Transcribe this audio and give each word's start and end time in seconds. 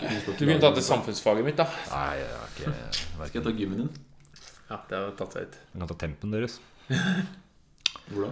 Du 0.00 0.46
kunne 0.46 0.60
tatt 0.62 0.78
det 0.78 0.84
samfunnsfaget 0.86 1.44
mitt, 1.44 1.58
da. 1.60 1.66
Nei, 1.92 2.14
jeg 2.20 2.30
har 2.32 2.54
ikke 2.54 2.70
Skal 2.94 3.36
jeg 3.40 3.44
ta 3.44 3.52
gymmen 3.58 3.82
din? 3.82 3.90
Ja, 4.70 4.78
det 4.88 4.96
har 4.96 5.10
tatt 5.18 5.34
seg 5.36 5.48
ut. 5.48 5.58
Du 5.72 5.78
kan 5.82 5.90
ta 5.90 5.96
tempen 6.06 6.32
deres. 6.32 6.60
Hvor 8.10 8.24
da? 8.24 8.30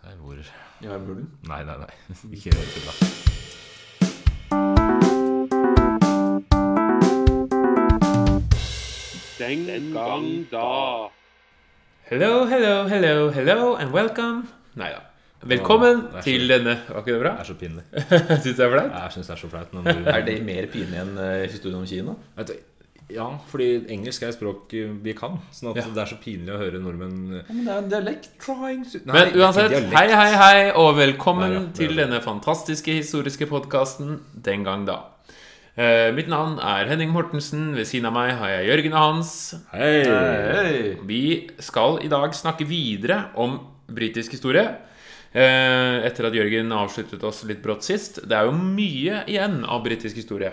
Nei, 0.00 0.14
hvor 0.16 0.38
I 0.40 0.88
armhulen? 0.88 1.26
Nei, 1.44 1.60
nei, 1.68 1.76
nei. 1.76 1.90
Ikke 2.38 2.54
helt 2.56 2.72
til 2.72 2.82
da. 2.88 2.92
Den 9.40 9.92
gang 9.92 10.26
da. 10.50 11.10
Hello, 12.08 12.46
hello, 12.46 12.88
hello, 12.88 13.30
hello, 13.30 13.74
and 13.76 13.92
welcome. 13.92 14.48
Nei 14.74 14.90
da. 14.96 15.09
Velkommen 15.40 16.02
Å, 16.04 16.12
det 16.12 16.20
så- 16.20 16.24
til 16.26 16.48
denne 16.50 16.74
Var 16.88 17.00
ikke 17.00 17.12
det 17.14 17.20
bra? 17.22 17.30
Det 17.36 17.40
er 17.40 17.48
så 17.48 17.54
pinlig. 17.56 17.84
Syns 18.42 18.42
du 18.44 18.50
det 18.52 18.66
er 18.66 18.72
flaut? 18.74 18.90
Jeg 18.92 19.12
syns 19.14 19.26
det 19.30 19.36
er 19.36 19.40
så 19.40 19.48
flaut. 19.48 19.70
Du, 19.72 20.10
Er 20.10 20.22
det 20.26 20.34
mer 20.44 20.66
pinlig 20.72 20.98
enn 21.00 21.14
eh, 21.18 21.46
historien 21.48 21.78
om 21.80 21.86
Kina? 21.88 22.14
Vet 22.36 22.46
du, 22.52 22.58
ja, 23.10 23.24
fordi 23.50 23.68
engelsk 23.90 24.22
er 24.22 24.28
et 24.30 24.36
språk 24.36 24.74
vi 25.02 25.14
kan. 25.18 25.38
Sånn 25.50 25.70
at 25.72 25.80
Ja. 25.80 25.86
det 25.96 26.02
er 26.04 26.10
så 26.12 26.18
pinlig 26.22 26.52
å 26.54 26.58
høre 26.60 26.78
nordmenn 26.78 27.16
Ja, 27.40 27.42
men 27.48 27.64
det 27.64 27.72
er 27.72 27.78
en 27.78 27.88
dialekt. 27.90 28.28
trying 28.38 28.84
to 28.84 29.00
Nei, 29.06 29.14
Men 29.24 29.32
uansett, 29.40 29.70
dialekt. 29.72 29.94
hei, 29.96 30.08
hei, 30.12 30.34
hei, 30.42 30.70
og 30.76 30.94
velkommen 31.00 31.48
Nei, 31.50 31.62
ja. 31.62 31.72
Til 31.74 31.96
denne 31.96 32.20
fantastiske 32.22 32.92
historiske 33.00 33.48
podkasten 33.50 34.20
Den 34.36 34.62
gang 34.68 34.84
da. 34.86 35.00
Uh, 35.78 36.10
mitt 36.12 36.28
navn 36.28 36.58
er 36.60 36.84
Henning 36.90 37.10
Mortensen. 37.14 37.70
Ved 37.74 37.86
siden 37.88 38.04
av 38.06 38.12
meg 38.12 38.34
har 38.36 38.48
jeg 38.58 38.66
Jørgen 38.68 38.92
og 38.92 38.98
Hans. 39.14 39.54
Hei! 39.72 40.04
Hei! 40.04 40.96
Vi 41.08 41.48
skal 41.62 42.00
i 42.04 42.08
dag 42.12 42.34
snakke 42.36 42.66
videre 42.68 43.30
om 43.40 43.58
britisk 43.90 44.32
historie. 44.36 44.66
Eh, 45.30 46.06
etter 46.08 46.26
at 46.26 46.34
Jørgen 46.34 46.72
avsluttet 46.74 47.22
oss 47.22 47.44
litt 47.46 47.62
brått 47.62 47.86
sist. 47.86 48.18
Det 48.26 48.34
er 48.34 48.48
jo 48.48 48.56
mye 48.56 49.22
igjen 49.30 49.60
av 49.64 49.84
britisk 49.84 50.18
historie. 50.18 50.50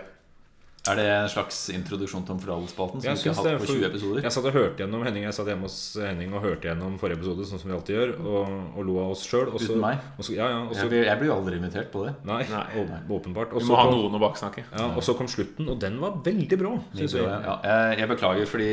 Er 0.88 0.95
det 0.95 1.05
en 1.12 1.27
slags 1.27 1.55
introduksjon 1.73 2.23
til 2.23 2.31
Omforalspalten 2.38 3.02
som 3.02 3.09
Jeg 3.09 3.17
vi 3.17 3.23
ikke 3.26 3.34
har 3.36 3.48
hatt 3.50 3.58
på 3.59 3.66
for 3.66 3.76
20 3.76 3.88
episoder? 3.90 4.22
Jeg 4.23 4.31
satt 4.31 4.45
og 4.47 4.53
hørte 4.56 4.80
gjennom 4.86 5.02
Henning 5.03 5.25
Jeg 5.25 5.36
satt 5.36 5.50
hjemme 5.52 5.67
hos 5.67 5.80
Henning 6.00 6.31
og 6.38 6.45
hørte 6.45 6.69
gjennom 6.69 6.94
forrige 7.02 7.17
episode, 7.19 7.47
sånn 7.50 7.59
som 7.59 7.67
vi 7.67 7.75
alltid 7.75 7.97
gjør, 7.97 8.14
og, 8.22 8.53
og 8.78 8.86
lo 8.88 8.95
av 9.03 9.11
oss 9.17 9.25
sjøl. 9.28 9.50
Uten 9.52 9.81
meg? 9.84 9.97
Ja, 10.31 10.47
ja, 10.53 10.61
også, 10.64 10.86
Jeg 10.86 10.94
blir, 10.94 11.03
jeg 11.09 11.19
blir 11.19 11.28
jo 11.28 11.36
aldri 11.36 11.59
invitert 11.59 11.91
på 11.91 12.06
det. 12.06 12.14
Nei, 12.30 12.39
Nei. 12.53 13.02
åpenbart. 13.17 13.52
Og 13.52 13.59
Du 13.59 13.67
så 13.67 13.73
må 13.73 13.81
ha 13.81 13.89
kom, 13.89 13.97
noen 13.97 14.16
å 14.16 14.22
baksnakke. 14.23 14.64
ja, 14.78 14.88
og 14.94 15.03
så 15.03 15.17
kom 15.19 15.28
slutten, 15.28 15.67
og 15.73 15.81
den 15.84 16.00
var 16.00 16.22
veldig 16.23 16.62
bra, 16.62 16.72
syns 16.95 17.17
jeg. 17.17 17.28
Ja, 17.28 17.58
jeg, 17.67 18.00
jeg 18.06 18.12
beklager, 18.14 18.47
fordi 18.53 18.72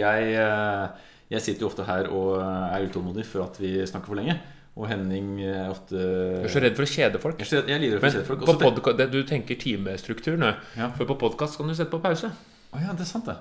jeg, 0.00 0.34
eh, 0.42 1.06
jeg 1.36 1.46
sitter 1.46 1.68
jo 1.68 1.70
ofte 1.70 1.86
her 1.86 2.10
og 2.10 2.34
er 2.42 2.88
utålmodig 2.88 3.28
for 3.30 3.46
at 3.46 3.62
vi 3.62 3.76
snakker 3.86 4.10
for 4.10 4.18
lenge. 4.18 4.40
Og 4.76 4.88
Henning 4.90 5.36
er 5.46 5.68
ofte 5.70 5.94
Du 5.94 6.48
er 6.48 6.50
så 6.50 6.60
redd 6.64 6.74
for 6.74 6.82
å 6.82 6.90
kjede 6.90 7.20
folk. 7.22 7.38
Jeg 7.38 7.62
jeg 7.68 7.80
lider 7.80 8.00
for 8.00 8.08
å 8.08 8.10
kjede 8.16 8.26
folk. 8.26 8.40
Også 8.42 8.82
det- 8.88 8.96
det, 8.98 9.10
du 9.12 9.22
tenker 9.22 9.54
timestruktur 9.60 10.36
nå. 10.36 10.54
Ja. 10.76 10.88
For 10.96 11.04
på 11.06 11.14
podkast 11.18 11.56
kan 11.56 11.68
du 11.68 11.74
sette 11.74 11.90
på 11.92 12.00
pause. 12.02 12.32
Å 12.74 12.80
ja, 12.82 12.90
det 12.90 13.04
er 13.04 13.06
sant, 13.06 13.24
det. 13.24 13.36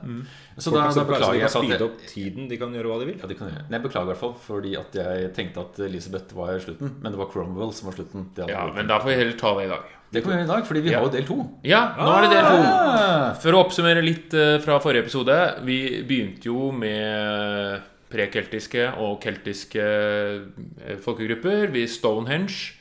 Så 0.61 0.69
Folk 0.69 0.75
da, 0.77 0.91
da 0.93 1.03
beklager 1.09 1.33
jeg 1.39 1.49
at 1.49 1.63
jeg, 1.65 1.81
opp 1.81 1.97
tiden, 2.05 2.47
de 2.47 2.57
kan 2.61 2.69
gjøre 2.71 2.85
hva 2.91 2.99
de 3.01 3.05
vil. 3.09 3.17
ja, 3.17 3.25
de 3.25 3.33
kan 3.33 3.47
gjøre. 3.49 3.63
Nei, 3.65 3.79
jeg 3.79 3.81
beklager 3.87 4.05
i 4.05 4.11
hvert 4.13 4.19
fall 4.21 4.35
fordi 4.45 4.75
at 4.77 4.93
jeg 4.93 5.31
tenkte 5.33 5.57
at 5.63 5.79
Elisabeth 5.87 6.35
var 6.37 6.59
slutten. 6.61 6.91
Men 7.01 7.11
det 7.11 7.17
var 7.17 7.31
Cromwell 7.33 7.73
som 7.73 7.89
var 7.89 7.97
slutten. 7.97 8.27
Ja, 8.47 8.67
men 8.75 8.85
da 8.85 8.99
får 9.01 9.09
vi 9.09 9.15
heller 9.23 9.33
ta 9.41 9.55
det 9.57 9.65
i 9.65 9.69
dag. 9.73 9.83
det 10.13 10.21
kan 10.21 10.29
vi 10.31 10.37
gjøre 10.37 10.45
i 10.45 10.53
dag, 10.53 10.67
fordi 10.69 10.81
vi 10.85 10.91
Ja. 10.91 10.99
har 10.99 11.05
jo 11.07 11.11
del 11.17 11.25
to. 11.25 11.49
Ja, 11.63 11.81
nå 11.97 12.11
er 12.13 12.21
det 12.21 12.29
del 12.29 12.45
to. 12.45 12.61
Ah! 12.61 13.33
For 13.41 13.51
å 13.57 13.63
oppsummere 13.65 14.03
litt 14.05 14.31
eh, 14.35 14.59
fra 14.61 14.77
forrige 14.79 15.01
episode. 15.09 15.39
Vi 15.65 16.03
begynte 16.05 16.45
jo 16.45 16.69
med 16.71 17.81
prekeltiske 18.13 18.87
og 19.01 19.19
keltiske 19.23 19.83
eh, 19.83 20.95
folkegrupper. 21.03 21.73
Vi 21.73 21.87
Stonehenge. 21.89 22.79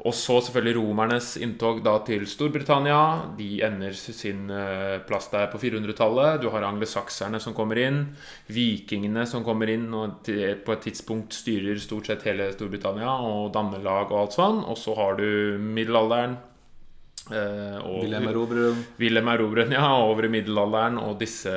Og 0.00 0.14
så 0.16 0.38
selvfølgelig 0.40 0.78
romernes 0.78 1.34
inntog 1.44 1.82
da 1.84 1.98
til 2.06 2.22
Storbritannia. 2.28 3.34
De 3.36 3.48
ender 3.66 3.92
sin 3.92 4.48
eh, 4.48 4.96
plass 5.04 5.28
der 5.28 5.50
på 5.52 5.60
400-tallet. 5.60 6.40
Du 6.40 6.48
har 6.54 6.64
anglesakserne 6.64 7.40
som 7.42 7.52
kommer 7.56 7.82
inn. 7.82 8.00
Vikingene 8.48 9.26
som 9.28 9.44
kommer 9.44 9.68
inn 9.68 9.90
og 9.92 10.24
på 10.24 10.76
et 10.76 10.86
tidspunkt 10.86 11.36
styrer 11.36 11.76
stort 11.82 12.08
sett 12.08 12.24
hele 12.30 12.48
Storbritannia 12.54 13.12
og 13.28 13.52
dannelag 13.52 14.08
og 14.08 14.22
alt 14.22 14.38
sånn. 14.38 14.64
Og 14.64 14.80
så 14.80 14.96
har 14.96 15.20
du 15.20 15.28
middelalderen. 15.60 16.38
eh, 17.28 17.78
og 17.84 18.06
Wilhelm 18.06 18.32
Erobreren. 18.32 18.84
Wilhelm 18.98 19.28
Erobreren, 19.34 19.76
ja, 19.76 19.86
over 20.00 20.26
i 20.26 20.32
middelalderen, 20.32 20.96
og 20.98 21.18
disse 21.20 21.52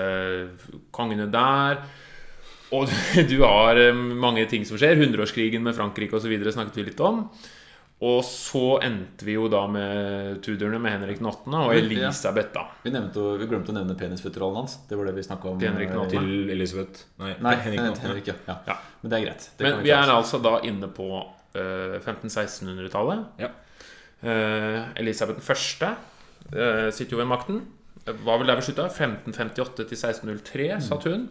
kongene 0.91 1.31
der. 1.31 1.79
Og 2.73 2.93
du 3.31 3.37
har 3.43 3.79
eh, 3.79 3.93
mange 3.95 4.45
ting 4.49 4.65
som 4.67 4.79
skjer. 4.79 4.97
Hundreårskrigen 5.01 5.63
med 5.65 5.77
Frankrike 5.77 6.17
osv. 6.17 6.33
snakket 6.51 6.79
vi 6.81 6.87
litt 6.89 7.03
om. 7.03 7.27
Og 8.03 8.19
så 8.27 8.79
endte 8.83 9.23
vi 9.23 9.37
jo 9.37 9.45
da 9.51 9.61
med 9.71 10.41
Tudorene 10.43 10.79
med 10.81 10.91
Henrik 10.91 11.21
den 11.21 11.29
8. 11.29 11.51
og 11.55 11.75
Elisabeth, 11.77 12.49
da. 12.51 12.65
Vi, 12.83 12.91
nevnte, 12.91 13.21
vi 13.39 13.47
glemte 13.47 13.71
å 13.71 13.77
nevne 13.77 13.95
penisføtterollen 13.99 14.59
hans. 14.59 14.75
Det 14.89 14.97
var 14.99 15.07
det 15.07 15.13
vi 15.15 15.23
snakka 15.23 15.53
om. 15.53 15.61
Til 15.61 15.71
Henrik 15.71 15.93
eh, 15.93 15.99
den. 16.01 16.09
Til 16.11 16.51
Elisabeth. 16.51 17.05
Nei, 17.23 17.35
Nei, 17.45 17.53
Henrik 17.63 17.79
Henrik, 17.79 17.93
ja. 17.95 18.07
Henrik 18.09 18.31
ja. 18.33 18.35
ja. 18.49 18.57
Ja. 18.73 18.79
Men 19.03 19.13
det 19.13 19.19
er 19.19 19.27
greit. 19.27 19.45
Det 19.53 19.67
Men 19.67 19.77
kan 19.77 19.85
vi 19.85 19.93
er 19.95 20.15
altså 20.17 20.41
da 20.43 20.57
inne 20.67 20.89
på 20.97 21.07
uh, 21.21 21.95
1500-1600-tallet. 22.01 23.23
Ja. 23.45 23.53
Uh, 24.23 24.81
Elisabeth 24.99 25.39
den 25.39 25.45
første 25.45 25.93
eh, 26.51 26.89
sitter 26.95 27.15
jo 27.15 27.21
ved 27.21 27.31
makten. 27.31 27.63
Hva 28.03 28.33
vil 28.41 28.49
det 28.49 28.55
beslutte? 28.59 28.83
1558 28.91 29.85
til 29.87 29.95
1603, 29.95 30.65
satt 30.83 31.05
hun. 31.07 31.21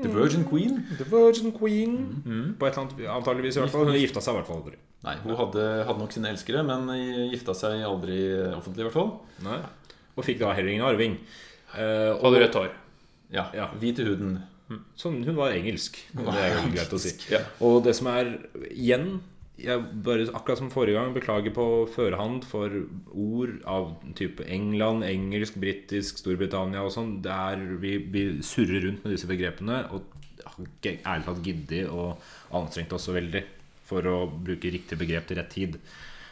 The 0.00 0.08
Virgin 0.14 0.46
Queen. 0.48 0.78
The 0.96 1.04
Virgin 1.10 1.52
Queen. 1.52 1.96
På 2.58 2.66
et 2.68 2.72
eller 2.78 2.86
annet, 2.86 3.02
antageligvis 3.18 3.58
i 3.58 3.60
hvert 3.60 3.74
fall. 3.74 3.84
Hun 3.90 3.98
gifta 4.00 4.22
seg 4.24 4.32
i 4.32 4.38
hvert 4.38 4.48
fall 4.48 4.62
aldri. 4.62 4.78
Nei, 5.04 5.14
hun 5.24 5.36
hadde, 5.36 5.66
hadde 5.88 6.00
nok 6.00 6.12
sine 6.16 6.32
elskere, 6.32 6.62
men 6.64 6.88
gifta 7.32 7.54
seg 7.56 7.84
aldri 7.84 8.16
offentlig, 8.56 8.84
i 8.84 8.88
hvert 8.88 8.96
fall. 8.96 9.12
Nei. 9.44 9.58
Og 10.16 10.24
fikk 10.26 10.40
da 10.40 10.54
heller 10.56 10.72
ingen 10.72 10.88
arving. 10.88 11.18
Eh, 11.76 12.10
og, 12.16 12.24
Hadde 12.30 12.40
rødt 12.46 12.58
hår. 12.62 12.70
Ja, 13.36 13.44
Ja. 13.54 13.68
Hvit 13.80 14.00
i 14.00 14.08
huden. 14.08 14.38
sånn, 14.96 15.20
hun 15.26 15.36
var 15.36 15.52
engelsk. 15.52 15.98
Det 16.14 16.26
er 16.32 16.52
jo 16.56 16.68
greit 16.72 16.92
å 16.96 16.98
si. 17.02 17.12
Ja. 17.32 17.40
Og 17.60 17.82
det 17.84 17.94
som 17.98 18.06
er 18.12 18.38
igjen 18.70 19.20
jeg 19.64 19.82
bare, 20.04 20.26
Akkurat 20.36 20.60
som 20.60 20.70
forrige 20.72 20.98
gang, 20.98 21.12
beklager 21.14 21.54
på 21.54 21.66
førhånd 21.94 22.44
for 22.48 22.72
ord 23.12 23.56
av 23.68 23.92
type 24.18 24.44
England, 24.48 25.04
engelsk, 25.06 25.58
britisk, 25.60 26.20
Storbritannia 26.22 26.84
og 26.86 26.92
sånn. 26.94 27.18
Det 27.24 27.34
er, 27.34 27.64
vi, 27.82 27.96
vi 28.12 28.24
surrer 28.46 28.86
rundt 28.86 29.04
med 29.04 29.16
disse 29.16 29.30
begrepene 29.30 29.82
og 29.90 30.06
har 30.40 30.66
ikke 30.66 30.98
ærlig 31.04 31.26
talt 31.28 31.42
giddet 31.44 31.90
og 31.92 32.30
anstrengt 32.56 32.94
oss 32.96 33.08
så 33.08 33.16
veldig 33.16 33.42
for 33.90 34.06
å 34.06 34.22
bruke 34.30 34.70
riktig 34.72 34.98
begrep 35.00 35.28
til 35.28 35.40
rett 35.40 35.52
tid. 35.52 35.76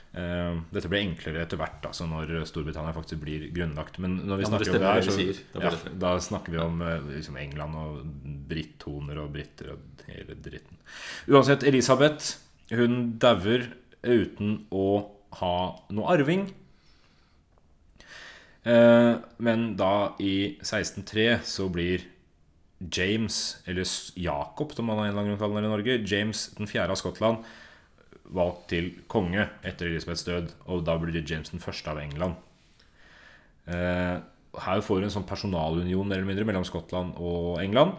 Uh, 0.09 0.65
dette 0.73 0.89
blir 0.89 1.05
enklere 1.05 1.43
etter 1.45 1.59
hvert 1.61 1.85
altså 1.85 2.07
når 2.09 2.31
Storbritannia 2.49 2.95
faktisk 2.97 3.21
blir 3.23 3.45
grunnlagt. 3.55 4.01
Men 4.03 4.23
når 4.25 4.41
vi 4.41 4.47
Ja, 4.47 4.51
snakker 4.55 4.73
om 4.73 4.81
det 4.81 4.93
her, 4.95 5.09
så, 5.11 5.27
da 5.53 5.65
ja, 5.67 5.95
da 6.07 6.13
snakker 6.25 6.55
vi 6.55 6.63
om 6.63 6.83
eh, 6.83 7.09
liksom 7.19 7.37
England 7.39 7.77
og 7.77 7.99
brittoner 8.49 9.21
og 9.21 9.33
briter 9.37 9.75
og 9.75 10.05
hele 10.09 10.39
dritten. 10.41 10.81
Uansett, 11.29 11.67
Elisabeth 11.69 12.48
hun 12.75 13.19
dauer 13.21 13.71
uten 14.05 14.63
å 14.75 14.89
ha 15.41 15.55
noe 15.95 16.15
arving. 16.15 16.49
Eh, 18.69 19.15
men 19.45 19.67
da, 19.79 20.15
i 20.21 20.59
1603, 20.61 21.29
så 21.47 21.69
blir 21.73 22.05
James, 22.79 23.59
eller 23.67 23.89
Jakob, 24.19 24.75
som 24.75 24.87
man 24.87 25.01
av 25.01 25.09
en 25.09 25.17
annen 25.17 25.33
grunn 25.33 25.41
kaller 25.41 25.67
i 25.67 25.73
Norge, 25.73 25.99
James 26.07 26.49
den 26.59 26.71
fjerde 26.71 26.95
av 26.95 27.01
Skottland, 27.01 27.47
valgt 28.29 28.69
til 28.75 28.93
konge 29.11 29.49
etter 29.67 29.89
Elisabeths 29.89 30.27
død. 30.29 30.53
Og 30.69 30.85
da 30.87 30.99
blir 31.01 31.15
det 31.17 31.27
James 31.31 31.51
den 31.55 31.65
første 31.65 31.91
av 31.91 32.03
England. 32.03 32.37
Eh, 33.69 34.19
her 34.59 34.85
får 34.85 35.01
du 35.01 35.09
en 35.09 35.17
sånn 35.19 35.29
personalunion 35.29 36.09
eller 36.09 36.27
mindre 36.29 36.47
mellom 36.49 36.67
Skottland 36.67 37.17
og 37.17 37.59
England. 37.63 37.97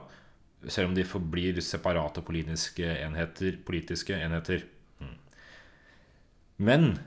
Selv 0.68 0.90
om 0.90 0.96
de 0.96 1.04
forblir 1.08 1.62
separate 1.64 2.22
politiske 2.22 2.84
enheter. 2.84 3.58
Politiske 3.66 4.18
enheter. 4.20 4.66
Mm. 5.00 5.16
Men 6.60 7.00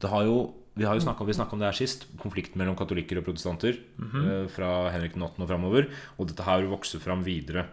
det 0.00 0.10
har 0.10 0.24
jo, 0.26 0.54
vi 0.74 0.84
har 0.88 0.94
jo 0.98 1.04
snakket, 1.04 1.26
vi 1.28 1.36
snakket 1.38 1.52
om 1.52 1.60
det 1.62 1.68
her 1.70 1.78
sist. 1.78 2.06
Konflikten 2.18 2.58
mellom 2.58 2.74
katolikker 2.76 3.18
og 3.20 3.24
protestanter. 3.28 3.78
eh, 4.00 4.46
Fra 4.48 4.90
Henrik 4.90 5.14
den 5.14 5.22
8. 5.22 5.42
og 5.42 5.48
framover. 5.48 5.90
Og 6.18 6.26
dette 6.28 6.42
her 6.42 6.66
vokser 6.66 6.98
fram 7.00 7.22
videre. 7.24 7.66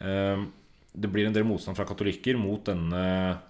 Eh, 0.00 0.44
Det 0.92 1.06
blir 1.12 1.26
en 1.26 1.32
del 1.32 1.44
motstand 1.44 1.76
fra 1.76 1.84
katolikker 1.86 2.36
mot 2.36 2.64
denne 2.64 3.40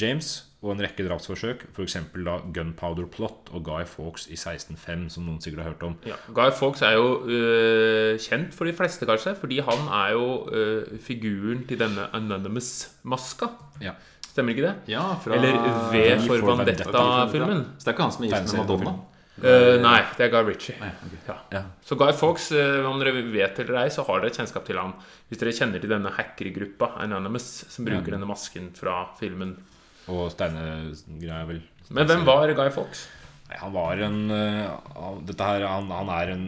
James 0.00 0.44
og 0.64 0.72
en 0.72 0.80
rekke 0.84 1.04
drapsforsøk. 1.04 1.66
F.eks. 1.76 1.96
da 2.14 2.38
Gunpowder 2.54 3.06
Plot 3.12 3.50
og 3.52 3.64
Guy 3.66 3.84
Fawkes 3.88 4.28
i 4.30 4.36
1605, 4.38 5.08
som 5.12 5.26
noen 5.26 5.40
sikkert 5.44 5.64
har 5.64 5.74
hørt 5.74 5.82
om. 5.84 5.96
Ja. 6.08 6.16
Guy 6.32 6.54
Fawkes 6.56 6.82
er 6.86 6.94
jo 6.96 7.08
øh, 7.28 8.14
kjent 8.22 8.54
for 8.56 8.68
de 8.68 8.72
fleste, 8.76 9.06
kanskje, 9.08 9.34
fordi 9.40 9.60
han 9.66 9.88
er 10.00 10.14
jo 10.16 10.28
øh, 10.50 10.98
figuren 11.04 11.66
til 11.68 11.80
denne 11.80 12.08
Anonymous-maska. 12.16 13.50
Ja. 13.84 13.96
Stemmer 14.30 14.54
ikke 14.54 14.66
det? 14.66 14.94
Ja, 14.94 15.12
fra 15.22 15.36
Eller 15.36 15.58
V 15.92 16.06
for 16.26 16.38
for 16.40 16.62
Vendetta-filmen. 16.62 17.66
Så 17.78 17.84
det 17.84 17.92
er 17.92 17.96
ikke 17.98 18.08
han 18.08 18.16
som 18.16 18.24
er 18.24 18.32
gift 18.32 18.54
med. 18.56 18.64
Madonna? 18.64 18.94
Eh, 19.42 19.80
nei, 19.82 19.98
det 20.14 20.28
er 20.28 20.30
Guy 20.30 20.44
Ritchie. 20.46 20.76
Ah, 20.78 20.92
ja, 20.92 21.08
okay. 21.08 21.22
Ja. 21.26 21.36
Ja. 21.56 21.62
Så 21.82 21.96
Guy 21.98 22.12
Fawkes, 22.14 22.52
uh, 22.54 22.86
om 22.86 23.00
dere 23.02 23.24
vet 23.34 23.58
eller 23.64 23.80
ei, 23.82 23.90
så 23.90 24.04
har 24.06 24.22
dere 24.22 24.36
kjennskap 24.36 24.66
til 24.68 24.78
ham. 24.78 24.94
Hvis 25.28 25.40
dere 25.40 25.54
kjenner 25.56 25.82
til 25.82 25.90
denne 25.90 26.12
hackergruppa 26.14 26.92
Anonymous, 27.02 27.48
som 27.72 27.88
bruker 27.88 28.14
denne 28.14 28.28
masken 28.30 28.70
fra 28.78 29.00
filmen. 29.18 29.56
Og 30.12 30.28
steinegreia, 30.34 31.42
vel. 31.50 31.60
Men 31.90 32.08
hvem 32.08 32.24
var 32.28 32.52
Guy 32.54 32.70
Fawkes? 32.74 33.08
Han 33.58 33.74
var 33.74 34.00
en 34.02 34.22
uh, 34.32 35.18
Dette 35.26 35.46
her 35.46 35.66
Han, 35.68 35.90
han 35.92 36.08
er 36.14 36.30
en 36.32 36.46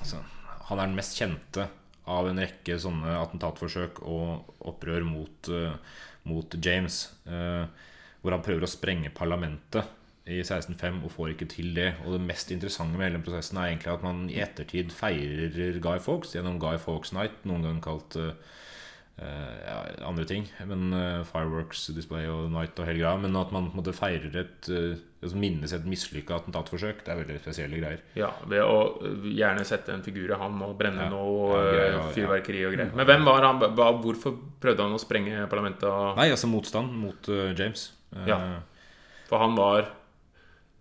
altså, 0.00 0.22
Han 0.70 0.80
er 0.80 0.88
den 0.88 0.96
mest 0.96 1.18
kjente 1.18 1.66
av 2.10 2.26
en 2.26 2.40
rekke 2.42 2.78
sånne 2.80 3.12
attentatforsøk 3.20 4.00
og 4.08 4.54
opprør 4.66 5.04
mot, 5.06 5.50
eh, 5.52 6.00
mot 6.26 6.56
James. 6.58 6.96
eh, 7.28 7.68
hvor 8.20 8.34
han 8.34 8.42
prøver 8.42 8.66
å 8.66 8.70
sprenge 8.70 9.12
parlamentet 9.14 9.86
i 10.30 10.40
1605 10.44 11.02
og 11.04 11.12
får 11.14 11.34
ikke 11.34 11.50
til 11.50 11.74
det. 11.76 11.90
Og 12.04 12.14
det 12.16 12.22
mest 12.24 12.52
interessante 12.54 12.96
med 12.96 13.08
hele 13.08 13.18
den 13.18 13.26
prosessen 13.26 13.58
er 13.58 13.72
egentlig 13.72 13.92
at 13.92 14.06
man 14.06 14.24
i 14.30 14.40
ettertid 14.42 14.94
feirer 14.94 15.80
Guy 15.82 16.00
Fawkes 16.02 16.36
gjennom 16.36 16.60
Guy 16.62 16.78
Fawkes 16.80 17.14
Night, 17.16 17.42
noen 17.48 17.66
gang 17.66 17.82
kalt 17.84 18.16
eh, 18.20 18.34
ja, 19.20 19.76
andre 20.06 20.24
ting. 20.28 20.46
Men 20.68 20.94
uh, 20.94 21.26
Fireworks 21.28 21.88
Display 21.96 22.28
og 22.30 22.48
Night 22.54 22.78
og 22.80 22.88
hele 22.88 23.02
greia. 23.02 23.18
Men 23.20 23.36
at 23.40 23.52
man 23.54 23.68
måte 23.74 23.94
feirer 23.96 24.38
et 24.44 24.70
uh, 24.72 25.34
minnes 25.36 25.74
et 25.76 25.84
mislykka 25.88 26.38
attentatforsøk, 26.38 27.04
det 27.04 27.12
er 27.12 27.20
veldig 27.20 27.38
spesielle 27.42 27.82
greier. 27.82 28.00
Ja, 28.16 28.30
ved 28.48 28.64
å 28.64 28.78
gjerne 29.26 29.66
sette 29.68 29.92
en 29.92 30.04
figur 30.06 30.30
i 30.30 30.40
han 30.40 30.56
og 30.64 30.78
brenne 30.80 31.04
Ja. 31.08 31.12
noe 31.12 31.52
Ja, 31.58 31.68
greier, 31.74 32.10
fyrverkeri 32.16 32.64
og 32.68 32.76
greier. 32.78 32.96
Men 32.96 33.10
hvem 33.10 33.28
var 33.28 33.44
han? 33.50 33.62
Hvorfor 34.00 34.38
prøvde 34.62 34.86
han 34.86 34.96
å 34.96 35.02
sprenge 35.02 35.46
parlamentet? 35.52 35.88
Nei, 36.16 36.30
altså 36.32 36.48
motstand 36.48 36.94
mot 37.02 37.32
James. 37.58 37.90
Ja. 38.26 38.40
For 39.28 39.38
han 39.38 39.52
var 39.54 39.92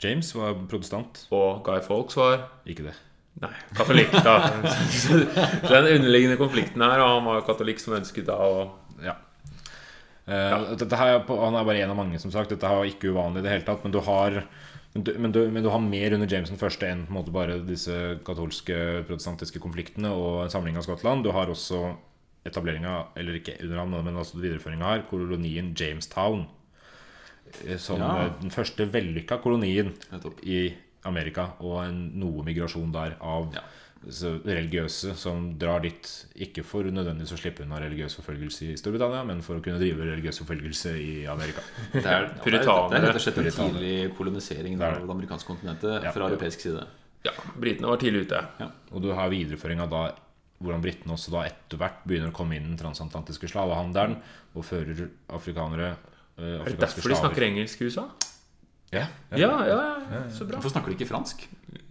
James 0.03 0.31
var 0.35 0.55
protestant. 0.71 1.25
Og 1.35 1.63
Guy 1.65 1.79
Fawkes 1.83 2.17
var 2.19 2.45
Ikke 2.69 2.87
det. 2.87 2.95
Nei, 3.39 3.53
katolikk, 3.77 4.11
da. 4.25 4.35
Så 5.01 5.19
den 5.69 5.87
underliggende 5.93 6.39
konflikten 6.39 6.83
her, 6.83 6.99
og 6.99 7.13
han 7.13 7.27
var 7.29 7.45
katolikk 7.47 7.79
som 7.79 7.95
ønsket 7.99 8.27
da 8.27 8.39
å 8.43 8.55
Ja. 8.99 9.15
ja. 10.27 10.57
Dette 10.75 10.97
her, 10.99 11.19
er 11.21 11.43
han 11.45 11.55
er 11.55 11.67
bare 11.67 11.85
en 11.85 11.93
av 11.93 11.99
mange, 11.99 12.19
som 12.19 12.33
sagt. 12.33 12.51
Dette 12.51 12.67
er 12.67 12.89
ikke 12.89 13.13
uvanlig 13.13 13.43
i 13.43 13.47
det 13.47 13.53
hele 13.53 13.67
tatt. 13.67 13.85
Men 13.85 13.95
du 13.95 14.01
har, 14.03 14.41
men 14.95 15.07
du, 15.07 15.13
men 15.15 15.35
du, 15.35 15.39
men 15.47 15.63
du 15.63 15.71
har 15.71 15.83
mer 15.83 16.17
under 16.17 16.27
James 16.27 16.51
den 16.51 16.59
første 16.59 16.89
enn 16.89 17.05
en 17.07 17.31
bare 17.31 17.61
disse 17.63 18.19
katolske, 18.27 19.05
protestantiske 19.07 19.63
konfliktene 19.63 20.11
og 20.11 20.43
en 20.43 20.53
samling 20.53 20.75
av 20.75 20.87
Skottland. 20.87 21.23
Du 21.23 21.31
har 21.35 21.51
også 21.51 21.93
etableringa, 22.47 23.05
eller 23.19 23.39
ikke 23.39 23.57
under 23.63 23.83
ham, 23.83 23.95
men 24.03 24.19
altså 24.19 24.39
videreføringa 24.39 24.93
her, 24.93 25.07
kolonien 25.09 25.73
Jamestown. 25.79 26.47
Eh, 27.67 27.77
Som 27.77 27.99
Ja. 27.99 28.25
eh, 28.25 28.31
den 28.41 28.49
første 28.51 28.85
vellykka 28.91 29.41
kolonien 29.41 29.93
i 30.43 30.73
Amerika, 31.05 31.51
og 31.61 31.83
en, 31.85 32.11
noe 32.19 32.43
migrasjon 32.43 32.91
der 32.91 33.15
av 33.21 33.53
Ja. 33.53 33.61
religiøse 34.45 35.13
som 35.19 35.57
drar 35.59 35.81
dit 35.83 36.07
ikke 36.39 36.63
for 36.63 36.83
nødvendigvis 36.83 37.33
å 37.35 37.39
slippe 37.39 37.63
unna 37.65 37.79
religiøs 37.81 38.15
forfølgelse 38.19 38.69
i 38.71 38.77
Storbritannia, 38.79 39.25
men 39.27 39.41
for 39.41 39.55
å 39.59 39.63
kunne 39.63 39.79
drive 39.81 40.05
religiøs 40.07 40.39
forfølgelse 40.43 40.93
i 40.99 41.25
Amerika. 41.27 41.61
Det 41.93 42.05
er, 42.05 42.21
ja, 42.21 42.27
det 42.27 42.53
er, 42.53 42.63
det 42.63 42.97
er 42.99 43.05
rett 43.07 43.15
og 43.15 43.21
slett 43.21 43.37
en 43.37 43.43
Puritanere. 43.43 43.73
tidlig 43.73 44.17
kolonisering 44.17 44.79
er 44.79 44.85
av 44.85 45.01
det. 45.01 45.09
amerikanske 45.17 45.47
kontinentet 45.51 46.03
Ja. 46.03 46.11
fra 46.11 46.29
europeisk 46.29 46.59
side. 46.61 46.85
Ja, 47.25 47.31
britene 47.59 47.87
var 47.87 47.97
tidlig 47.97 48.27
ute. 48.29 48.45
Og 48.93 49.01
du 49.01 49.11
har 49.13 49.29
videreføring 49.29 49.81
av 49.81 49.89
da 49.89 50.03
hvordan 50.61 50.81
britene 50.81 51.13
også 51.15 51.31
da 51.31 51.43
etter 51.47 51.77
hvert 51.77 52.05
begynner 52.07 52.31
å 52.31 52.35
komme 52.35 52.55
inn 52.55 52.75
den 52.75 52.77
transatlantiske 52.77 53.47
slavehandelen 53.47 54.17
og 54.55 54.63
fører 54.65 55.09
afrikanere 55.29 55.95
Er 56.39 56.67
det 56.71 56.79
derfor 56.81 57.13
de 57.13 57.19
snakker 57.19 57.45
engelsk 57.49 57.81
i 57.81 57.89
USA? 57.89 58.07
Ja, 58.93 59.05
Ja, 59.37 59.51
ja, 59.67 59.79
ja, 60.09 60.21
så 60.33 60.47
bra. 60.49 60.57
Hvorfor 60.57 60.73
snakker 60.73 60.89
de 60.89 60.97
ikke 60.97 61.09
fransk? 61.11 61.43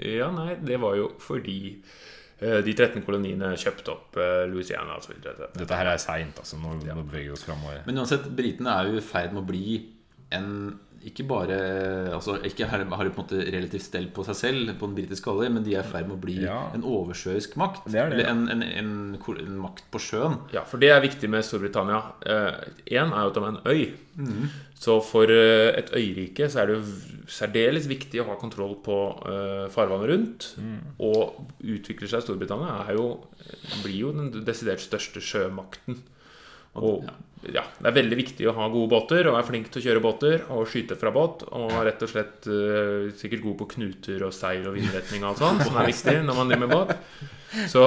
Ja, 0.02 0.30
nei, 0.34 0.56
det 0.66 0.80
var 0.82 0.96
jo 0.98 1.12
fordi 1.22 1.76
uh, 2.42 2.58
de 2.66 2.74
13 2.74 3.04
koloniene 3.06 3.52
kjøpte 3.60 3.92
opp 3.94 4.18
uh, 4.18 4.42
Louisiana 4.50 4.96
Altså, 4.96 5.14
dette. 5.22 5.52
Dette 5.54 5.78
her 5.78 5.92
er 5.92 6.02
seint, 6.02 6.40
altså. 6.42 6.58
Nå, 6.58 6.74
nå 6.82 7.04
beveger 7.04 7.30
vi 7.30 7.36
oss 7.36 7.46
framover. 7.46 7.84
Men 7.86 8.02
uansett, 8.02 8.26
britene 8.34 8.74
er 8.74 8.90
jo 8.90 8.98
i 8.98 9.04
ferd 9.04 9.36
med 9.36 9.44
å 9.44 9.48
bli 9.48 9.78
en 10.34 10.50
ikke 11.06 11.24
bare 11.28 11.56
altså 12.16 12.36
Ikke 12.44 12.66
har, 12.66 12.82
har 12.84 13.04
de 13.06 13.10
på 13.14 13.20
en 13.20 13.26
måte 13.26 13.38
relativt 13.54 13.84
stell 13.86 14.08
på 14.14 14.24
seg 14.26 14.36
selv 14.36 14.72
på 14.80 14.88
den 14.90 14.96
britiske 14.98 15.30
halvøy, 15.30 15.48
men 15.54 15.64
de 15.66 15.74
er 15.78 15.84
i 15.86 15.90
ferd 15.92 16.08
med 16.08 16.16
å 16.18 16.20
bli 16.22 16.38
Ja. 16.42 16.58
en 16.74 16.82
oversjøisk 16.82 17.54
makt. 17.60 17.84
Det 17.86 17.92
det, 17.94 18.06
eller 18.18 18.30
en, 18.32 18.48
en, 18.50 18.62
en, 18.62 18.92
en 19.44 19.58
makt 19.62 19.84
på 19.94 20.00
sjøen. 20.02 20.38
Ja, 20.52 20.64
for 20.68 20.78
det 20.82 20.90
er 20.90 21.00
viktig 21.04 21.30
med 21.30 21.44
Storbritannia. 21.46 22.00
Én 22.26 23.12
er 23.14 23.22
jo 23.22 23.30
at 23.30 23.38
de 23.38 23.44
er 23.44 23.52
en 23.52 23.62
øy. 23.66 23.84
Så 24.78 24.98
for 25.02 25.30
eh, 25.30 25.72
et 25.78 25.90
øyrike 25.94 26.46
så 26.50 26.60
er 26.62 26.66
det 26.70 26.76
jo 26.78 27.24
særdeles 27.30 27.86
viktig 27.90 28.20
å 28.22 28.28
ha 28.30 28.36
kontroll 28.38 28.76
på 28.82 28.98
eh, 29.30 29.64
farvannet 29.74 30.10
rundt. 30.12 30.46
Og 30.98 31.40
utvikler 31.62 32.10
seg 32.10 32.22
Storbritannia 32.26 32.84
er 32.88 32.94
jo, 32.98 33.08
blir 33.84 33.98
jo 34.04 34.12
den 34.16 34.30
desidert 34.46 34.82
største 34.82 35.22
sjømakten. 35.22 36.02
Og 36.78 37.08
ja, 37.54 37.62
Det 37.78 37.86
er 37.86 37.94
veldig 37.94 38.16
viktig 38.18 38.48
å 38.50 38.54
ha 38.56 38.66
gode 38.72 38.90
båter 38.90 39.28
og 39.28 39.36
være 39.36 39.46
flink 39.46 39.68
til 39.70 39.80
å 39.80 39.84
kjøre 39.84 40.02
båter 40.02 40.40
og 40.54 40.66
skyte 40.70 40.98
fra 40.98 41.12
båt. 41.14 41.44
Og 41.54 41.76
rett 41.86 42.02
og 42.04 42.10
slett 42.10 42.48
uh, 42.50 43.08
sikkert 43.18 43.44
god 43.44 43.58
på 43.60 43.68
knuter 43.76 44.24
og 44.26 44.34
seil 44.34 44.66
og 44.68 44.74
vindretning 44.78 45.22
og 45.22 45.30
alt 45.32 45.44
sånt, 45.44 45.66
som 45.68 45.78
er 45.78 45.90
viktig 45.92 46.16
når 46.26 46.40
man 46.40 46.50
driver 46.50 46.66
med 46.66 46.74
båt. 46.74 47.30
Så, 47.70 47.84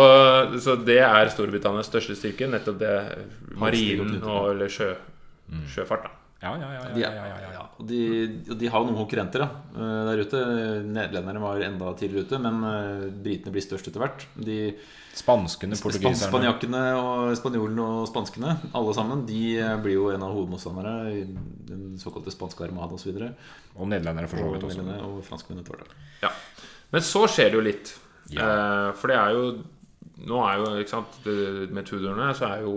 så 0.64 0.78
det 0.80 1.02
er 1.06 1.34
Storbritannias 1.36 1.92
største 1.92 2.16
styrke. 2.18 2.50
Nettopp 2.50 2.80
det 2.82 2.96
marinen 3.60 4.18
og 4.24 4.56
eller 4.56 4.72
sjø, 4.72 4.94
sjøfart. 5.76 6.08
da 6.08 6.21
Ja, 6.42 6.56
ja, 6.58 6.70
ja. 6.74 6.86
Ja, 6.98 7.10
ja, 7.14 7.50
ja, 7.54 7.64
og 7.78 7.86
de, 7.86 8.00
og 8.50 8.56
de 8.58 8.70
har 8.74 8.86
noen 8.86 8.98
konkurrenter 8.98 9.44
da, 9.44 9.48
eh, 9.76 10.00
der 10.08 10.22
ute. 10.26 10.40
Nederlenderne 10.90 11.44
var 11.44 11.62
enda 11.62 11.92
tidligere 12.00 12.26
ute, 12.26 12.40
men 12.42 12.58
eh, 12.66 13.04
britene 13.14 13.54
blir 13.54 13.66
størst 13.66 13.92
etter 13.92 14.02
hvert. 14.02 14.26
De 14.34 14.58
Spanskene, 15.12 15.76
portugiserne 15.76 16.32
Spanjakkene 16.32 16.82
og 16.96 17.34
spanjolene 17.36 17.84
og 17.84 18.06
spanskene, 18.08 18.56
alle 18.80 18.94
sammen, 18.98 19.26
de 19.28 19.42
eh, 19.60 19.76
blir 19.84 19.98
jo 20.00 20.10
en 20.14 20.26
av 20.26 20.34
hovedmotstanderne 20.34 21.14
i 21.14 21.24
den 21.70 21.86
såkalte 22.02 22.34
spanske 22.34 22.66
armada 22.66 22.98
osv. 22.98 23.14
Og, 23.14 23.48
og 23.76 23.92
nederlendere, 23.92 24.32
for 24.32 24.42
så 24.42 24.48
og, 24.48 24.56
vidt 24.56 24.68
også. 24.70 24.82
nederlenderne 24.82 25.14
og 25.14 25.26
franskmennene 25.28 25.68
etter 25.68 25.78
hvert. 25.78 25.98
Ja. 26.24 26.34
Men 26.96 27.06
så 27.06 27.26
skjer 27.30 27.52
det 27.52 27.60
jo 27.60 27.66
litt. 27.70 27.96
Ja. 28.34 28.48
Eh, 28.48 28.90
for 28.98 29.14
det 29.14 29.20
er 29.22 29.38
jo 29.38 29.46
Nå 30.22 30.38
er 30.46 30.60
jo, 30.62 30.66
ikke 30.78 30.92
sant 30.92 31.16
Med 31.74 31.88
Tudorene 31.90 32.28
så 32.38 32.46
er 32.46 32.60
jo 32.62 32.74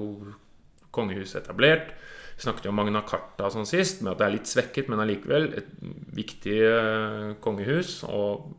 kongehuset 0.96 1.43
etablert. 1.43 1.90
Vi 2.34 2.42
snakket 2.42 2.66
jo 2.66 2.72
om 2.72 2.78
Magna 2.81 3.04
Carta 3.06 3.48
sånn 3.52 3.69
sist, 3.69 4.02
med 4.02 4.14
at 4.14 4.20
det 4.20 4.26
er 4.26 4.34
litt 4.36 4.50
svekket, 4.50 4.90
men 4.90 5.02
allikevel 5.02 5.52
et 5.60 5.70
viktig 6.16 6.58
eh, 6.66 7.28
kongehus 7.44 8.00
og 8.08 8.50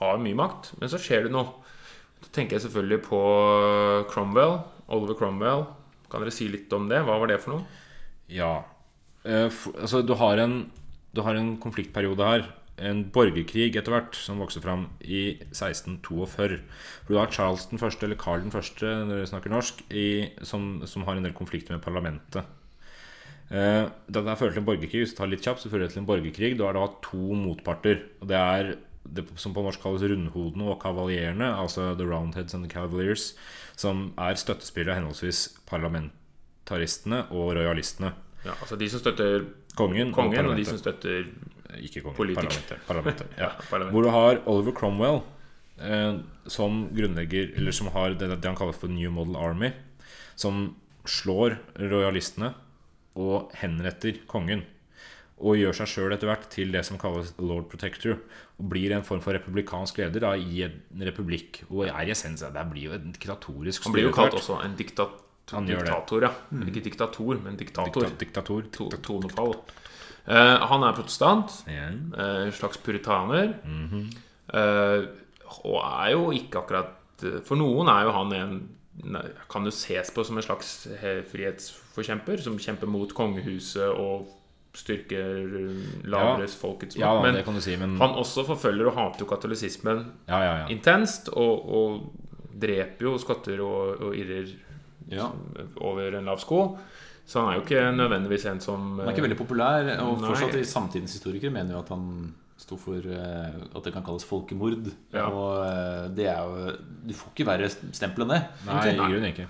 har 0.00 0.20
mye 0.20 0.36
makt. 0.36 0.74
Men 0.80 0.92
så 0.92 1.00
skjer 1.00 1.26
det 1.26 1.32
noe. 1.34 1.64
Da 2.20 2.32
tenker 2.34 2.56
jeg 2.56 2.66
selvfølgelig 2.66 3.02
på 3.06 3.20
Cromwell. 4.12 4.58
Oliver 4.92 5.18
Cromwell. 5.18 5.66
Kan 6.10 6.22
dere 6.22 6.34
si 6.34 6.48
litt 6.50 6.72
om 6.76 6.90
det? 6.90 7.00
Hva 7.06 7.18
var 7.22 7.30
det 7.30 7.40
for 7.42 7.56
noe? 7.56 7.82
Ja. 8.32 8.52
Eh, 9.24 9.48
for, 9.52 9.76
altså, 9.80 10.02
du 10.06 10.14
har 10.20 10.42
en, 10.42 10.60
du 11.16 11.24
har 11.26 11.38
en 11.38 11.56
konfliktperiode 11.62 12.30
her. 12.30 12.46
En 12.76 13.06
borgerkrig 13.08 13.70
etter 13.78 13.94
hvert 13.94 14.18
som 14.20 14.42
vokser 14.42 14.60
fram 14.64 14.90
i 15.00 15.38
1642. 15.48 16.26
For 16.36 16.58
du 17.08 17.16
har 17.16 17.32
Charles 17.32 17.64
den 17.70 17.80
første, 17.80 18.04
eller 18.04 18.20
Carl 18.20 18.44
den 18.44 18.54
første, 18.54 18.84
når 18.84 19.22
dere 19.22 19.32
snakker 19.32 19.54
norsk, 19.54 19.80
i, 19.88 20.08
som, 20.44 20.84
som 20.84 21.08
har 21.08 21.16
en 21.16 21.24
del 21.26 21.36
konflikter 21.36 21.74
med 21.74 21.84
parlamentet. 21.86 22.44
Eh, 23.50 23.86
det 24.10 24.22
der 24.26 24.38
fører 24.38 24.56
til 24.56 24.62
en 24.62 24.66
borgerkrig. 24.66 25.04
Hvis 25.04 25.14
du 25.14 25.20
tar 25.20 25.30
litt 25.30 25.44
kjapt, 25.44 25.62
så 25.62 25.70
fører 25.70 25.86
det 25.86 25.94
til 25.94 26.02
en 26.02 26.08
borgerkrig. 26.08 26.56
Da 26.58 26.68
er 26.68 26.78
det 26.78 26.86
to 27.06 27.38
motparter. 27.38 28.02
Og 28.20 28.30
det 28.30 28.40
er 28.40 28.72
det 29.06 29.26
som 29.38 29.54
på 29.54 29.62
norsk 29.62 29.82
kalles 29.82 30.02
rundhodene 30.02 30.66
og 30.72 30.80
kavalierene, 30.82 31.52
altså 31.54 31.92
The 31.98 32.06
Roundheads 32.08 32.56
and 32.56 32.66
the 32.66 32.72
Cavaliers, 32.72 33.34
som 33.78 34.10
er 34.18 34.38
støttespillere 34.40 34.96
av 34.96 35.00
henholdsvis 35.00 35.42
parlamentaristene 35.68 37.26
og 37.30 37.54
royalistene. 37.58 38.12
Ja, 38.46 38.56
altså 38.60 38.78
De 38.78 38.88
som 38.90 39.02
støtter 39.02 39.46
Kongen, 39.76 40.12
kongen, 40.14 40.46
og 40.46 40.54
og 40.54 40.58
de 40.58 40.64
som 40.64 40.78
støtter 40.80 41.26
Ikke 41.82 42.00
kongen, 42.00 42.34
parlamentet. 42.34 42.78
parlamentet 42.86 43.32
ja. 43.42 43.50
parlamentet. 43.68 43.92
Hvor 43.92 44.06
du 44.06 44.10
har 44.14 44.38
Oliver 44.46 44.72
Cromwell, 44.72 45.18
eh, 45.82 46.20
som 46.46 46.86
grunnlegger 46.96 47.50
Eller 47.56 47.74
som 47.76 47.90
har 47.92 48.14
det, 48.14 48.30
det 48.30 48.48
han 48.48 48.56
kaller 48.56 48.72
for 48.72 48.88
New 48.88 49.10
Model 49.10 49.36
Army, 49.36 49.72
som 50.36 50.76
slår 51.06 51.58
royalistene 51.76 52.54
og 53.16 53.52
henretter 53.60 54.22
kongen. 54.30 54.64
Og 55.36 55.58
gjør 55.60 55.74
seg 55.76 55.90
sjøl 55.90 56.14
etter 56.14 56.30
hvert 56.30 56.46
til 56.52 56.70
det 56.72 56.80
som 56.88 56.96
kalles 57.00 57.34
Lord 57.36 57.66
Protector. 57.68 58.16
Og 58.56 58.68
blir 58.72 58.94
en 58.96 59.04
form 59.04 59.20
for 59.24 59.36
republikansk 59.36 59.98
leder 60.00 60.24
da, 60.24 60.32
i 60.36 60.62
en 60.64 61.04
republikk. 61.04 61.64
Og 61.68 61.84
er 61.90 62.08
i 62.08 62.14
essens 62.14 62.40
Det 62.40 62.66
blir 62.70 62.88
jo 62.88 62.96
en 62.96 63.12
diktatorisk 63.12 63.84
Han 63.84 63.96
blir 63.96 64.08
jo 64.08 64.14
kalt 64.16 64.38
også 64.38 64.62
en 64.64 64.76
diktat 64.78 65.22
diktator. 65.46 66.22
ja 66.22 66.32
Ikke 66.66 66.80
diktator, 66.82 67.42
men 67.42 67.56
diktator. 67.56 68.00
Dikta, 68.00 68.16
diktator. 68.24 68.62
To, 68.72 68.88
tonefall. 69.02 69.54
Uh, 70.26 70.58
han 70.66 70.82
er 70.82 70.96
protestant. 70.96 71.52
Ja. 71.68 71.90
eh, 71.92 72.46
En 72.46 72.52
slags 72.52 72.78
puritaner. 72.78 73.54
Mm 73.64 73.88
-hmm. 73.88 74.06
uh, 74.58 75.06
og 75.64 76.06
er 76.06 76.10
jo 76.12 76.30
ikke 76.30 76.58
akkurat 76.58 76.86
For 77.44 77.54
noen 77.54 77.88
er 77.88 78.02
jo 78.02 78.10
han 78.10 78.32
en 78.32 78.68
Kan 79.52 79.64
jo 79.68 79.70
ses 79.74 80.10
på 80.10 80.24
som 80.24 80.36
en 80.40 80.42
slags 80.46 80.86
eh, 80.86 81.22
frihetsforkjemper, 81.30 82.40
som 82.42 82.56
kjemper 82.58 82.88
mot 82.90 83.12
kongehuset 83.14 83.88
og 83.92 84.26
styrker 84.76 85.48
lavere 86.04 86.48
folkets 86.52 86.96
ja, 87.00 87.08
makt. 87.14 87.24
det 87.24 87.32
Men 87.32 87.44
kan 87.46 87.54
du 87.54 87.60
si, 87.64 87.76
men 87.80 87.94
han 88.00 88.16
også 88.20 88.44
forfølger 88.44 88.90
og 88.90 88.96
hater 88.98 89.24
jo 89.24 89.28
katolisismen 89.30 90.02
Ja, 90.28 90.40
ja, 90.44 90.52
ja. 90.62 90.66
intenst, 90.72 91.28
og, 91.32 91.68
og 91.68 92.58
dreper 92.60 93.08
jo 93.08 93.14
skotter 93.20 93.60
og, 93.64 94.00
og 94.08 94.16
irrer 94.16 94.52
Ja. 95.08 95.28
over 95.80 96.16
en 96.18 96.24
lav 96.26 96.40
sko. 96.42 96.76
Så 97.26 97.40
han 97.40 97.52
er 97.52 97.56
jo 97.60 97.62
ikke 97.64 97.92
nødvendigvis 97.96 98.44
en 98.50 98.60
som 98.60 98.98
Han 98.98 99.06
er 99.08 99.12
ikke 99.14 99.22
veldig 99.28 99.38
populær, 99.38 99.86
og 100.02 100.20
Nei. 100.20 100.28
fortsatt 100.32 100.56
i 100.58 100.64
samtidens 100.66 101.12
historikere 101.14 101.50
mener 101.54 101.72
jo 101.76 101.78
at 101.84 101.88
han 101.94 102.34
sto 102.66 102.78
for 102.80 102.98
eh, 102.98 103.60
at 103.70 103.86
det 103.86 103.94
kan 103.94 104.04
kalles 104.06 104.26
folkemord. 104.26 104.90
Ja. 105.14 105.28
Og 105.30 105.62
eh, 105.62 106.08
det 106.18 106.26
er 106.32 106.42
jo 106.42 106.74
Du 107.06 107.14
får 107.14 107.32
ikke 107.32 107.46
verre 107.48 107.70
stempel 107.70 108.26
enn 108.26 108.34
det. 108.34 108.42
Nei, 108.66 108.80
i 108.90 108.96
grunnen 108.98 109.30
ikke. 109.30 109.46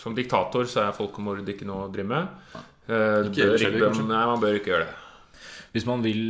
Som 0.00 0.16
diktator 0.16 0.68
så 0.68 0.84
er 0.84 0.96
folkemord 0.96 1.48
ikke 1.48 1.64
noe 1.68 1.86
å 1.86 1.92
drive 1.92 2.10
med. 2.10 2.60
Eh, 2.84 3.30
Ikke 3.30 3.54
ikke, 3.56 3.94
nei, 4.04 4.26
man 4.28 4.42
bør 4.42 4.58
ikke 4.58 4.74
gjøre 4.74 4.90
det. 4.90 5.00
Hvis 5.74 5.86
man 5.88 6.04
vil 6.04 6.20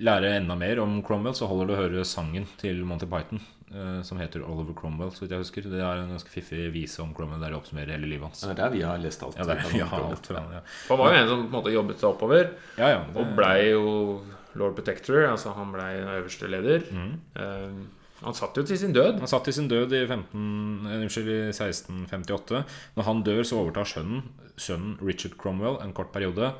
lære 0.00 0.36
enda 0.38 0.54
mer 0.56 0.78
om 0.80 1.00
Cromwell, 1.04 1.34
så 1.36 1.48
holder 1.50 1.68
det 1.68 1.74
å 1.74 1.80
høre 1.82 2.04
sangen 2.08 2.46
til 2.56 2.78
Monty 2.88 3.04
Python, 3.10 3.42
eh, 3.68 3.98
som 4.06 4.16
heter 4.22 4.46
Oliver 4.46 4.72
Cromwell, 4.78 5.10
så 5.12 5.24
vidt 5.24 5.34
jeg 5.34 5.42
husker. 5.42 5.66
Det 5.74 5.82
er 5.82 6.04
en 6.04 6.14
ganske 6.14 6.30
fiffig 6.32 6.70
vise 6.72 7.02
om 7.04 7.10
Cromwell 7.16 7.42
der 7.42 7.52
det 7.52 7.58
oppsummerer 7.58 7.98
hele 7.98 8.08
livet 8.14 8.30
hans. 8.30 8.46
Det 8.46 8.54
er 8.54 8.62
der 8.62 8.72
vi 8.72 8.80
har 8.86 9.02
lest 9.02 9.26
alt. 9.26 9.36
Ja, 9.42 9.48
der, 9.50 9.60
er, 9.60 9.74
ja, 9.82 9.90
alt 9.98 10.30
fra, 10.30 10.46
ja. 10.54 10.62
Han 10.88 11.02
var 11.02 11.12
jo 11.12 11.18
en 11.18 11.28
som 11.34 11.42
på 11.42 11.50
en 11.50 11.58
måte 11.58 11.74
jobbet 11.74 12.00
seg 12.00 12.08
oppover, 12.14 12.48
ja, 12.78 12.94
ja 12.94 13.02
det, 13.10 13.18
og 13.18 13.36
blei 13.36 13.58
jo 13.74 13.84
Lord 14.58 14.76
Protector. 14.78 15.24
Altså 15.28 15.54
han 15.56 15.72
blei 15.74 15.92
øverste 16.02 16.50
leder. 16.50 16.86
Eh, 16.90 17.84
han 18.24 18.36
satt 18.36 18.56
jo 18.56 18.64
til 18.64 18.78
sin 18.80 18.94
død. 18.94 19.18
Han 19.20 19.30
satt 19.30 19.44
til 19.48 19.56
sin 19.56 19.68
død 19.68 19.92
i, 19.92 20.06
15, 20.06 20.86
eh, 20.86 21.02
unnskyld, 21.02 21.28
i 21.28 21.40
1658. 21.52 22.64
Når 22.96 23.08
han 23.08 23.22
dør, 23.26 23.42
så 23.42 23.60
overtar 23.60 23.90
sønnen, 23.90 24.22
sønnen 24.56 24.96
Richard 25.02 25.36
Cromwell 25.40 25.80
en 25.82 25.92
kort 25.92 26.12
periode. 26.12 26.52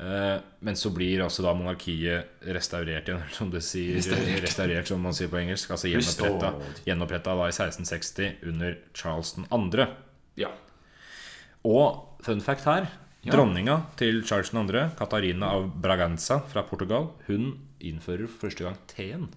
Eh, 0.00 0.38
men 0.64 0.76
så 0.76 0.92
blir 0.96 1.20
altså 1.24 1.44
da 1.44 1.52
monarkiet 1.52 2.40
restaurert 2.56 3.10
igjen, 3.10 3.26
som 3.36 3.50
det 3.52 3.62
sier. 3.66 4.00
Restaurert. 4.40 4.88
som 4.88 5.02
man 5.04 5.16
sier 5.16 5.28
på 5.28 5.40
engelsk. 5.42 5.74
Altså 5.74 5.92
gjenoppretta, 5.92 6.54
gjenoppretta 6.86 7.36
da 7.36 7.50
i 7.50 7.54
1660 7.54 8.48
under 8.48 8.78
Charles 8.94 9.34
2. 9.36 9.90
Ja. 10.40 10.54
Og 11.68 12.22
fun 12.24 12.40
fact 12.40 12.64
her 12.64 12.88
Dronninga 13.26 13.76
til 14.00 14.22
Charles 14.24 14.52
2., 14.54 14.86
Katarina 14.96 15.52
av 15.58 15.68
Braganza 15.82 16.40
fra 16.48 16.64
Portugal, 16.64 17.10
hun 17.26 17.52
innfører 17.80 18.28
for 18.28 18.46
første 18.48 18.64
gang 18.64 18.78
teen 18.88 19.28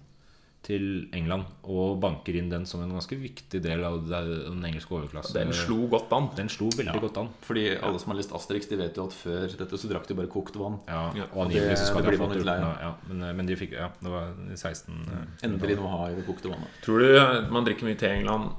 til 0.64 0.84
England 1.12 1.44
og 1.68 1.98
banker 2.00 2.38
inn 2.38 2.48
den 2.48 2.64
som 2.64 2.80
en 2.80 2.94
ganske 2.96 3.16
viktig 3.20 3.60
del 3.60 3.82
av 3.84 3.98
den 4.08 4.62
engelske 4.64 4.94
overklassen. 4.96 5.36
Den 5.36 5.52
slo 5.52 5.84
godt 5.92 6.12
an. 6.16 6.30
Den 6.38 6.48
slo 6.52 6.70
veldig 6.72 7.02
godt 7.02 7.20
an. 7.20 7.28
Fordi 7.44 7.66
alle 7.74 8.00
som 8.00 8.14
har 8.14 8.20
lest 8.22 8.32
Asterix, 8.32 8.70
de 8.70 8.78
vet 8.80 8.96
jo 8.96 9.04
at 9.10 9.16
før 9.18 9.44
dette 9.60 9.80
så 9.80 9.90
drakk 9.90 10.08
de 10.08 10.16
bare 10.16 10.32
kokt 10.32 10.56
vann. 10.56 10.80
Ja, 10.88 11.02
Ja, 11.18 11.28
og 11.34 11.44
angivelig 11.46 11.76
så 11.82 11.90
skal 11.90 12.06
det 12.06 12.14
de 12.14 12.22
ha 12.22 12.30
fått 12.32 12.48
noe. 12.48 12.74
Ja, 12.80 12.92
men, 13.10 13.26
men 13.36 13.50
de 13.50 13.58
fikk 13.60 13.76
Ja, 13.76 13.90
det 14.00 14.12
var 14.14 14.32
i 14.48 14.56
16 14.56 14.88
mm. 14.94 15.26
Endelig 15.50 15.76
noe 15.80 15.90
å 15.90 15.96
ha 15.98 16.06
i 16.08 16.16
det 16.16 16.24
kokte 16.28 16.52
vannet. 16.52 16.80
Tror 16.86 17.04
du 17.04 17.52
man 17.52 17.68
drikker 17.68 17.90
mye 17.90 18.00
te 18.00 18.08
i 18.08 18.22
England 18.22 18.54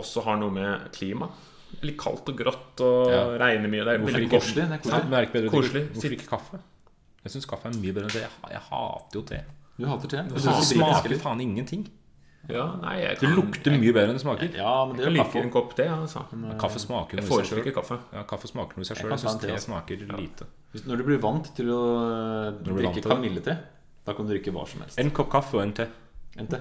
også 0.00 0.24
har 0.28 0.36
noe 0.40 0.52
med 0.52 0.90
klima? 0.96 1.32
Litt 1.82 1.96
kaldt 1.98 2.28
og 2.28 2.36
grått 2.36 2.80
og 2.84 3.10
Ja. 3.10 3.22
regner 3.38 3.68
mye. 3.70 3.84
Det 3.84 3.94
er 3.94 3.98
Hvorfor 4.02 4.20
ikke? 4.26 4.30
koselig. 4.40 4.66
Det 4.68 4.76
er 4.76 4.82
koselig. 4.84 5.46
er 5.46 5.50
Koselig. 5.50 5.84
Hvorfor 5.94 6.12
ikke 6.18 6.28
kaffe? 6.28 6.60
Jeg 7.24 7.32
syns 7.32 7.46
kaffe 7.46 7.66
er 7.68 7.76
mye 7.78 7.92
bedre 7.92 8.04
enn 8.08 8.10
te. 8.16 8.20
Jeg, 8.20 8.30
jeg 8.50 8.60
hater 8.70 9.14
jo 9.14 9.22
te. 9.22 9.40
Du 9.78 9.86
hater 9.86 10.08
te? 10.08 10.22
Det 10.28 10.40
smaker 10.42 11.16
faen 11.20 11.40
ingenting. 11.40 11.88
Ja, 12.48 12.64
nei, 12.80 12.94
jeg 13.02 13.18
Det 13.20 13.28
lukter 13.36 13.70
mye 13.78 13.92
bedre 13.92 14.08
enn 14.10 14.16
det 14.16 14.22
smaker. 14.24 14.54
Ja, 14.56 14.86
men 14.86 14.96
det 14.96 15.04
jeg 15.04 15.12
liker 15.12 15.42
en 15.44 15.50
kopp 15.52 15.74
te. 15.76 15.84
Altså. 15.84 16.24
Men 16.32 16.58
Kaffe 16.58 16.80
smaker 16.80 17.16
noe 17.20 17.22
jeg 17.22 17.28
foretrekker 17.28 17.64
selv. 17.64 17.74
kaffe. 17.74 17.98
Ja, 18.16 18.22
kaffe 18.24 18.48
smaker 18.48 18.76
noe 18.76 18.80
i 18.80 18.88
seg 18.88 18.96
Jeg 18.96 19.04
sjøl. 19.04 19.10
Jeg, 19.10 19.18
Jeg 19.20 19.28
syns 19.28 19.40
te, 19.40 19.50
altså. 19.52 19.66
smaker 19.68 19.96
lite. 20.16 20.46
Hvis- 20.72 20.86
Når 20.86 20.96
du 20.96 21.04
blir 21.04 21.20
vant 21.20 21.54
til 21.54 21.66
å 21.66 21.82
drikke 22.64 23.02
kamillete, 23.04 23.58
da 24.06 24.12
kan 24.14 24.26
du 24.26 24.32
drikke 24.32 24.52
hva 24.52 24.66
som 24.66 24.80
helst. 24.80 24.98
En 24.98 25.10
kopp 25.10 25.30
kaffe 25.30 25.54
og 25.54 25.62
en 25.62 25.72
te. 25.72 25.86
En 26.38 26.46
te. 26.46 26.60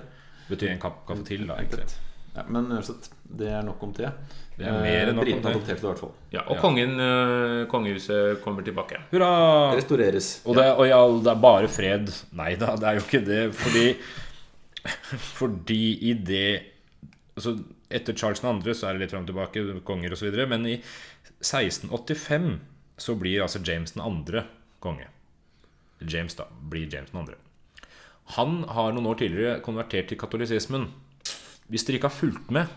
Betyr 0.50 0.72
en 0.72 0.80
kopp 0.80 1.06
kaffe 1.08 1.24
til, 1.26 1.48
da. 1.48 1.56
Egentlig 1.56 1.88
Ja, 2.36 2.44
men 2.48 2.68
uansett, 2.72 3.10
det 3.24 3.50
er 3.52 3.64
nok 3.66 3.82
om 3.84 3.94
te. 3.94 4.10
Det 4.60 4.68
er 4.68 4.76
mer 4.84 5.10
enn 5.10 5.16
nok 5.18 5.30
om 5.34 5.42
te. 5.42 5.50
adopterte 5.54 5.80
det 5.80 5.84
i 5.86 5.90
hvert 5.90 6.00
fall. 6.04 6.12
Ja, 6.34 6.42
og 6.48 6.56
Ja. 6.56 6.62
kongen, 6.62 6.96
eh, 7.00 7.66
kongehuset 7.72 8.42
kommer 8.44 8.62
tilbake. 8.64 9.00
Hurra! 9.12 9.30
Restaureres. 9.76 10.42
Og 10.46 10.56
det, 10.56 10.66
og 10.78 10.88
ja, 10.88 11.00
det 11.24 11.32
er 11.32 11.42
bare 11.42 11.68
fred. 11.72 12.12
Nei 12.36 12.56
da, 12.56 12.76
det 12.76 12.88
er 12.90 13.00
jo 13.00 13.06
ikke 13.08 13.26
det. 13.26 13.42
Fordi 13.56 13.86
Fordi 15.40 15.82
i 16.10 16.14
det 16.14 16.64
altså 17.36 17.58
Etter 17.92 18.14
Charles 18.14 18.40
2. 18.40 18.74
så 18.74 18.88
er 18.88 18.94
det 18.94 19.02
litt 19.02 19.12
fram 19.12 19.24
og 19.26 19.30
tilbake, 19.32 19.82
konger 19.88 20.14
osv. 20.14 20.36
Men 20.48 20.66
i 20.70 20.76
1685 21.42 22.60
så 23.00 23.16
blir 23.20 23.42
altså 23.42 23.62
James 23.66 23.92
2. 23.96 24.44
konge. 24.84 25.08
James 26.02 26.36
da, 26.36 26.46
blir 26.70 26.88
James 26.92 27.10
2. 27.12 27.26
Han 28.38 28.64
har 28.70 28.94
noen 28.94 29.08
år 29.10 29.18
tidligere 29.24 29.62
konvertert 29.66 30.08
til 30.12 30.18
katolisismen. 30.22 30.90
Hvis 31.70 31.86
dere 31.86 32.00
ikke 32.00 32.10
har 32.10 32.20
fulgt 32.20 32.54
med 32.54 32.70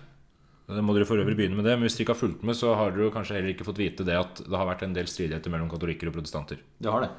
det 0.73 0.83
må 0.85 0.95
dere 0.95 1.07
for 1.09 1.21
øvrig 1.21 1.35
begynne 1.37 1.59
med 1.59 1.67
det 1.67 1.75
Men 1.77 1.87
hvis 1.87 1.97
dere 1.97 2.07
ikke 2.07 2.15
har 2.15 2.23
fulgt 2.23 2.45
med, 2.47 2.57
så 2.57 2.75
har 2.79 2.95
dere 2.95 3.13
kanskje 3.15 3.39
heller 3.39 3.53
ikke 3.53 3.67
fått 3.67 3.81
vite 3.83 4.07
det 4.07 4.19
at 4.19 4.43
det 4.45 4.57
har 4.57 4.69
vært 4.69 4.85
en 4.87 4.97
del 4.97 5.09
stridigheter 5.11 5.53
mellom 5.53 5.71
katolikker 5.73 6.11
og 6.11 6.17
protestanter. 6.17 6.61
Det 6.79 6.93
har 6.93 7.07
det. 7.07 7.11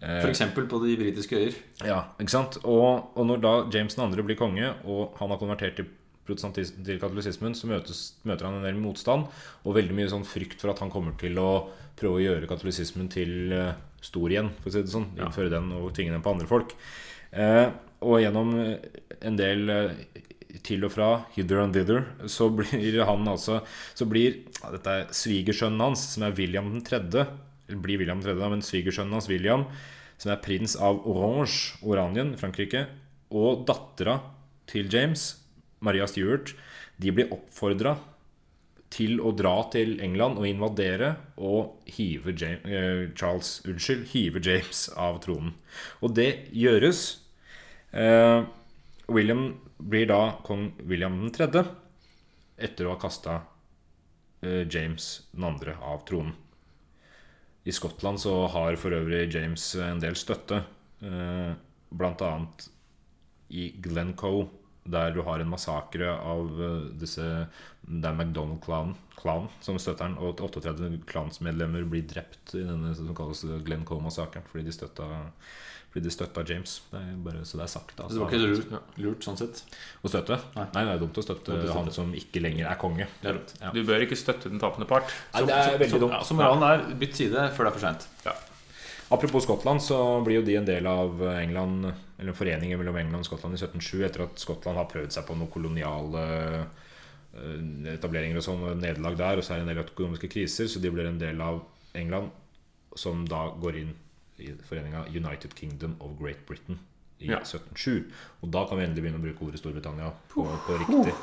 For 0.00 0.30
eksempel 0.30 0.66
på 0.70 0.80
de 0.82 0.96
britiske 0.98 1.38
øyer. 1.38 1.58
Ja, 1.86 2.00
ikke 2.18 2.32
sant? 2.32 2.58
Og, 2.64 3.12
og 3.14 3.28
når 3.28 3.44
da 3.44 3.52
James 3.74 3.94
2. 3.94 4.08
blir 4.26 4.38
konge, 4.38 4.72
og 4.90 5.14
han 5.20 5.30
har 5.30 5.38
konvertert 5.38 5.78
til, 5.78 5.86
til 6.26 7.00
katolisismen, 7.02 7.54
så 7.54 7.70
møtes, 7.70 8.02
møter 8.26 8.48
han 8.48 8.58
en 8.58 8.66
del 8.66 8.80
motstand 8.80 9.28
og 9.62 9.76
veldig 9.76 9.94
mye 9.94 10.10
sånn 10.10 10.26
frykt 10.26 10.64
for 10.64 10.72
at 10.72 10.82
han 10.82 10.92
kommer 10.92 11.14
til 11.20 11.38
å 11.38 11.68
prøve 12.00 12.18
å 12.18 12.24
gjøre 12.24 12.50
katolisismen 12.50 13.10
til 13.12 13.54
uh, 13.54 13.74
stor 14.02 14.32
igjen, 14.32 14.50
for 14.58 14.72
å 14.72 14.74
si 14.74 14.82
det 14.82 14.94
sånn. 14.94 15.10
Innføre 15.20 15.52
den 15.52 15.70
og 15.76 15.92
tvinge 15.94 16.16
den 16.16 16.24
på 16.24 16.34
andre 16.34 16.50
folk. 16.50 16.74
Uh, 17.34 17.68
og 18.04 18.20
gjennom 18.20 18.50
en 19.24 19.36
del 19.38 19.70
eh, 19.72 19.92
til 20.62 20.86
og 20.86 20.92
fra, 20.94 21.08
hither 21.34 21.62
and 21.62 21.74
thither, 21.74 22.04
så 22.30 22.48
blir 22.52 23.00
han 23.04 23.26
altså 23.28 23.60
Så 23.94 24.06
blir 24.06 24.44
ja, 24.60 24.70
Dette 24.74 24.94
er 24.94 25.10
svigersønnen 25.14 25.82
hans, 25.82 26.04
som 26.14 26.26
er 26.26 26.36
William 26.38 26.70
3. 26.84 27.02
Eller 27.66 27.82
blir 27.82 28.02
William 28.02 28.22
3., 28.22 28.36
da, 28.38 28.50
men 28.52 28.62
svigersønnen 28.64 29.16
hans 29.16 29.30
William, 29.30 29.66
som 30.20 30.34
er 30.34 30.42
prins 30.44 30.76
av 30.76 31.02
Orange, 31.08 31.74
Oranien, 31.82 32.34
Frankrike, 32.38 32.86
og 33.34 33.64
dattera 33.68 34.20
til 34.70 34.90
James, 34.92 35.32
Maria 35.84 36.06
Stuart, 36.08 36.54
de 37.00 37.12
blir 37.12 37.32
oppfordra 37.34 37.96
til 38.94 39.18
å 39.18 39.32
dra 39.34 39.56
til 39.74 39.96
England 40.04 40.38
og 40.38 40.46
invadere 40.46 41.14
og 41.42 41.88
hive 41.90 42.34
James, 42.38 42.62
eh, 42.68 43.10
Charles 43.18 43.56
Unnskyld, 43.66 44.06
hive 44.12 44.42
James 44.44 44.86
av 44.94 45.18
tronen. 45.24 45.54
Og 46.00 46.14
det 46.14 46.50
gjøres. 46.54 47.18
Eh, 47.92 48.44
William 49.06 49.60
blir 49.78 50.06
da 50.06 50.38
kong 50.44 50.72
William 50.78 51.18
3. 51.32 51.64
etter 52.56 52.86
å 52.86 52.94
ha 52.94 53.00
kasta 53.00 53.40
eh, 54.40 54.64
James 54.64 55.28
2. 55.36 55.74
av 55.80 56.04
tronen. 56.08 56.32
I 57.64 57.72
Skottland 57.72 58.20
så 58.20 58.46
har 58.52 58.76
for 58.76 58.92
øvrig 58.92 59.32
James 59.32 59.62
en 59.80 60.00
del 60.00 60.16
støtte, 60.20 60.60
bl.a. 61.00 61.54
blant 61.88 62.20
annet 62.24 62.66
i 63.48 63.70
Glencoe, 63.80 64.48
der 64.84 65.14
du 65.14 65.22
har 65.24 65.40
en 65.40 65.48
massakre 65.48 66.10
av 66.12 66.60
eh, 66.60 66.88
disse 67.00 67.24
Det 67.80 68.08
er 68.08 68.16
MacDonald-klanen 68.16 69.48
som 69.64 69.78
støtter 69.80 70.08
den, 70.08 70.18
og 70.20 70.40
38 70.40 70.90
klansmedlemmer 71.08 71.84
blir 71.88 72.04
drept 72.08 72.56
i 72.56 72.64
denne 72.64 72.92
som 72.96 73.12
kalles 73.16 73.44
Glencoe-massakren 73.64 74.44
fordi 74.48 74.68
de 74.68 74.76
støtta 74.76 75.08
fordi 75.94 76.08
de 76.08 76.10
støtta 76.10 76.42
James. 76.50 76.72
Det 76.90 76.98
er 76.98 77.10
bare 77.22 77.44
så 77.46 77.58
det 77.60 77.62
er 77.68 77.70
sagt. 77.70 77.92
Altså, 78.02 78.16
det 78.16 78.22
var 78.24 78.32
ikke 78.34 78.48
lurt, 78.50 78.96
lurt 79.04 79.22
sånn 79.28 79.36
sett. 79.38 79.60
å 80.02 80.10
støtte? 80.10 80.40
Nei. 80.56 80.64
Nei, 80.74 80.82
det 80.88 80.94
er 80.96 81.02
dumt 81.04 81.20
å 81.20 81.22
støtte 81.22 81.52
Dumt 81.52 81.60
å 81.60 81.68
støtte. 81.68 81.76
han 81.78 81.92
som 81.94 82.10
ikke 82.18 82.42
lenger 82.42 82.66
er 82.72 82.80
konge. 82.82 83.06
Det 83.22 83.30
er 83.30 83.38
dumt. 83.38 83.52
Ja. 83.62 83.70
Du 83.76 83.78
bør 83.86 84.02
ikke 84.02 84.18
støtte 84.18 84.50
den 84.50 84.58
tapende 84.58 84.88
part. 84.90 85.06
Nei, 85.36 85.44
det 85.46 85.54
er 85.54 85.78
veldig 85.78 85.92
Så, 85.94 86.00
dumt. 86.02 86.16
ja, 86.16 86.22
så 86.26 86.34
moralen 86.34 86.66
er 86.66 86.82
bytt 86.98 87.14
side 87.22 87.46
før 87.54 87.68
det 87.68 87.70
er 87.70 87.78
for 87.78 87.86
seint. 87.86 88.08
Apropos 89.14 89.44
Skottland, 89.46 89.82
så 89.84 90.00
blir 90.26 90.40
jo 90.40 90.44
de 90.48 90.56
en 90.58 90.64
del 90.66 90.86
av 90.88 91.20
England 91.36 91.92
Eller 92.18 92.32
foreningen 92.34 92.78
mellom 92.80 92.96
England 92.96 93.20
og 93.22 93.26
Skottland 93.28 93.54
i 93.54 93.60
1707 93.60 94.04
etter 94.08 94.22
at 94.24 94.38
Skottland 94.40 94.78
har 94.80 94.86
prøvd 94.90 95.12
seg 95.14 95.26
på 95.28 95.34
noen 95.38 95.50
koloniale 95.52 96.22
eh, 97.34 97.92
etableringer 97.94 98.38
og 98.40 98.44
sånn, 98.46 98.62
nederlag 98.80 99.16
der, 99.18 99.38
og 99.40 99.44
så 99.46 99.54
er 99.54 99.60
det 99.62 99.66
en 99.68 99.72
del 99.74 99.82
økonomiske 99.84 100.30
kriser, 100.32 100.68
så 100.70 100.80
de 100.82 100.90
blir 100.94 101.08
en 101.10 101.18
del 101.20 101.40
av 101.44 101.60
England, 101.98 102.30
som 102.96 103.24
da 103.28 103.48
går 103.60 103.80
inn 103.82 103.90
i 103.90 103.98
foreninga 104.68 105.04
United 105.12 105.54
Kingdom 105.54 105.96
of 106.00 106.18
Great 106.20 106.46
Britain 106.48 106.78
i 107.20 107.30
Ja. 107.30 107.38
1707. 107.40 108.10
Og 108.42 108.50
da 108.50 108.64
kan 108.68 108.78
vi 108.78 108.84
endelig 108.84 109.04
begynne 109.04 109.20
å 109.20 109.24
bruke 109.24 109.46
ordet 109.46 109.60
Storbritannia 109.62 110.10
på, 110.32 110.44
på 110.66 110.78
riktig. 110.82 111.14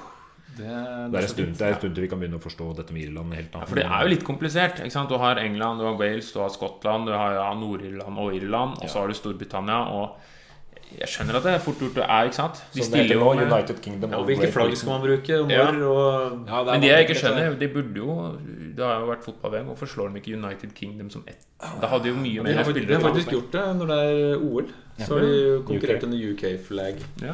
Det, 0.57 0.67
Det 0.67 0.67
er 0.67 1.23
en 1.23 1.27
stund, 1.31 1.53
det 1.55 1.63
er 1.63 1.73
en 1.73 1.79
stund 1.79 1.95
til 1.95 2.03
vi 2.03 2.09
kan 2.11 2.19
begynne 2.19 2.39
å 2.39 2.43
forstå 2.43 2.65
dette 2.75 2.91
med 2.95 3.05
Irland 3.05 3.33
helt 3.37 3.53
Ja, 3.55 3.63
for 3.65 3.79
det 3.79 3.85
er 3.87 4.03
jo 4.03 4.11
litt 4.11 4.25
komplisert. 4.27 4.81
Du 4.83 5.15
har 5.21 5.39
England, 5.39 5.79
du 5.79 5.85
har 5.87 5.95
Wales, 5.99 6.31
du 6.33 6.39
har 6.39 6.51
Skottland, 6.51 7.07
du 7.07 7.13
har 7.15 7.37
ja, 7.37 7.53
Nord-Irland 7.55 8.19
og 8.19 8.35
Irland, 8.35 8.81
og 8.81 8.89
så 8.89 8.99
har 9.03 9.07
du 9.07 9.13
Storbritannia. 9.15 9.79
Og 9.95 10.17
jeg 10.99 11.07
skjønner 11.07 11.35
at 11.39 11.43
det 11.43 11.53
er 11.53 11.59
fort 11.59 11.79
gjort 11.79 11.95
det 11.95 12.03
er, 12.03 12.23
ikke 12.29 12.35
sant? 12.35 12.61
De 12.73 12.79
det 12.79 12.85
stiller 12.87 13.15
jo 13.15 13.33
med 13.33 13.51
United 13.51 13.81
Kingdom 13.81 14.11
Ja, 14.11 14.17
og 14.17 14.25
hvilke 14.25 14.51
flagg 14.51 14.75
skal 14.77 14.89
man 14.91 15.01
bruke, 15.01 15.37
Når, 15.41 15.51
Ja. 15.51 15.65
og 15.87 16.47
Ja, 16.47 16.63
det 16.63 16.71
Men 16.71 16.81
det 16.81 16.89
jeg 16.91 17.07
ikke 17.09 17.17
skjønner, 17.21 17.59
de 17.59 17.67
burde 17.67 17.95
jo 17.95 18.37
Det 18.75 18.83
har 18.85 18.99
jo 18.99 19.07
vært 19.11 19.23
fotball-VM. 19.25 19.65
Hvorfor 19.71 19.85
slår 19.87 20.13
de 20.13 20.19
ikke 20.21 20.35
United 20.37 20.73
Kingdom 20.75 21.09
som 21.09 21.23
ett? 21.27 21.45
Da 21.81 21.87
hadde 21.87 22.05
jo 22.07 22.15
mye 22.15 22.43
mer 22.43 22.63
spillere. 22.63 22.87
de 22.87 22.93
har 22.93 23.01
faktisk 23.01 23.31
gjort 23.31 23.51
det 23.51 23.65
når 23.79 23.87
det 23.87 23.97
er 24.05 24.37
OL. 24.41 24.67
Så 24.99 25.13
har 25.13 25.19
de 25.21 25.63
konkurrert 25.65 26.03
UK. 26.03 26.03
under 26.03 26.17
UK-flagg. 26.31 26.95
Ja. 27.21 27.33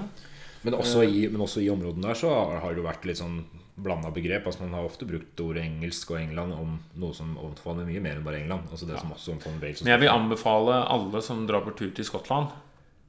Men 0.64 0.74
også, 0.74 1.02
i, 1.08 1.28
men 1.28 1.42
også 1.42 1.62
i 1.62 1.70
områdene 1.70 2.02
der 2.02 2.14
så 2.14 2.30
har- 2.62 2.74
det 2.74 2.78
jo 2.78 2.84
vært 2.84 3.06
litt 3.06 3.18
sånn 3.18 3.44
blanda 3.78 4.10
begrep. 4.12 4.46
Altså 4.46 4.62
Man 4.62 4.74
har 4.74 4.84
ofte 4.90 5.06
brukt 5.06 5.40
ordet 5.40 5.64
engelsk 5.64 6.10
og 6.12 6.18
England 6.20 6.52
om 6.54 6.80
noe 6.96 7.14
som 7.14 7.38
omfatter 7.38 7.86
mye 7.86 8.02
mer 8.02 8.16
enn 8.18 8.24
bare 8.24 8.42
England. 8.42 8.64
Altså 8.72 8.88
det 8.88 9.00
som 9.00 9.12
også 9.12 9.32
omfatter 9.36 9.62
Wales. 9.62 9.82
og 9.82 9.86
Men 9.86 9.92
jeg 9.94 10.00
vil 10.02 10.10
anbefale 10.10 10.74
alle 10.90 11.22
som 11.22 11.46
drar 11.48 11.62
på 11.62 11.76
tur 11.78 11.92
til 11.94 12.04
Skottland, 12.06 12.48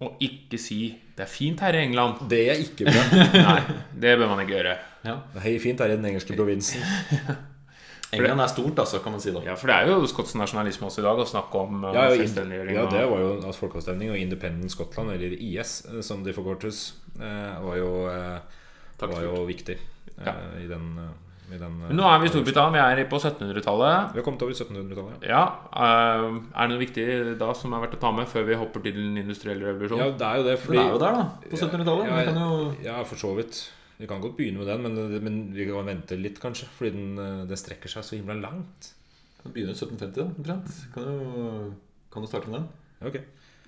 å 0.00 0.12
ikke 0.23 0.59
si 0.59 0.97
'det 1.17 1.25
er 1.25 1.31
fint 1.31 1.61
her 1.61 1.75
i 1.75 1.85
England'. 1.87 2.28
Det 2.31 2.43
er 2.50 2.61
ikke 2.62 2.85
bra. 2.87 3.02
Nei, 3.49 3.61
det 4.00 4.19
bør 4.19 4.28
man 4.28 4.40
ikke 4.45 4.55
gjøre. 4.57 4.76
Ja. 5.05 5.17
Det 5.35 5.43
er 5.55 5.59
fint 5.61 5.81
her 5.81 5.90
i 5.90 5.97
den 5.97 6.05
engelske 6.05 6.37
provinsen. 6.37 6.81
England 8.12 8.40
er 8.40 8.47
stort, 8.49 8.78
altså, 8.81 9.02
kan 9.05 9.12
man 9.12 9.21
si 9.21 9.33
da. 9.35 9.43
Ja, 9.45 9.55
For 9.59 9.69
det 9.69 9.75
er 9.76 9.90
jo 9.90 10.07
skotsk 10.09 10.38
nasjonalisme 10.40 10.87
også 10.88 11.02
i 11.02 11.05
dag 11.05 11.19
å 11.21 11.26
snakke 11.28 11.61
om 11.61 11.83
Ja, 11.93 12.07
selvstendiggjøring. 12.17 12.75
ja, 12.78 12.87
det 12.88 13.02
var 13.11 13.21
jo 13.21 13.33
altså, 13.43 13.59
folkeavstemning, 13.67 14.11
og 14.14 14.17
Independent 14.19 14.73
Scotland, 14.73 15.11
eller 15.12 15.35
IS, 15.37 15.83
eh, 15.90 16.00
som 16.00 16.23
de 16.25 16.33
forkortes, 16.33 16.95
eh, 17.21 17.59
var 17.67 17.76
jo, 17.76 17.90
eh, 18.09 18.38
var 19.02 19.23
jo 19.26 19.45
viktig 19.45 19.76
eh, 19.76 20.25
Ja. 20.25 20.33
i 20.62 20.67
den, 20.71 20.87
eh, 20.99 21.28
den 21.57 21.78
eh, 21.87 21.93
nå 21.97 22.05
er 22.05 22.19
vi 22.21 22.26
i 22.28 22.33
Storbritannia, 22.35 22.85
vi 22.99 23.02
er 23.07 23.09
på 23.09 23.17
1700-tallet. 23.23 24.11
Vi 24.12 24.21
har 24.21 24.26
kommet 24.26 24.43
over 24.45 24.52
1700-tallet. 24.52 25.25
Ja, 25.25 25.40
Ja, 25.73 25.95
Er 26.52 26.69
det 26.69 26.69
noe 26.75 26.83
viktig 26.83 27.07
da 27.40 27.49
som 27.57 27.73
er 27.73 27.81
verdt 27.87 27.97
å 27.97 28.02
ta 28.02 28.11
med 28.12 28.28
før 28.28 28.45
vi 28.50 28.59
hopper 28.61 28.85
til 28.85 28.99
den 28.99 29.17
industrielle 29.23 29.71
revolusjonen? 29.71 30.05
Ja, 30.05 30.19
det 30.21 30.28
er 30.28 30.43
jo 30.43 30.47
det. 30.50 30.59
For 30.61 30.76
det 30.76 30.83
er 30.85 30.93
jo 30.93 31.00
der, 31.07 31.17
da. 31.17 31.25
På 31.49 31.57
1700-tallet. 31.57 32.05
Ja, 32.11 32.21
ja, 32.21 32.26
kan 32.28 32.43
jo 32.43 32.61
Ja, 32.85 32.99
for 33.09 33.17
så 33.25 33.33
vidt. 33.38 33.62
Vi 33.99 34.07
kan 34.07 34.21
godt 34.21 34.37
begynne 34.37 34.61
med 34.61 34.69
den, 34.69 34.83
men, 34.85 35.25
men 35.25 35.40
vi 35.57 35.64
kan 35.67 35.88
vente 35.88 36.21
litt, 36.21 36.37
kanskje. 36.43 36.69
Fordi 36.76 36.93
den, 36.99 37.09
eh, 37.19 37.47
den 37.49 37.57
strekker 37.64 37.88
seg 37.90 38.05
så 38.05 38.19
himla 38.19 38.37
langt. 38.43 38.93
kan 39.43 39.55
begynne 39.55 39.73
i 39.73 39.78
1750, 39.78 40.21
da, 40.21 40.28
omtrent. 40.37 40.78
Kan 40.93 41.09
du, 41.09 41.75
kan 42.12 42.23
du 42.23 42.28
starte 42.28 42.50
med 42.52 42.61
den? 42.61 42.69
Ok 43.09 43.19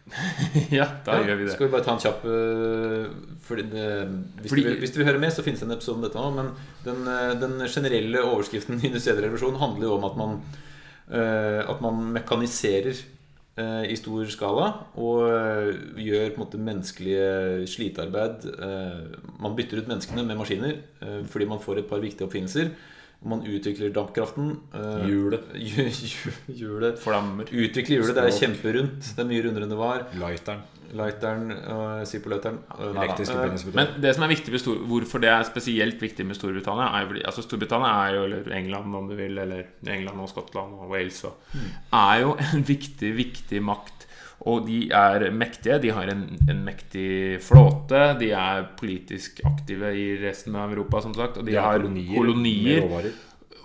ja, 0.78 0.86
da 1.06 1.18
Ja, 1.20 1.26
gjør 1.28 1.38
vi 1.38 1.44
det. 1.46 1.52
Skal 1.54 1.68
vi 1.68 1.72
bare 1.74 1.84
ta 1.86 1.92
en 1.94 2.02
kjapp 2.02 2.24
øh, 2.26 3.04
fordi 3.46 3.62
det, 3.70 3.84
hvis, 4.40 4.50
Fordi- 4.52 4.64
du, 4.66 4.78
hvis 4.82 4.90
du 4.94 4.98
vil 5.00 5.06
høre 5.06 5.20
mer, 5.22 5.30
så 5.34 5.42
finnes 5.46 5.60
det 5.62 5.68
en 5.68 5.76
episode 5.76 5.96
om 6.00 6.02
dette 6.06 6.18
nå. 6.18 6.30
Men 6.34 6.50
den, 6.84 7.06
øh, 7.08 7.34
den 7.40 7.54
generelle 7.70 8.22
overskriften 8.24 8.80
i 8.82 8.86
industriell 8.90 9.20
revolusjon 9.22 9.58
handler 9.62 9.86
jo 9.88 9.94
om 9.98 10.04
at 10.10 10.16
man, 10.20 10.36
at 11.10 11.80
man 11.82 12.04
mekaniserer 12.14 13.00
i 13.90 13.96
stor 13.98 14.24
skala 14.30 14.66
og 14.94 15.24
gjør 15.98 16.28
på 16.30 16.38
en 16.38 16.44
måte 16.44 16.60
menneskelige 16.62 17.66
slitearbeid 17.68 18.46
Man 19.42 19.56
bytter 19.58 19.82
ut 19.82 19.88
menneskene 19.90 20.22
med 20.24 20.38
maskiner 20.38 20.78
fordi 21.26 21.48
man 21.50 21.58
får 21.60 21.78
et 21.82 21.88
par 21.90 21.98
viktige 22.00 22.24
oppfinnelser. 22.28 22.70
Man 23.22 23.42
utvikler 23.44 23.90
dampkraften. 23.92 24.54
øh, 24.74 25.06
Hjulet. 25.06 25.48
hju- 25.68 25.90
hju- 25.92 26.36
Hjulet 26.56 26.98
Flammer. 27.02 27.44
Utvikler 27.44 27.98
hjulet. 27.98 28.14
Det 28.16 28.24
er 28.24 28.36
kjemperundt. 28.38 29.10
Det 29.16 29.24
er 29.24 29.28
mye 29.28 29.42
rundere 29.44 29.66
enn 29.66 29.74
det 29.74 29.80
var. 29.80 30.06
Lighteren. 30.16 30.62
Lighteren 30.96 31.52
uh, 31.52 32.00
Zippo-lighteren. 32.08 32.56
Uh, 32.72 32.80
uh. 32.88 32.96
Elektriske. 32.96 33.74
Men 33.76 33.92
det 34.02 34.14
som 34.16 34.24
er 34.26 34.32
viktig 34.32 34.54
med 34.56 34.62
Stor 34.62 34.80
hvorfor 34.90 35.22
det 35.22 35.28
er 35.30 35.44
spesielt 35.46 36.00
viktig 36.02 36.24
med 36.26 36.34
Storbritannia, 36.38 36.88
er 36.98 37.06
fordi 37.12 37.22
altså 37.28 37.44
Storbritannia 37.44 37.92
er 38.08 38.16
jo, 38.16 38.24
eller 38.24 38.50
England 38.56 38.96
om 38.96 39.06
du 39.12 39.14
vil, 39.20 39.38
eller 39.38 39.68
England 39.86 40.24
og 40.24 40.32
Skottland 40.32 40.80
og 40.80 40.90
Wales 40.90 41.20
og, 41.28 41.36
er 41.92 42.24
jo 42.24 42.32
en 42.40 42.64
viktig, 42.66 43.12
viktig 43.20 43.62
makt. 43.62 43.99
Og 44.48 44.64
de 44.64 44.86
er 44.96 45.26
mektige. 45.36 45.78
De 45.82 45.90
har 45.92 46.08
en, 46.08 46.24
en 46.48 46.62
mektig 46.64 47.40
flåte. 47.44 48.00
De 48.20 48.30
er 48.32 48.70
politisk 48.78 49.42
aktive 49.44 49.92
i 49.92 50.06
resten 50.22 50.56
av 50.56 50.72
Europa, 50.72 51.02
som 51.04 51.14
sagt. 51.16 51.36
Og 51.40 51.44
de, 51.44 51.52
De 51.52 51.60
har 51.60 51.76
kolonier, 51.76 52.16
kolonier, 52.16 53.12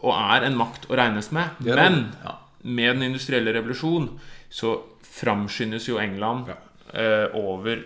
og 0.02 0.12
er 0.18 0.50
en 0.50 0.60
makt 0.60 0.90
å 0.90 1.00
regnes 1.00 1.32
med. 1.36 1.64
Men 1.64 2.02
ja. 2.20 2.38
med 2.68 2.98
den 2.98 3.10
industrielle 3.12 3.56
revolusjon 3.56 4.12
så 4.52 4.78
framskyndes 5.16 5.88
jo 5.88 6.00
England 6.02 6.52
eh, 6.52 7.32
over 7.40 7.86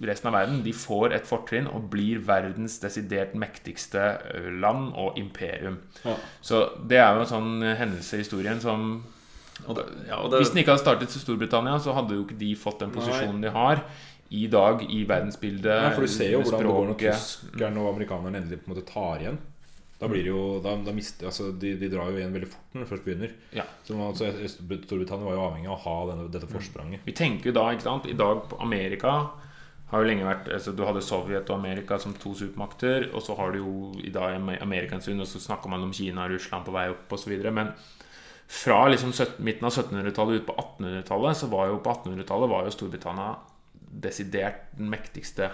resten 0.00 0.30
av 0.30 0.38
verden. 0.40 0.62
De 0.64 0.72
får 0.72 1.12
et 1.18 1.28
fortrinn 1.28 1.68
og 1.68 1.90
blir 1.92 2.22
verdens 2.24 2.78
desidert 2.80 3.36
mektigste 3.38 4.06
eh, 4.32 4.48
land 4.62 4.94
og 4.96 5.18
imperium. 5.20 5.82
Ja. 6.06 6.16
Så 6.40 6.64
det 6.88 7.02
er 7.02 7.12
jo 7.12 7.26
en 7.26 7.34
sånn 7.34 7.66
hendelse 7.76 8.16
i 8.16 8.24
historien 8.24 8.62
som 8.62 9.02
Og 9.66 9.76
det, 9.78 9.84
ja, 10.08 10.18
og 10.18 10.32
det, 10.32 10.40
Hvis 10.42 10.50
den 10.54 10.62
ikke 10.62 10.74
hadde 10.74 10.84
startet 10.84 11.14
i 11.14 11.22
Storbritannia, 11.22 11.78
så 11.82 11.94
hadde 11.96 12.16
jo 12.18 12.24
ikke 12.26 12.38
de 12.40 12.50
fått 12.58 12.82
den 12.82 12.94
posisjonen 12.94 13.44
de 13.44 13.52
har 13.54 13.84
i 14.32 14.46
dag 14.48 14.82
i 14.88 15.02
verdensbildet. 15.08 15.70
Ja, 15.70 15.90
for 15.92 16.06
du 16.06 16.10
ser 16.10 16.32
jo 16.32 16.42
hvordan 16.42 16.62
det 16.62 16.72
går 16.72 16.86
når 16.90 17.00
tyskerne 17.02 17.82
og 17.82 17.94
amerikanerne 17.94 18.40
endelig 18.40 18.62
på 18.62 18.70
en 18.70 18.74
måte 18.74 18.86
tar 18.88 19.24
igjen. 19.24 19.40
Da 20.02 20.08
blir 20.10 20.24
det 20.26 20.32
jo 20.32 20.58
Da, 20.64 20.72
da 20.82 20.90
mister 20.96 21.28
Altså, 21.30 21.52
de, 21.54 21.76
de 21.78 21.90
drar 21.92 22.08
jo 22.10 22.18
igjen 22.18 22.32
veldig 22.34 22.48
fort 22.50 22.74
når 22.74 22.82
de 22.82 22.88
først 22.90 23.04
begynner. 23.06 23.36
Ja. 23.54 23.68
Så 23.86 23.98
altså, 24.08 24.32
Storbritannia 24.50 25.28
var 25.28 25.36
jo 25.36 25.44
avhengig 25.46 25.70
av 25.70 25.76
å 25.76 25.82
ha 25.84 25.96
denne, 26.10 26.26
dette 26.32 26.50
forspranget. 26.50 27.04
Vi 27.06 27.14
tenker 27.14 27.52
jo 27.52 27.56
da, 27.60 27.68
ikke 27.70 27.86
sant 27.86 28.08
I 28.10 28.18
dag 28.18 28.42
på 28.50 28.58
Amerika 28.64 29.14
har 29.92 30.00
jo 30.00 30.08
lenge 30.08 30.24
vært 30.24 30.48
altså 30.56 30.72
Du 30.72 30.86
hadde 30.88 31.04
Sovjet 31.04 31.50
og 31.52 31.58
Amerika 31.58 31.98
som 32.00 32.14
to 32.16 32.32
supermakter, 32.34 33.10
og 33.12 33.20
så 33.24 33.36
har 33.36 33.52
du 33.52 33.60
jo 33.60 33.72
i 34.00 34.10
dag 34.12 34.38
Amer- 34.38 34.88
Union, 34.88 35.20
og 35.20 35.28
så 35.28 35.40
snakker 35.42 35.68
man 35.68 35.84
om 35.84 35.92
Kina 35.92 36.24
og 36.24 36.32
Russland 36.32 36.64
på 36.64 36.72
vei 36.72 36.86
opp 36.94 37.12
osv. 37.12 37.34
Men 37.52 37.74
fra 38.52 38.84
liksom 38.92 39.12
17, 39.12 39.40
midten 39.44 39.64
av 39.64 39.72
1700-tallet 39.72 40.42
ut 40.42 40.46
på 40.46 40.54
1800-tallet, 40.60 41.36
så 41.40 41.48
var 41.48 41.70
jo 41.70 41.80
på 41.80 41.92
1800-tallet 41.94 42.50
var 42.52 42.66
jo 42.66 42.74
Storbritannia 42.74 43.30
desidert 44.02 44.66
den 44.76 44.90
mektigste 44.92 45.48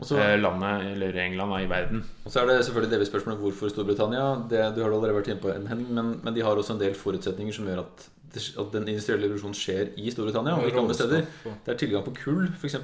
så, 0.00 0.16
eh, 0.16 0.38
landet, 0.40 0.86
eller 0.94 1.16
England, 1.20 1.52
i 1.60 1.66
verden. 1.68 2.04
og 2.24 2.32
så 2.32 2.40
er 2.40 2.46
det 2.46 2.64
selvfølgelig 2.64 2.92
delvis 2.94 3.10
spørsmålet 3.12 3.42
hvorfor 3.42 3.68
Storbritannia. 3.68 4.22
Det, 4.48 4.62
du 4.74 4.80
har 4.80 4.88
allerede 4.88 5.18
vært 5.18 5.28
inne 5.28 5.42
på 5.42 5.52
Henning, 5.52 5.90
men, 5.92 6.14
men 6.24 6.34
de 6.34 6.44
har 6.46 6.56
også 6.56 6.78
en 6.78 6.80
del 6.80 6.96
forutsetninger 6.96 7.52
som 7.52 7.68
gjør 7.68 7.82
at, 7.84 8.06
det, 8.32 8.44
at 8.56 8.72
den 8.72 8.88
industrielle 8.88 9.28
revolusjonen 9.28 9.58
skjer 9.58 9.92
i 10.00 10.14
Storbritannia. 10.14 10.56
og 10.56 10.70
ikke 10.70 10.80
andre 10.80 10.96
steder. 10.96 11.26
Det 11.44 11.74
er 11.74 11.82
tilgang 11.82 12.06
på 12.06 12.16
kull, 12.22 12.48
f.eks. 12.56 12.78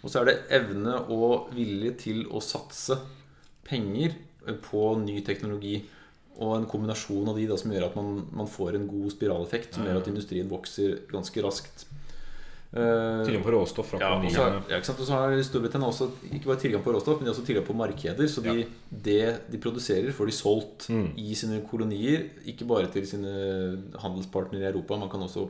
Og 0.00 0.12
så 0.12 0.22
er 0.22 0.30
det 0.30 0.38
evne 0.56 0.96
og 1.12 1.52
vilje 1.56 1.92
til 2.06 2.24
å 2.32 2.40
satse 2.40 2.96
penger 3.66 4.16
på 4.64 4.94
ny 5.02 5.20
teknologi. 5.26 5.82
Og 6.38 6.56
en 6.58 6.66
kombinasjon 6.68 7.28
av 7.32 7.36
de 7.38 7.46
da, 7.48 7.56
som 7.56 7.72
gjør 7.72 7.86
at 7.88 7.94
man, 7.96 8.26
man 8.36 8.48
får 8.50 8.76
en 8.76 8.88
god 8.90 9.10
spiraleffekt, 9.14 9.74
som 9.74 9.86
gjør 9.88 10.02
at 10.02 10.10
industrien 10.10 10.48
vokser 10.50 10.98
ganske 11.12 11.44
raskt. 11.44 11.86
Uh, 12.76 13.22
Tilgang 13.24 13.44
på 13.46 13.52
råstoff 13.54 13.86
fra 13.92 13.98
ja, 14.02 14.08
ja, 14.20 14.58
ikke 14.76 14.84
sant? 14.84 14.98
og 15.00 15.06
så 15.06 15.14
har 15.16 15.36
Storbritannia 15.46 15.86
også 15.88 16.08
ikke 16.34 16.50
bare 16.50 16.58
tilgang 16.60 16.82
på 16.84 16.92
råstoff, 16.92 17.20
men 17.20 17.24
de 17.24 17.30
har 17.30 17.36
også 17.36 17.44
tilgang 17.46 17.64
på 17.64 17.76
markeder. 17.78 18.26
Så 18.28 18.42
de, 18.44 18.66
det 18.90 19.20
de 19.52 19.60
produserer, 19.62 20.10
får 20.12 20.28
de 20.28 20.34
solgt 20.34 20.88
Mm. 20.92 21.06
i 21.16 21.34
sine 21.38 21.62
kolonier. 21.70 22.26
Ikke 22.44 22.66
bare 22.68 22.90
til 22.92 23.06
sine 23.08 23.32
handelspartnere 24.02 24.66
i 24.66 24.72
Europa. 24.72 24.98
Man 25.00 25.08
kan 25.10 25.22
også 25.24 25.46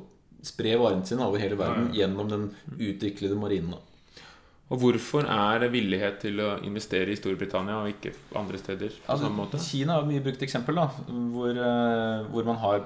spre 0.46 0.77
varene 0.79 1.07
sine 1.09 1.25
over 1.27 1.40
hele 1.42 1.59
verden 1.59 1.90
gjennom 1.96 2.29
den 2.31 2.46
utviklede 2.79 3.35
marinen. 3.35 3.75
Og 4.67 4.81
hvorfor 4.83 5.29
er 5.31 5.61
det 5.63 5.69
villighet 5.71 6.17
til 6.25 6.41
å 6.43 6.57
investere 6.67 7.13
i 7.13 7.19
Storbritannia 7.19 7.77
og 7.85 7.93
ikke 7.93 8.11
andre 8.39 8.59
steder 8.59 8.91
på 8.91 9.13
Altså, 9.13 9.29
samme 9.29 9.39
måte? 9.39 9.61
Kina 9.63 9.95
er 9.95 10.03
et 10.03 10.11
mye 10.11 10.25
brukt 10.25 10.43
eksempel, 10.43 10.81
da, 10.81 10.89
hvor, 11.37 11.53
eh, 11.55 12.27
hvor 12.33 12.49
man 12.49 12.59
har 12.65 12.83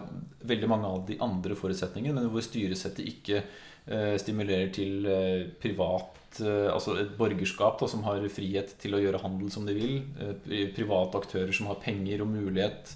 veldig 0.51 0.69
mange 0.69 0.91
av 0.91 1.07
de 1.09 1.17
andre 1.25 1.57
forutsetningene, 1.57 2.21
men 2.21 2.33
hvor 2.35 2.45
styresettet 2.45 3.09
ikke 3.09 3.41
eh, 3.41 4.17
stimulerer 4.21 4.69
til 4.77 5.09
eh, 5.09 5.47
privat 5.63 6.43
eh, 6.45 6.69
Altså 6.69 6.99
et 7.01 7.17
borgerskap 7.17 7.81
da, 7.81 7.89
som 7.89 8.05
har 8.05 8.29
frihet 8.29 8.77
til 8.83 8.97
å 8.97 9.01
gjøre 9.01 9.23
handel 9.25 9.49
som 9.55 9.65
de 9.65 9.77
vil. 9.77 10.03
Eh, 10.21 10.69
private 10.77 11.25
aktører 11.25 11.57
som 11.57 11.73
har 11.73 11.81
penger 11.81 12.27
og 12.27 12.35
mulighet 12.35 12.93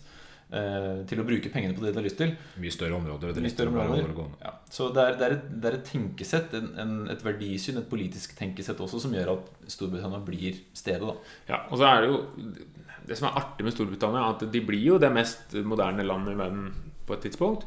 til 1.09 1.19
å 1.19 1.25
bruke 1.27 1.51
pengene 1.51 1.75
på 1.75 1.83
det 1.83 1.91
de 1.91 1.99
har 1.99 2.05
lyst 2.07 2.19
til. 2.21 2.35
Mye 2.63 2.71
større 2.71 2.99
områder. 2.99 3.33
det 3.33 3.41
er 3.41 3.47
Mye 3.47 3.55
større 3.55 3.73
områder. 3.73 4.29
Ja. 4.43 4.53
Så 4.71 4.91
det 4.95 5.03
er, 5.03 5.17
det 5.19 5.27
er, 5.27 5.37
et, 5.39 5.49
det 5.51 5.71
er 5.71 5.79
et 5.79 5.89
tenkesett, 5.89 6.55
en, 6.59 6.69
en, 6.83 6.93
et 7.11 7.25
verdisyn, 7.27 7.81
et 7.81 7.89
politisk 7.91 8.37
tenkesett 8.39 8.83
også, 8.85 9.01
som 9.03 9.17
gjør 9.17 9.33
at 9.37 9.49
Storbritannia 9.73 10.21
blir 10.27 10.61
stedet. 10.77 11.03
da 11.09 11.55
Ja, 11.55 11.63
og 11.71 11.81
så 11.81 11.89
er 11.89 12.05
det 12.05 12.13
jo 12.13 12.21
Det 13.09 13.19
som 13.19 13.29
er 13.29 13.41
artig 13.41 13.67
med 13.67 13.75
Storbritannia, 13.75 14.23
er 14.23 14.37
at 14.37 14.47
de 14.53 14.63
blir 14.65 14.85
jo 14.93 15.01
det 15.03 15.11
mest 15.13 15.57
moderne 15.65 16.07
landet 16.07 16.37
i 16.37 16.41
verden 16.45 16.71
på 17.05 17.17
et 17.17 17.27
tidspunkt. 17.27 17.67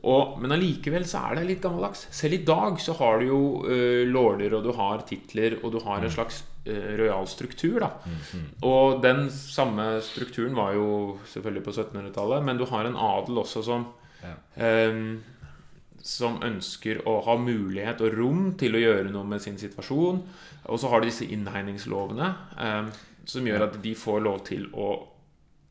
Og, 0.00 0.38
men 0.40 0.54
allikevel 0.54 1.04
så 1.08 1.26
er 1.28 1.40
det 1.40 1.48
litt 1.48 1.64
gammeldags. 1.64 2.06
Selv 2.14 2.38
i 2.38 2.44
dag 2.46 2.78
så 2.80 2.94
har 3.00 3.20
du 3.20 3.26
jo 3.28 3.40
uh, 3.66 4.06
lorder, 4.08 4.54
og 4.56 4.64
du 4.64 4.72
har 4.76 5.04
titler, 5.08 5.58
og 5.60 5.74
du 5.74 5.80
har 5.84 6.00
en 6.00 6.14
slags 6.14 6.40
uh, 6.40 6.49
rojal 6.66 7.26
struktur. 7.26 7.80
da 7.80 7.90
Og 8.62 9.02
den 9.02 9.30
samme 9.30 10.00
strukturen 10.04 10.54
var 10.54 10.74
jo 10.76 11.18
selvfølgelig 11.26 11.64
på 11.64 11.70
1700-tallet, 11.70 12.44
men 12.44 12.58
du 12.58 12.66
har 12.66 12.84
en 12.84 12.96
adel 12.96 13.38
også 13.38 13.62
som 13.64 13.86
Ja. 14.20 14.34
um, 14.90 15.22
som 16.02 16.38
ønsker 16.42 17.02
å 17.08 17.20
ha 17.24 17.36
mulighet 17.36 18.00
og 18.00 18.14
rom 18.16 18.54
til 18.60 18.76
å 18.76 18.80
gjøre 18.80 19.10
noe 19.12 19.24
med 19.28 19.42
sin 19.42 19.58
situasjon. 19.60 20.22
Og 20.64 20.80
så 20.80 20.88
har 20.88 21.00
du 21.00 21.08
disse 21.08 21.24
innhegningslovene 21.28 22.28
ehm, 22.58 22.90
som 23.28 23.46
gjør 23.46 23.66
at 23.66 23.82
de 23.82 23.94
får 23.94 24.20
lov 24.24 24.38
til 24.48 24.66
å 24.72 24.88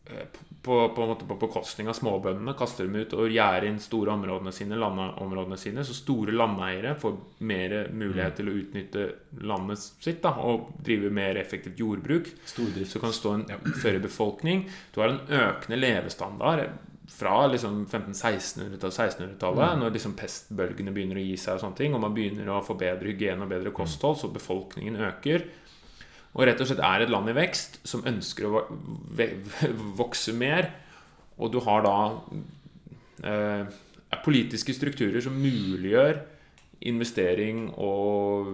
eh, 0.09 0.25
på, 0.61 0.89
på, 0.95 1.01
en 1.01 1.11
måte 1.13 1.27
på 1.27 1.37
bekostning 1.39 1.87
av 1.87 1.95
småbøndene 1.95 2.53
Kaster 2.59 2.87
dem 2.87 2.97
ut 2.99 3.13
og 3.15 3.31
gjerder 3.31 3.69
inn 3.69 3.79
store 3.79 4.11
områdene 4.17 4.51
sine, 4.55 4.75
landområdene 4.79 5.57
sine. 5.59 5.85
Så 5.87 5.95
store 5.95 6.35
landeiere 6.35 6.97
får 6.99 7.15
mer 7.47 7.77
mulighet 7.95 8.39
til 8.39 8.51
å 8.51 8.57
utnytte 8.59 9.05
landet 9.47 9.85
sitt 9.85 10.19
da, 10.25 10.35
og 10.43 10.73
drive 10.83 11.13
mer 11.15 11.39
effektivt 11.39 11.79
jordbruk. 11.79 12.27
Stordrift. 12.49 12.91
Så 12.91 13.01
kan 13.03 13.15
stå 13.15 13.33
en 13.37 13.47
større 13.79 14.03
befolkning. 14.03 14.67
Du 14.93 15.01
har 15.03 15.13
en 15.13 15.23
økende 15.39 15.79
levestandard 15.79 16.67
fra 17.09 17.47
liksom 17.47 17.85
1500-1600-tallet, 17.85 19.15
1600-tallet, 19.17 19.79
når 19.79 19.95
liksom 19.95 20.13
pestbølgene 20.19 20.93
begynner 20.93 21.19
å 21.19 21.23
gi 21.23 21.37
seg, 21.39 21.57
og 21.57 21.63
sånne 21.63 21.79
ting, 21.79 21.95
og 21.95 22.03
man 22.03 22.13
begynner 22.15 22.51
å 22.53 22.61
få 22.65 22.75
bedre 22.79 23.09
hygiene 23.09 23.43
og 23.45 23.51
bedre 23.51 23.73
kosthold, 23.75 24.19
så 24.21 24.29
befolkningen 24.33 24.99
øker. 25.07 25.47
Og 26.37 26.45
rett 26.45 26.59
og 26.61 26.69
slett 26.69 26.83
er 26.85 27.03
et 27.05 27.09
land 27.11 27.31
i 27.31 27.35
vekst 27.37 27.79
som 27.89 28.03
ønsker 28.07 28.45
å 28.45 28.65
vokse 29.97 30.33
mer. 30.37 30.69
Og 31.39 31.51
du 31.53 31.59
har 31.65 31.81
da 31.85 31.95
eh, 33.23 33.65
politiske 34.25 34.75
strukturer 34.75 35.23
som 35.23 35.37
muliggjør 35.39 36.19
investering 36.89 37.65
og 37.75 38.53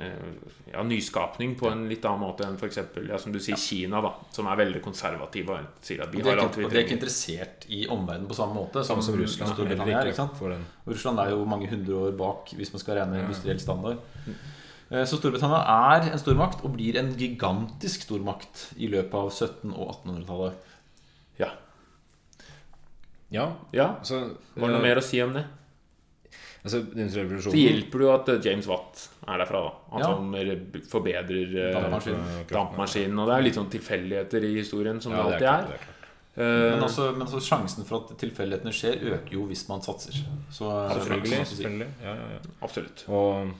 eh, 0.00 0.30
ja, 0.72 0.82
nyskapning 0.86 1.54
på 1.58 1.68
en 1.68 1.84
litt 1.90 2.04
annen 2.08 2.22
måte 2.22 2.46
enn 2.46 2.56
f.eks. 2.56 2.80
Ja, 3.10 3.18
som 3.20 3.34
du 3.34 3.40
sier, 3.42 3.58
Kina, 3.60 4.00
da, 4.04 4.14
som 4.32 4.48
er 4.48 4.60
veldig 4.62 4.82
konservativ 4.84 5.52
og 5.52 5.84
sier 5.84 6.04
at 6.06 6.12
Og 6.14 6.16
vi 6.16 6.22
er, 6.24 6.30
har 6.32 6.44
alt 6.46 6.56
vi 6.60 6.64
og 6.68 6.72
de 6.72 6.80
er 6.80 6.86
ikke 6.86 6.96
interessert 6.98 7.66
i 7.68 7.84
omverdenen 7.92 8.28
på 8.30 8.38
samme 8.38 8.56
måte 8.56 8.84
som, 8.86 9.02
som 9.04 9.18
Russland. 9.20 9.52
Storbritannia 9.56 10.04
er. 10.06 10.12
Og 10.86 10.92
Russland 10.94 11.24
er 11.24 11.34
jo 11.34 11.44
mange 11.48 11.68
hundre 11.72 12.04
år 12.08 12.16
bak 12.22 12.54
hvis 12.56 12.72
man 12.76 12.84
skal 12.84 13.00
regne 13.02 13.20
Ja. 13.20 13.26
industriell 13.26 13.60
standard. 13.60 14.00
Eh, 14.90 15.04
Så 15.04 15.16
Storbritannia 15.18 15.62
er 15.66 16.12
en 16.12 16.18
stormakt 16.22 16.62
og 16.64 16.76
blir 16.76 16.96
en 17.00 17.12
gigantisk 17.18 18.02
stormakt 18.06 18.68
i 18.78 18.86
løpet 18.92 19.14
av 19.14 19.30
1700- 19.30 19.74
og 19.76 19.94
1800-tallet. 20.04 20.52
Ja. 21.40 21.50
Ja, 23.30 23.48
ja. 23.74 23.88
Så, 24.06 24.20
Var 24.54 24.68
det 24.68 24.76
noe 24.76 24.82
eh, 24.82 24.88
mer 24.88 25.00
å 25.00 25.02
si 25.04 25.20
om 25.24 25.32
det? 25.34 25.44
Altså, 26.66 26.80
Så 27.42 27.52
hjelper 27.54 27.98
det 28.02 28.06
jo 28.06 28.12
at 28.14 28.28
eh, 28.32 28.38
James 28.42 28.66
Watt 28.70 29.02
er 29.26 29.38
derfra, 29.42 29.60
da. 29.66 29.72
Han 29.92 30.00
Ja. 30.00 30.06
som 30.06 30.80
forbedrer 30.90 31.72
Dampmaskinen. 31.74 32.46
dampmaskinen. 32.50 33.18
Og 33.22 33.26
det 33.28 33.34
er 33.36 33.42
litt 33.46 33.54
sånn 33.58 33.70
tilfeldigheter 33.70 34.44
i 34.46 34.54
historien, 34.60 35.00
som 35.02 35.12
Ja, 35.12 35.22
det 35.30 35.38
det 35.40 35.42
er 35.42 35.46
alltid 35.46 35.46
klart, 35.46 35.62
er. 35.62 35.66
det 35.66 35.74
er 35.74 35.84
klart. 35.84 35.92
Eh, 36.36 36.70
Men, 36.76 36.82
også, 36.84 37.12
men 37.16 37.26
også 37.26 37.40
sjansen 37.40 37.84
for 37.86 38.04
at 38.04 38.18
tilfeldighetene 38.18 38.72
skjer, 38.72 38.98
øker 39.14 39.32
jo 39.32 39.46
hvis 39.46 39.68
man 39.68 39.80
satser. 39.80 40.12
Så, 40.50 40.68
Selvfølgelig. 40.94 41.38
sånn 41.38 41.46
si. 41.46 41.56
selvfølgelig. 41.62 41.88
Ja, 42.04 42.14
ja, 42.14 42.26
ja. 42.34 42.38
Absolutt. 42.62 43.04
Og. 43.08 43.54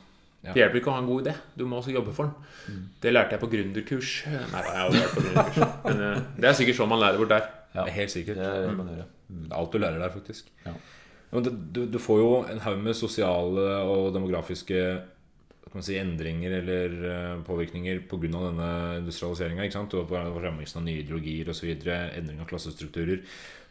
Det 0.54 0.62
hjelper 0.62 0.80
ikke 0.80 0.90
å 0.92 0.96
ha 0.96 1.02
en 1.02 1.08
god 1.08 1.24
idé. 1.24 1.34
Du 1.58 1.64
må 1.68 1.80
også 1.80 1.94
jobbe 1.94 2.14
for 2.16 2.30
den. 2.30 2.82
Det 3.02 3.12
lærte 3.12 3.36
jeg 3.36 3.42
på 3.42 3.48
gründerkurs. 3.52 4.12
Nei, 4.30 4.62
jeg 4.66 4.78
har 4.78 4.92
vært 4.94 5.16
på 5.16 5.24
gründerkurs. 5.24 5.72
Men 5.86 6.04
eh, 6.06 6.20
det 6.42 6.50
er 6.50 6.58
sikkert 6.60 6.78
sånn 6.80 6.92
man 6.92 7.02
lærer 7.02 7.22
bort 7.22 7.32
der. 7.34 7.48
Ja. 7.76 7.84
helt 7.92 8.12
sikkert. 8.12 8.38
Det 8.40 8.46
er 8.46 8.70
mm. 8.72 8.84
Det 9.28 9.50
er 9.50 9.56
alt 9.58 9.74
du 9.74 9.80
lærer 9.82 10.00
der, 10.00 10.12
faktisk. 10.14 10.48
Ja. 10.64 10.76
Du, 11.44 11.82
du 11.90 11.98
får 12.00 12.20
jo 12.22 12.30
en 12.48 12.62
haug 12.64 12.78
med 12.80 12.96
sosiale 12.96 13.66
og 13.82 14.14
demografiske 14.14 14.82
si, 15.82 15.98
endringer 15.98 16.58
eller 16.60 16.96
eh, 17.10 17.42
påvirkninger 17.46 18.04
pga. 18.08 18.30
denne 18.30 18.70
industrialiseringa. 19.02 19.66
Og 19.84 20.08
framveksten 20.08 20.80
av 20.80 20.86
nye 20.86 21.02
ideologier 21.02 21.50
osv. 21.50 21.72
Endring 21.74 22.40
av 22.40 22.48
klassestrukturer. 22.50 23.22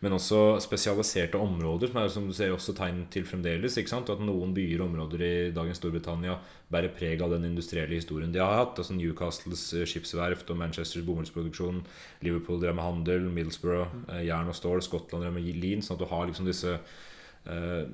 Men 0.03 0.13
også 0.17 0.59
spesialiserte 0.61 1.39
områder, 1.39 1.89
som 1.89 2.01
er 2.01 2.09
som 2.11 2.27
du 2.27 2.33
ser 2.35 2.51
også 2.53 2.75
tegn 2.75 3.05
til 3.09 3.23
fremdeles. 3.25 3.77
Sant? 3.89 4.11
At 4.11 4.21
noen 4.21 4.53
byer 4.53 4.83
og 4.83 4.89
områder 4.91 5.23
i 5.23 5.33
dagens 5.55 5.79
Storbritannia 5.79 6.35
bærer 6.71 6.91
preg 6.93 7.23
av 7.23 7.31
den 7.31 7.47
industrielle 7.47 7.95
historien 7.95 8.33
de 8.33 8.43
har 8.43 8.59
hatt. 8.59 8.77
Altså 8.77 8.97
Newcastles 8.97 9.63
eh, 9.73 9.87
skipsverft 9.89 10.51
og 10.51 10.59
Manchesters 10.59 11.05
bomullsproduksjon. 11.07 11.81
Liverpool 12.27 12.59
drev 12.61 12.75
med 12.75 12.85
handel, 12.85 13.29
Middlesbrough 13.31 13.87
eh, 14.11 14.25
jern 14.27 14.51
og 14.51 14.59
stål, 14.59 14.83
Skottland 14.85 15.25
drev 15.25 15.37
med 15.39 15.63
lin. 15.63 15.85
Sånn 15.85 15.95
at 15.95 16.03
du 16.03 16.09
har 16.11 16.27
liksom 16.27 16.49
disse 16.51 16.75
eh, 16.75 17.85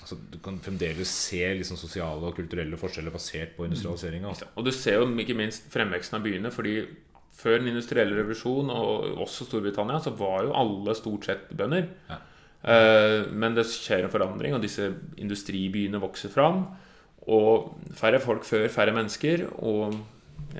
altså 0.00 0.16
Du 0.32 0.38
kan 0.42 0.58
fremdeles 0.62 1.10
se 1.12 1.42
liksom 1.58 1.78
sosiale 1.80 2.26
og 2.30 2.36
kulturelle 2.36 2.78
forskjeller 2.80 3.14
basert 3.14 3.54
på 3.56 3.66
industrialiseringa. 3.68 4.28
Altså. 4.32 4.48
Og 4.56 4.66
du 4.66 4.72
ser 4.74 4.98
jo 4.98 5.06
ikke 5.22 5.36
minst 5.38 5.68
fremveksten 5.72 6.18
av 6.18 6.26
byene. 6.26 6.52
Fordi 6.54 6.74
før 7.40 7.58
den 7.60 7.70
industrielle 7.72 8.16
revolusjon, 8.18 8.70
og 8.74 9.20
også 9.24 9.46
Storbritannia, 9.48 10.00
så 10.02 10.12
var 10.16 10.44
jo 10.44 10.56
alle 10.56 10.94
stort 10.98 11.28
sett 11.28 11.48
bønder. 11.56 11.88
Ja. 12.10 12.20
Eh, 12.60 13.30
Men 13.32 13.54
det 13.56 13.66
skjer 13.70 14.04
en 14.04 14.12
forandring, 14.12 14.54
og 14.54 14.62
disse 14.62 14.90
industribyene 15.16 16.00
vokser 16.02 16.32
fram. 16.32 16.66
Og 17.28 17.76
færre 17.96 18.20
folk 18.20 18.44
før 18.44 18.68
færre 18.68 18.92
mennesker. 18.96 19.46
Og 19.62 19.94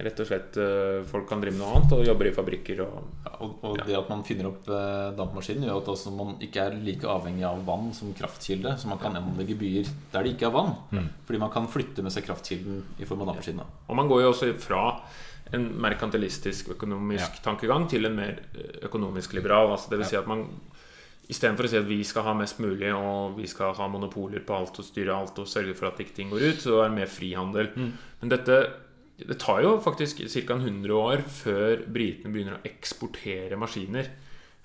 rett 0.00 0.20
og 0.22 0.28
slett 0.28 0.56
eh, 0.62 1.00
folk 1.10 1.26
kan 1.28 1.42
drive 1.42 1.56
med 1.56 1.64
noe 1.64 1.78
annet 1.78 1.94
og 1.96 2.04
jobber 2.06 2.28
i 2.30 2.34
fabrikker 2.34 2.82
og 2.84 2.98
Ja, 3.26 3.32
og 3.42 3.64
og 3.66 3.80
det 3.86 3.96
at 3.98 4.10
man 4.12 4.22
finner 4.26 4.50
opp 4.50 4.68
eh, 4.70 5.08
dampmaskinen, 5.18 5.66
gjør 5.66 5.80
at 5.82 5.90
også 5.94 6.12
man 6.14 6.36
ikke 6.44 6.66
er 6.68 6.76
like 6.84 7.08
avhengig 7.08 7.46
av 7.48 7.64
vann 7.66 7.90
som 7.96 8.12
kraftkilde. 8.16 8.76
Så 8.78 8.90
man 8.90 9.00
kan 9.02 9.16
anlegge 9.18 9.58
byer 9.58 9.90
der 10.12 10.26
det 10.26 10.36
ikke 10.36 10.50
er 10.50 10.54
vann. 10.54 10.76
Fordi 11.26 11.42
man 11.42 11.52
kan 11.54 11.68
flytte 11.70 12.04
med 12.06 12.14
seg 12.14 12.26
kraftkilden 12.28 12.84
i 13.00 13.08
form 13.08 13.24
av 13.24 13.32
dampmaskinen. 13.32 13.74
Og 13.88 13.98
man 13.98 14.10
går 14.10 14.24
jo 14.24 14.32
også 14.34 14.52
fra 14.60 14.84
en 15.52 15.66
merkantilistisk 15.82 16.74
økonomisk 16.76 17.40
tankegang 17.42 17.88
til 17.90 18.06
en 18.06 18.18
mer 18.18 18.42
eh, 18.54 18.84
økonomisk 18.86 19.34
liberal. 19.38 19.72
Altså 19.74 19.90
det 19.90 20.02
vil 20.02 20.12
si 20.12 20.20
at 20.20 20.30
man 20.30 20.46
Istedenfor 21.30 21.68
å 21.68 21.70
si 21.70 21.78
at 21.78 21.86
vi 21.86 22.00
skal 22.02 22.24
ha 22.26 22.32
mest 22.34 22.58
mulig 22.58 22.88
og 22.90 23.36
vi 23.36 23.44
skal 23.46 23.70
ha 23.78 23.86
monopoler 23.86 24.42
på 24.42 24.54
alt 24.56 24.80
og 24.82 24.86
styre 24.86 25.14
alt 25.14 25.36
og 25.38 25.46
sørge 25.46 25.76
for 25.78 25.86
at 25.86 26.00
ikke 26.02 26.16
ting 26.16 26.32
går 26.32 26.42
ut, 26.42 26.58
så 26.64 26.80
er 26.80 26.88
det 26.88 26.96
mer 26.96 27.12
frihandel. 27.12 27.68
Men 27.76 28.32
dette 28.32 28.56
det 29.28 29.38
tar 29.42 29.62
jo 29.62 29.74
faktisk 29.84 30.22
ca. 30.46 30.54
100 30.56 30.94
år 30.96 31.22
før 31.28 31.84
britene 31.92 32.32
begynner 32.32 32.58
å 32.58 32.64
eksportere 32.68 33.56
maskiner. 33.60 34.08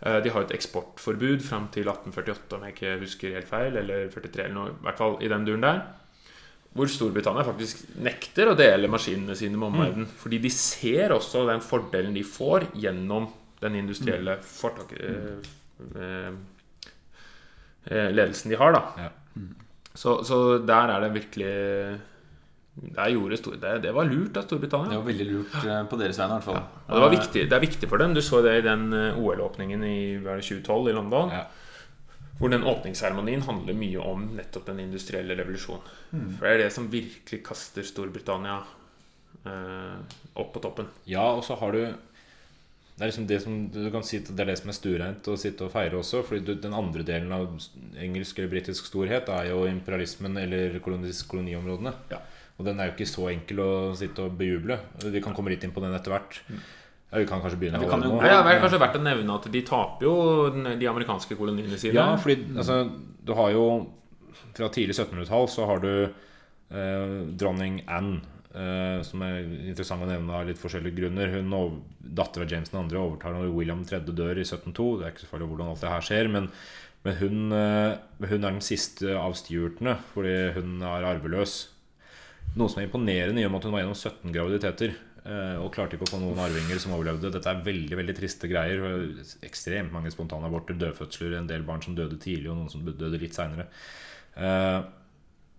Eh, 0.02 0.20
De 0.22 0.30
har 0.30 0.42
et 0.46 0.52
eksportforbud 0.58 1.42
fram 1.44 1.68
til 1.74 1.88
1848, 1.88 2.56
om 2.58 2.64
jeg 2.68 2.76
ikke 2.76 2.96
husker 3.02 3.34
helt 3.38 3.48
feil. 3.50 3.76
Eller 3.78 4.10
43, 4.14 4.44
eller 4.46 4.54
noe, 4.56 4.70
i 4.76 4.84
hvert 4.88 4.98
fall 4.98 5.18
i 5.24 5.28
den 5.32 5.46
duren 5.48 5.62
der. 5.62 5.82
Hvor 6.76 6.90
Storbritannia 6.92 7.46
faktisk 7.48 7.86
nekter 8.04 8.50
å 8.52 8.56
dele 8.60 8.90
maskinene 8.92 9.36
sine 9.40 9.56
med 9.58 9.70
omverdenen. 9.72 10.08
Fordi 10.20 10.40
de 10.44 10.50
ser 10.52 11.14
også 11.16 11.46
den 11.48 11.62
fordelen 11.64 12.14
de 12.14 12.24
får 12.28 12.68
gjennom 12.76 13.30
den 13.62 13.76
industrielle 13.80 14.36
fortak, 14.44 14.92
eh, 15.00 15.38
eh, 15.96 16.34
eh, 17.88 18.10
ledelsen 18.12 18.52
de 18.52 18.56
har. 18.60 18.74
da 18.74 18.82
Ja. 19.06 19.10
så, 19.96 20.18
så 20.28 20.58
der 20.66 20.92
er 20.92 21.00
det 21.06 21.14
virkelig 21.16 22.00
det, 22.76 23.78
det 23.86 23.92
var 23.96 24.06
lurt 24.06 24.38
av 24.38 24.48
Det 24.52 24.68
var 24.98 25.04
veldig 25.06 25.26
lurt 25.30 25.54
eh, 25.64 25.84
på 25.88 26.00
deres 26.00 26.18
vegne, 26.20 26.42
fall. 26.44 26.58
Og 26.60 26.92
det, 26.92 27.04
var 27.06 27.14
viktig, 27.14 27.44
det 27.48 27.56
er 27.56 27.64
viktig 27.64 27.90
for 27.90 28.04
dem. 28.04 28.16
Du 28.16 28.22
så 28.22 28.42
det 28.44 28.58
i 28.60 28.66
den 28.66 28.90
eh, 28.94 29.20
OL-åpningen 29.20 29.86
i 29.88 30.00
hva 30.20 30.36
er 30.36 30.42
det, 30.42 30.50
2012 30.50 30.90
i 30.92 30.96
London. 30.98 31.32
Ja. 31.32 31.46
Hvor 32.36 32.52
den 32.52 32.68
åpningsseremonien 32.68 33.46
handler 33.48 33.78
mye 33.80 34.02
om 34.04 34.26
nettopp 34.36 34.68
den 34.68 34.82
industrielle 34.84 35.38
revolusjonen. 35.40 35.88
For 36.36 36.44
det 36.44 36.52
er 36.52 36.64
det 36.66 36.74
som 36.76 36.92
virkelig 36.92 37.40
kaster 37.48 37.88
Storbritannia 37.88 38.58
eh, 39.48 40.20
opp 40.36 40.52
på 40.52 40.66
toppen. 40.68 40.92
Ja, 41.08 41.30
og 41.32 41.46
så 41.48 41.56
har 41.62 41.72
du 41.72 41.86
Det 41.86 43.04
er 43.04 43.10
liksom 43.10 43.28
det 43.28 43.42
som 43.44 43.56
du 43.72 43.90
kan 43.92 44.04
si 44.08 44.22
det 44.24 44.40
er 44.40 44.52
det 44.52 44.60
som 44.60 44.70
er 44.72 44.76
stuereint 44.76 45.28
å 45.28 45.40
sitte 45.40 45.64
og 45.64 45.72
feire 45.72 45.96
også. 46.00 46.26
Fordi 46.28 46.44
du, 46.44 46.54
den 46.60 46.76
andre 46.76 47.08
delen 47.08 47.32
av 47.32 47.56
engelsk 47.96 48.40
eller 48.40 48.52
britisk 48.52 48.92
storhet 48.92 49.32
er 49.32 49.54
jo 49.54 49.64
imperialismen 49.72 50.44
eller 50.44 50.80
koloniområdene. 50.84 51.96
Ja. 52.12 52.20
Og 52.56 52.66
den 52.66 52.80
er 52.80 52.88
jo 52.88 52.94
ikke 52.96 53.10
så 53.12 53.26
enkel 53.34 53.60
å 53.60 53.70
sitte 54.00 54.24
og 54.24 54.38
bejuble. 54.40 54.78
Vi 55.04 55.22
kan 55.24 55.34
komme 55.36 55.52
litt 55.52 55.64
inn 55.68 55.74
på 55.76 55.82
den 55.84 55.96
etter 55.98 56.14
hvert. 56.14 56.38
Ja, 57.12 57.20
vi 57.20 57.26
kan 57.28 57.42
kanskje 57.44 57.60
begynne 57.60 57.82
Ja, 57.82 57.90
kan 57.90 58.02
jo- 58.04 58.14
nå. 58.16 58.22
Det 58.22 58.32
er 58.32 58.62
kanskje 58.64 58.80
verdt 58.80 58.96
å 59.00 59.04
nevne 59.04 59.36
at 59.36 59.52
de 59.52 59.62
taper 59.62 60.04
jo 60.08 60.16
de 60.80 60.88
amerikanske 60.88 61.36
koloniene 61.38 61.78
sine. 61.78 61.94
Ja, 61.94 62.16
fordi 62.16 62.56
altså, 62.56 62.80
du 63.24 63.34
har 63.34 63.52
jo 63.52 63.66
Fra 64.56 64.68
tidlig 64.70 64.96
1700-tall 64.96 65.48
så 65.48 65.66
har 65.68 65.80
du 65.80 65.90
eh, 66.72 67.26
dronning 67.40 67.82
Anne, 67.88 68.22
eh, 68.54 69.02
som 69.04 69.22
er 69.22 69.44
interessant 69.44 70.04
å 70.04 70.08
nevne 70.08 70.32
av 70.32 70.48
litt 70.48 70.60
forskjellige 70.60 70.96
grunner. 70.96 71.28
Hun 71.32 71.54
over, 71.54 71.78
Datter 72.02 72.42
av 72.44 72.50
James 72.52 72.70
2. 72.70 72.84
overtar 72.96 73.34
når 73.36 73.54
William 73.54 73.84
3. 73.86 74.00
dør 74.16 74.38
i 74.40 74.44
1702. 74.48 75.00
Det 75.00 75.06
er 75.06 75.12
ikke 75.12 75.26
så 75.26 75.32
farlig 75.32 75.50
hvordan 75.50 75.70
alt 75.72 75.82
det 75.82 75.90
her 75.90 76.02
skjer, 76.08 76.32
men, 76.32 76.50
men 77.04 77.16
hun, 77.16 77.52
eh, 77.52 77.98
hun 78.28 78.44
er 78.44 78.52
den 78.52 78.62
siste 78.62 79.16
av 79.16 79.34
Stuartene 79.40 79.98
fordi 80.14 80.54
hun 80.56 80.82
er 80.84 81.08
arveløs. 81.14 81.68
Noe 82.56 82.72
som 82.72 82.80
er 82.80 82.88
imponerende 82.88 83.42
med 83.42 83.58
at 83.58 83.66
hun 83.68 83.74
var 83.76 83.82
gjennom 83.84 83.98
17 83.98 84.32
graviditeter. 84.36 84.94
eh, 85.26 85.58
Og 85.60 85.74
klarte 85.74 85.98
ikke 85.98 86.06
å 86.08 86.12
få 86.14 86.20
noen 86.22 86.40
arvinger 86.40 86.80
som 86.80 86.94
overlevde. 86.94 87.32
Dette 87.34 87.50
er 87.50 87.64
veldig 87.66 87.98
veldig 87.98 88.16
triste 88.16 88.48
greier. 88.48 88.80
Ekstremt 89.44 89.92
mange 89.92 90.12
spontanaborter, 90.14 90.78
dødfødsler, 90.78 91.38
en 91.38 91.48
del 91.48 91.64
barn 91.64 91.82
som 91.82 91.96
døde 91.96 92.20
tidlig, 92.22 92.50
og 92.52 92.58
noen 92.62 92.70
som 92.72 92.86
døde 92.86 93.20
litt 93.20 93.36
seinere. 93.36 93.68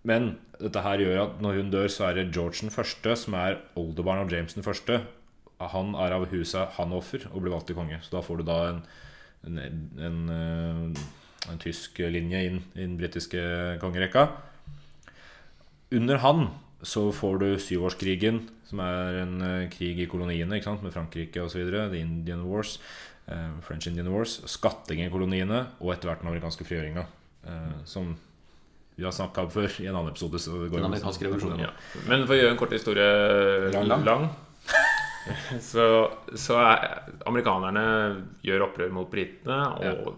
Men 0.07 0.37
dette 0.61 0.81
her 0.81 1.01
gjør 1.03 1.21
at 1.25 1.41
når 1.43 1.59
hun 1.59 1.71
dør, 1.73 1.87
så 1.91 2.07
er 2.07 2.13
det 2.15 2.31
George 2.33 2.63
den 2.63 2.71
første, 2.73 3.15
som 3.19 3.35
er 3.35 3.59
oldebarn 3.75 4.23
av 4.23 4.31
James 4.31 4.55
den 4.55 4.63
første. 4.63 5.01
Han 5.59 5.95
er 5.97 6.13
av 6.15 6.27
huset 6.31 6.77
Hanoffer 6.77 7.27
og 7.31 7.41
blir 7.41 7.51
valgt 7.51 7.67
til 7.67 7.75
konge. 7.75 7.97
Så 8.05 8.13
da 8.13 8.21
får 8.21 8.39
du 8.39 8.43
da 8.47 8.57
en, 8.69 8.83
en, 9.45 9.57
en, 9.99 10.19
eh, 10.29 11.51
en 11.51 11.59
tysk 11.59 11.99
linje 11.99 12.43
inn 12.47 12.61
i 12.75 12.85
den 12.85 12.97
britiske 12.97 13.41
kongerekka. 13.81 14.29
Under 15.97 16.17
han 16.23 16.47
så 16.85 17.07
får 17.11 17.39
du 17.41 17.47
syvårskrigen, 17.61 18.43
som 18.67 18.81
er 18.83 19.21
en 19.23 19.35
eh, 19.41 19.69
krig 19.73 19.99
i 20.03 20.09
koloniene 20.09 20.59
ikke 20.59 20.69
sant? 20.69 20.83
med 20.85 20.93
Frankrike 20.93 21.41
osv. 21.41 21.63
The 21.71 22.01
Indian 22.01 22.43
Wars. 22.45 22.77
Uh, 23.27 23.57
French 23.65 23.89
Indian 23.89 24.07
Wars. 24.13 24.37
Skatting 24.47 25.01
i 25.03 25.09
koloniene, 25.11 25.65
og 25.81 25.91
etter 25.91 26.11
hvert 26.11 26.21
den 26.21 26.29
amerikanske 26.31 26.67
frigjøringa. 26.67 27.03
Uh, 27.47 27.81
som 27.87 28.13
vi 28.97 29.05
har 29.05 29.13
snakka 29.13 29.45
om 29.45 29.51
før 29.53 29.73
i 29.81 29.89
en 29.89 29.95
annen 29.95 30.13
episode. 30.13 30.39
Så 30.41 30.53
det 30.61 30.69
går 30.71 30.81
Den 30.81 30.89
amerikanske 30.89 31.27
revolusjonen. 31.27 31.65
Ja. 31.65 31.73
Men 32.07 32.25
for 32.25 32.33
å 32.33 32.39
gjøre 32.39 32.53
en 32.55 32.61
kort 32.61 32.73
historie 32.73 33.09
Lang. 33.75 34.05
lang, 34.05 34.29
så, 35.71 35.85
så 36.33 36.57
er 36.61 36.87
amerikanerne 37.29 37.83
gjør 38.45 38.69
opprør 38.69 38.95
mot 38.95 39.11
britene, 39.11 39.59
og 39.81 40.15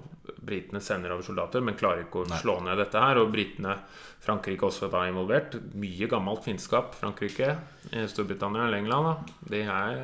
britene 0.49 0.81
sender 0.83 1.13
over 1.15 1.25
soldater, 1.29 1.62
men 1.63 1.77
klarer 1.79 2.03
ikke 2.07 2.23
å 2.25 2.39
slå 2.41 2.57
ned 2.65 2.81
dette 2.81 2.99
her. 3.03 3.21
Og 3.21 3.29
britene, 3.33 3.77
Frankrike 4.25 4.65
også 4.67 4.89
da 4.91 5.05
involvert. 5.07 5.55
Mye 5.79 6.09
gammelt 6.12 6.43
fiendskap. 6.47 6.97
Frankrike, 6.99 7.53
eh, 7.93 8.07
Storbritannia 8.12 8.65
eller 8.67 8.81
England. 8.81 9.05
Da. 9.13 9.39
De 9.53 9.63
har 9.69 9.95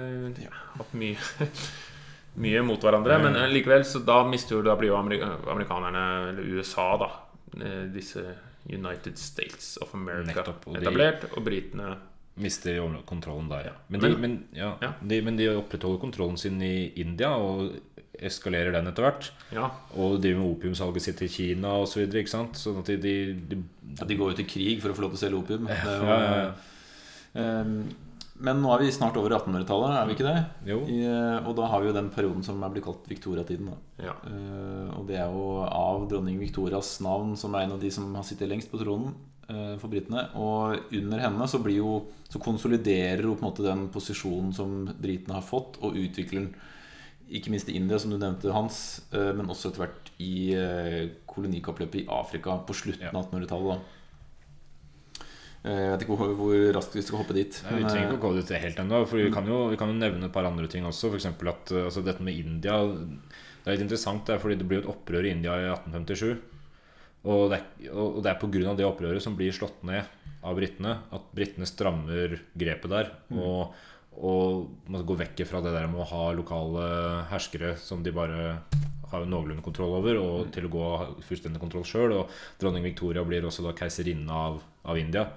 hatt 0.78 0.94
mye 1.02 1.18
mye 2.46 2.62
mot 2.68 2.82
hverandre. 2.84 3.20
Men 3.26 3.36
eh, 3.42 3.50
likevel, 3.52 3.86
så 3.88 4.02
da 4.06 4.22
mister 4.28 4.58
jo 4.58 4.64
Da 4.66 4.76
blir 4.80 4.92
jo 4.94 4.98
amerikanerne, 5.00 6.06
eller 6.32 6.50
USA, 6.58 6.90
da 7.02 7.12
eh, 7.62 7.86
Disse 7.94 8.26
United 8.66 9.18
States 9.22 9.76
of 9.84 9.94
America 9.96 10.40
Nettopp, 10.42 10.68
og 10.72 10.78
etablert. 10.82 11.28
Og 11.36 11.44
britene 11.46 11.96
Mister 12.36 12.76
kontrollen 13.08 13.46
der. 13.48 13.68
Ja. 13.70 13.74
Men- 13.88 14.02
de, 14.02 14.10
men, 14.20 14.34
ja, 14.52 14.74
Ja. 14.82 14.90
De, 15.00 15.22
men 15.24 15.38
de 15.40 15.46
opprettholder 15.56 16.02
kontrollen 16.02 16.36
sin 16.38 16.58
i 16.62 16.92
India 17.00 17.30
og 17.40 17.70
eskalerer 18.22 18.72
den 18.76 18.88
etter 18.88 19.04
hvert. 19.08 19.32
Ja. 19.52 19.70
Og 19.96 20.20
driver 20.24 20.42
med 20.44 20.54
opiumsalget 20.56 21.02
sitt 21.08 21.18
til 21.24 21.30
Kina 21.30 21.76
osv. 21.82 21.92
Så 21.96 22.00
videre, 22.04 22.22
ikke 22.24 22.36
sant? 22.36 22.56
Sånn 22.60 22.80
at 22.82 22.86
de, 22.92 22.98
de, 23.02 23.16
de 23.52 23.62
Ja, 24.00 24.06
de 24.06 24.16
går 24.20 24.32
jo 24.34 24.40
til 24.42 24.50
krig 24.50 24.82
for 24.84 24.92
å 24.92 24.96
få 24.98 25.06
lov 25.06 25.14
til 25.16 25.20
å 25.22 25.24
selge 25.26 25.40
opium. 25.44 25.68
Jo, 25.70 25.94
Ja, 26.08 26.18
ja, 26.20 26.36
ja. 26.46 26.50
eh, 27.36 27.76
Men 28.38 28.60
nå 28.60 28.72
er 28.76 28.82
vi 28.84 28.90
snart 28.92 29.16
over 29.16 29.32
1800-tallet, 29.38 29.94
er 29.96 30.08
vi 30.10 30.16
ikke 30.18 30.26
det? 30.28 30.40
Jo. 30.68 30.80
I, 30.92 30.98
eh, 31.08 31.46
og 31.48 31.54
da 31.56 31.70
har 31.72 31.80
vi 31.80 31.88
jo 31.88 31.94
den 31.96 32.10
perioden 32.12 32.44
som 32.44 32.60
er 32.68 32.74
blitt 32.74 32.84
kalt 32.84 33.06
Victoria-tiden. 33.08 33.70
ja. 34.04 34.12
Eh, 34.28 34.90
og 34.98 35.08
det 35.08 35.16
er 35.22 35.30
jo 35.32 35.46
av 35.64 36.04
dronning 36.12 36.40
Victorias 36.42 36.98
navn 37.06 37.36
som 37.40 37.56
er 37.56 37.64
en 37.64 37.78
av 37.78 37.80
de 37.80 37.92
som 37.92 38.10
har 38.16 38.24
sittet 38.28 38.50
lengst 38.52 38.72
på 38.72 38.80
tronen 38.82 39.14
eh, 39.48 39.78
for 39.80 39.88
britene. 39.88 40.26
Og 40.36 40.92
under 41.00 41.24
henne 41.24 41.48
så 41.48 41.62
blir 41.64 41.78
jo 41.80 41.96
Så 42.28 42.40
konsoliderer 42.44 43.22
hun 43.24 43.38
på 43.38 43.46
en 43.46 43.48
måte 43.54 43.64
den 43.64 43.88
posisjonen 43.94 44.52
som 44.54 44.72
britene 45.00 45.38
har 45.38 45.46
fått, 45.46 45.78
og 45.82 45.96
utvikler 45.96 46.42
den. 46.42 46.56
Ikke 47.34 47.50
minst 47.50 47.70
i 47.72 47.76
India, 47.80 47.98
som 47.98 48.12
du 48.14 48.20
nevnte, 48.22 48.52
Hans, 48.54 49.02
eh, 49.12 49.32
men 49.34 49.50
også 49.50 49.72
etter 49.72 49.86
hvert 49.86 50.12
i 50.22 50.54
eh, 50.54 51.04
kolonikappløpet 51.30 52.04
i 52.04 52.08
Afrika 52.14 52.60
på 52.68 52.76
slutten 52.78 53.10
av 53.10 53.24
1800-tallet. 53.24 53.94
Eh, 55.66 55.80
Jeg 55.82 55.92
vet 55.96 56.06
ikke 56.06 56.18
hvor, 56.20 56.34
hvor 56.38 56.66
raskt 56.78 56.98
vi 56.98 57.04
skal 57.06 57.24
hoppe 57.24 57.38
dit. 57.38 57.58
Nei, 57.66 57.80
vi 57.80 57.88
trenger 57.88 58.12
ikke 58.12 58.20
å 58.20 58.24
gå 58.28 58.34
dit 58.38 58.54
helt 58.62 58.82
ennå. 58.84 59.02
For 59.10 59.18
vi 59.18 59.32
kan, 59.34 59.50
jo, 59.50 59.64
vi 59.72 59.80
kan 59.82 59.90
jo 59.90 59.98
nevne 59.98 60.30
et 60.30 60.36
par 60.36 60.46
andre 60.46 60.70
ting 60.70 60.86
også. 60.86 61.10
F.eks. 61.10 61.32
at 61.34 61.74
altså, 61.82 62.06
dette 62.06 62.26
med 62.26 62.38
India 62.38 62.78
Det 62.86 63.72
er 63.72 63.74
litt 63.74 63.88
interessant, 63.88 64.22
det 64.28 64.36
er 64.36 64.44
fordi 64.44 64.60
det 64.62 64.68
blir 64.70 64.84
et 64.84 64.92
opprør 64.92 65.26
i 65.26 65.34
India 65.34 65.58
i 65.64 65.72
1857. 65.74 66.36
Og 67.26 67.50
det 67.50 67.58
er, 67.58 67.90
og 67.98 68.22
det 68.22 68.30
er 68.30 68.38
pga. 68.38 68.76
det 68.78 68.86
opprøret 68.86 69.24
som 69.24 69.34
blir 69.38 69.56
slått 69.56 69.82
ned 69.88 70.06
av 70.46 70.54
britene, 70.54 71.00
at 71.10 71.30
britene 71.34 71.66
strammer 71.66 72.38
grepet 72.54 72.92
der. 72.92 73.10
Og, 73.34 73.74
og 74.16 74.90
må 74.92 75.02
gå 75.04 75.18
vekk 75.20 75.44
fra 75.50 75.62
det 75.64 75.74
der 75.76 75.88
med 75.92 76.04
å 76.04 76.10
ha 76.10 76.26
lokale 76.36 76.86
herskere 77.32 77.74
som 77.80 78.04
de 78.04 78.14
bare 78.16 78.56
har 79.12 79.26
noenlunde 79.30 79.64
kontroll 79.66 79.98
over, 80.00 80.20
og 80.22 80.54
til 80.56 80.68
å 80.68 80.72
gå 80.74 80.86
fullstendig 81.28 81.62
kontroll 81.62 81.86
sjøl. 81.88 82.16
Og 82.22 82.32
dronning 82.62 82.86
Victoria 82.86 83.26
blir 83.28 83.46
også 83.46 83.66
da 83.66 83.76
keiserinne 83.78 84.32
av, 84.32 84.62
av 84.88 85.00
India. 85.00 85.28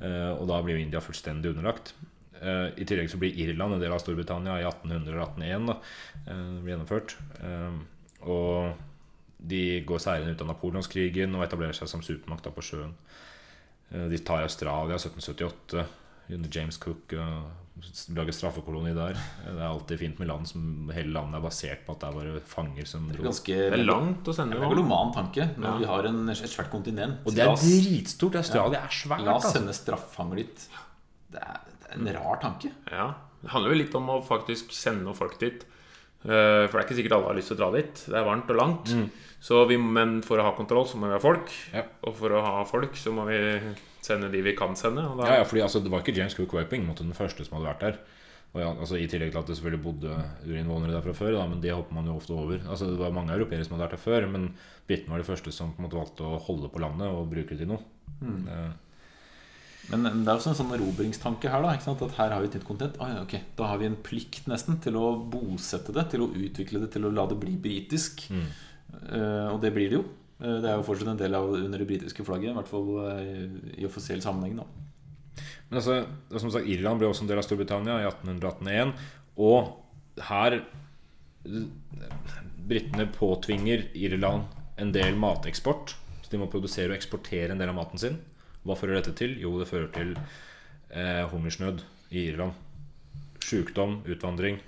Eh, 0.00 0.32
og 0.34 0.48
da 0.50 0.60
blir 0.64 0.78
jo 0.78 0.84
India 0.86 1.02
fullstendig 1.04 1.52
underlagt. 1.52 1.94
Eh, 2.40 2.72
I 2.80 2.88
tillegg 2.88 3.12
så 3.12 3.20
blir 3.20 3.36
Irland 3.44 3.76
en 3.76 3.82
del 3.82 3.94
av 3.94 4.02
Storbritannia 4.02 4.58
i 4.60 4.66
1800 4.66 5.12
eller 5.12 5.22
1801. 5.26 5.68
Da, 5.70 5.78
eh, 6.24 6.42
blir 6.64 6.74
gjennomført. 6.74 7.16
Eh, 7.40 7.78
og 8.24 8.74
de 9.44 9.64
går 9.84 10.00
seirende 10.00 10.34
ut 10.34 10.42
av 10.42 10.50
napoleonskrigen 10.50 11.36
og 11.36 11.44
etablerer 11.46 11.76
seg 11.76 11.90
som 11.90 12.02
supermakt 12.04 12.46
da 12.46 12.54
på 12.54 12.64
sjøen. 12.64 12.96
Eh, 13.92 14.08
de 14.10 14.20
tar 14.24 14.46
Australia 14.46 14.98
1778 14.98 15.84
under 15.84 16.00
James 16.28 16.78
Cook. 16.78 17.12
og 17.18 17.50
lage 18.14 18.32
straffekoloni 18.32 18.92
der. 18.94 19.16
Det 19.44 19.58
er 19.58 19.66
alltid 19.66 19.98
fint 19.98 20.18
med 20.22 20.28
land 20.30 20.46
som 20.48 20.90
hele 20.94 21.10
landet 21.12 21.36
er 21.40 21.42
basert 21.44 21.80
på 21.84 21.92
at 21.92 22.00
det 22.00 22.08
er 22.08 22.14
bare 22.20 22.40
fanger 22.46 22.86
som 22.86 23.08
dro. 23.10 23.24
Det 23.34 23.56
er 23.74 23.82
langt 23.84 24.24
å 24.30 24.34
sende 24.36 24.54
nå. 24.56 24.62
megaloman 24.62 25.12
tanke 25.12 25.48
når 25.58 25.66
Ja. 25.66 25.76
vi 25.78 25.84
har 25.90 26.06
en, 26.06 26.28
et 26.30 26.36
svært 26.48 26.70
kontinent. 26.70 27.18
Og 27.26 27.34
det 27.34 27.42
er 27.44 27.50
dritstort! 27.58 28.36
Australia 28.36 28.78
er 28.84 28.88
svært. 28.94 29.24
La 29.26 29.34
oss 29.36 29.44
Altså. 29.44 29.58
sende 29.58 29.74
straffanger 29.74 30.36
dit. 30.36 30.68
Det 31.34 31.42
er, 31.42 31.60
det 31.82 31.90
er 31.90 31.98
en 31.98 32.14
rar 32.16 32.40
tanke. 32.40 32.70
Ja. 32.90 33.12
Det 33.42 33.50
handler 33.50 33.74
jo 33.74 33.82
litt 33.82 33.94
om 33.94 34.06
å 34.08 34.20
faktisk 34.24 34.70
sende 34.72 35.02
noen 35.04 35.16
folk 35.18 35.38
dit. 35.40 35.64
Eh, 36.24 36.64
For 36.70 36.78
det 36.78 36.80
er 36.80 36.86
ikke 36.88 36.96
sikkert 37.02 37.16
alle 37.18 37.26
har 37.26 37.34
lyst 37.36 37.48
til 37.52 37.56
å 37.58 37.62
dra 37.66 37.70
dit. 37.74 38.04
Det 38.06 38.14
er 38.16 38.24
varmt 38.24 38.48
og 38.48 38.56
langt. 38.56 38.94
Så 39.44 39.66
vi, 39.68 39.76
men 39.76 40.22
for 40.22 40.38
å 40.40 40.44
ha 40.46 40.54
kontroll, 40.56 40.86
så 40.88 40.96
må 40.96 41.10
vi 41.10 41.18
ha 41.18 41.20
folk. 41.20 41.50
Ja. 41.74 41.82
Og 42.06 42.14
for 42.16 42.30
å 42.30 42.40
ha 42.40 42.64
folk, 42.64 42.94
så 42.96 43.12
må 43.12 43.26
vi 43.28 43.36
sende 44.04 44.28
de 44.32 44.42
vi 44.44 44.52
kan 44.56 44.76
sende. 44.78 45.04
Og 45.10 45.18
da, 45.22 45.30
Ja, 45.30 45.38
ja, 45.40 45.46
fordi 45.48 45.62
altså, 45.64 45.80
Det 45.82 45.90
var 45.92 46.04
ikke 46.04 46.14
James 46.18 46.36
Cook 46.36 46.52
Waping 46.54 46.86
den 46.98 47.14
første 47.16 47.44
som 47.46 47.56
hadde 47.58 47.70
vært 47.72 47.80
der. 47.88 47.98
Og 48.54 48.60
ja, 48.62 48.68
altså, 48.70 48.94
I 49.00 49.08
tillegg 49.10 49.32
til 49.32 49.40
at 49.40 49.48
det 49.50 49.56
selvfølgelig 49.58 49.82
bodde 49.82 50.14
urinnvånere 50.46 50.92
der 50.94 51.02
fra 51.02 51.12
før, 51.18 51.32
da, 51.40 51.46
men 51.50 51.60
det 51.60 51.72
hopper 51.74 51.94
man 51.96 52.06
jo 52.06 52.14
ofte 52.20 52.30
over. 52.36 52.60
Altså, 52.70 52.86
Det 52.92 52.98
var 53.00 53.10
mange 53.16 53.32
europeere 53.34 53.64
som 53.66 53.74
hadde 53.74 53.88
vært 53.88 53.96
der 53.96 54.04
før, 54.04 54.28
men 54.30 54.44
britene 54.86 55.10
var 55.10 55.18
de 55.24 55.26
første 55.26 55.50
som 55.52 55.72
på 55.74 55.82
en 55.82 55.88
måte 55.88 55.98
valgte 55.98 56.22
å 56.28 56.38
holde 56.38 56.68
på 56.70 56.78
landet 56.84 57.08
og 57.10 57.30
bruke 57.32 57.48
det 57.56 57.58
til 57.64 57.72
noe. 57.72 57.82
Eh, 58.22 58.70
Men 59.90 60.02
det 60.24 60.28
er 60.30 60.38
også 60.38 60.52
en 60.54 60.56
sånn 60.56 60.70
erobringstanke 60.72 61.50
her. 61.50 61.60
da 61.62 61.74
ikke 61.74 61.84
sant? 61.84 62.00
At 62.06 62.14
her 62.16 62.30
har 62.32 62.40
vi 62.40 62.46
et 62.46 62.54
nytt 62.54 62.64
kontinent. 62.64 62.94
Ah, 63.00 63.10
ja, 63.16 63.22
okay. 63.22 63.40
Da 63.58 63.66
har 63.66 63.78
vi 63.82 63.84
en 63.90 63.96
plikt 63.96 64.46
nesten 64.48 64.78
til 64.80 64.94
å 64.96 65.10
bosette 65.28 65.92
det, 65.92 66.06
til 66.14 66.20
å 66.24 66.30
utvikle 66.32 66.80
det, 66.80 66.92
til 66.94 67.04
å 67.04 67.12
la 67.12 67.26
det 67.26 67.36
bli 67.42 67.52
britisk. 67.60 68.30
Eh, 68.30 69.48
og 69.52 69.60
det 69.60 69.74
blir 69.74 69.90
det 69.90 69.98
jo. 69.98 70.04
Eh, 70.40 70.58
det 70.62 70.70
er 70.70 70.78
jo 70.78 70.86
fortsatt 70.86 71.12
en 71.14 71.20
del 71.20 71.36
av 71.38 71.52
under 71.54 71.80
det 71.80 71.88
britiske 71.88 72.26
flagget, 72.26 72.52
i 72.52 72.58
hvert 72.58 72.70
fall 72.70 72.90
eh, 73.06 73.46
i 73.78 73.86
offisiell 73.86 74.22
sammenheng. 74.24 74.58
da 74.60 75.44
Men 75.68 75.80
altså, 75.80 76.00
som 76.38 76.52
sagt, 76.54 76.68
Irland 76.70 77.00
ble 77.00 77.10
også 77.10 77.26
en 77.26 77.30
del 77.30 77.40
av 77.42 77.46
Storbritannia 77.46 78.00
i 78.02 78.08
1881. 78.08 78.94
Og 79.44 79.74
her 80.30 80.60
Britene 82.64 83.04
påtvinger 83.12 83.90
Irland 83.98 84.46
en 84.80 84.92
del 84.94 85.18
mateksport. 85.20 85.92
Så 86.22 86.30
de 86.32 86.40
må 86.40 86.48
produsere 86.48 86.92
og 86.92 86.96
eksportere 86.96 87.52
en 87.52 87.60
del 87.60 87.68
av 87.68 87.76
maten 87.76 88.00
sin. 88.00 88.16
Hva 88.64 88.76
fører 88.78 88.96
dette 88.96 89.12
til? 89.18 89.34
Jo, 89.42 89.58
det 89.60 89.68
fører 89.68 89.90
til 89.92 90.14
eh, 90.16 91.24
hungersnød 91.28 91.82
i 92.14 92.30
Irland. 92.30 92.56
Sjukdom, 93.44 93.98
utvandring. 94.08 94.62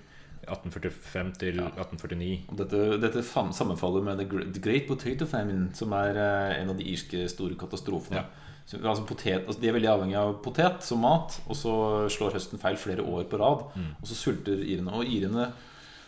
1845 0.47 1.31
til 1.43 1.61
1849. 1.65 2.57
Dette, 2.63 2.83
dette 3.03 3.23
sammenfaller 3.27 4.07
med 4.07 4.25
The 4.25 4.63
Great 4.63 4.89
Potato 4.89 5.29
Famine, 5.31 5.71
som 5.77 5.95
er 5.99 6.19
eh, 6.23 6.57
en 6.63 6.73
av 6.73 6.81
de 6.81 6.89
irske 6.95 7.27
store 7.33 7.59
katastrofene. 7.59 8.25
Så, 8.67 8.81
altså 8.81 9.05
potet, 9.07 9.45
altså 9.45 9.63
de 9.63 9.69
er 9.71 9.77
veldig 9.77 9.93
avhengig 9.93 10.19
av 10.19 10.33
potet 10.43 10.83
som 10.83 10.99
mat, 11.05 11.37
og 11.47 11.55
så 11.55 11.73
slår 12.11 12.35
høsten 12.35 12.59
feil 12.59 12.79
flere 12.81 13.05
år 13.07 13.29
på 13.31 13.39
rad. 13.39 13.69
Og 14.01 14.11
så 14.11 14.19
sulter 14.19 14.59
irene. 14.65 14.95
Og 14.97 15.07
irene 15.07 15.51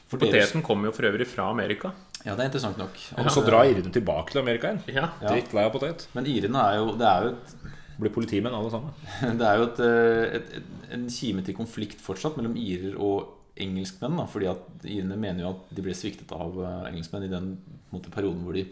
Poteten 0.08 0.62
kommer 0.64 0.88
jo 0.88 0.94
for 0.96 1.04
øvrig 1.04 1.26
fra 1.28 1.50
Amerika. 1.52 1.90
Ja, 2.24 2.32
det 2.32 2.40
er 2.40 2.48
interessant 2.48 2.78
nok. 2.80 2.96
Og 3.20 3.28
så 3.30 3.42
drar 3.44 3.68
irene 3.68 3.92
tilbake 3.92 4.32
til 4.32 4.40
Amerika 4.40 4.70
igjen. 4.70 4.80
Ja. 4.88 5.10
Ja. 5.20 5.34
Dritt 5.34 5.52
lei 5.54 5.66
av 5.68 5.74
potet. 5.74 6.06
Men 6.16 6.28
irene 6.30 6.62
er 6.64 6.78
jo 6.80 6.94
Det 6.98 7.08
er 7.08 7.26
jo 7.26 7.34
et 7.34 7.74
Blir 7.98 8.12
politimenn 8.14 8.54
alle 8.54 8.70
sammen. 8.70 8.94
Det 9.40 9.46
er 9.46 9.58
jo 9.58 9.64
et, 9.66 9.80
eh, 9.82 10.36
et, 10.38 10.52
et, 10.60 10.66
en 10.94 11.08
kime 11.10 11.42
til 11.42 11.56
konflikt 11.56 11.98
fortsatt 12.00 12.36
mellom 12.38 12.54
irer 12.54 12.94
og 12.94 13.32
engelskmenn. 13.64 14.18
Da, 14.20 14.26
fordi 14.30 14.48
at 14.50 14.86
irene 14.86 15.16
mener 15.20 15.44
jo 15.44 15.54
at 15.56 15.72
de 15.74 15.84
ble 15.84 15.94
sviktet 15.96 16.32
av 16.36 16.56
eh, 16.62 16.88
engelskmenn 16.92 17.26
i 17.28 17.32
den 17.32 17.50
måte, 17.92 18.12
perioden 18.14 18.44
hvor 18.46 18.56
de 18.56 18.66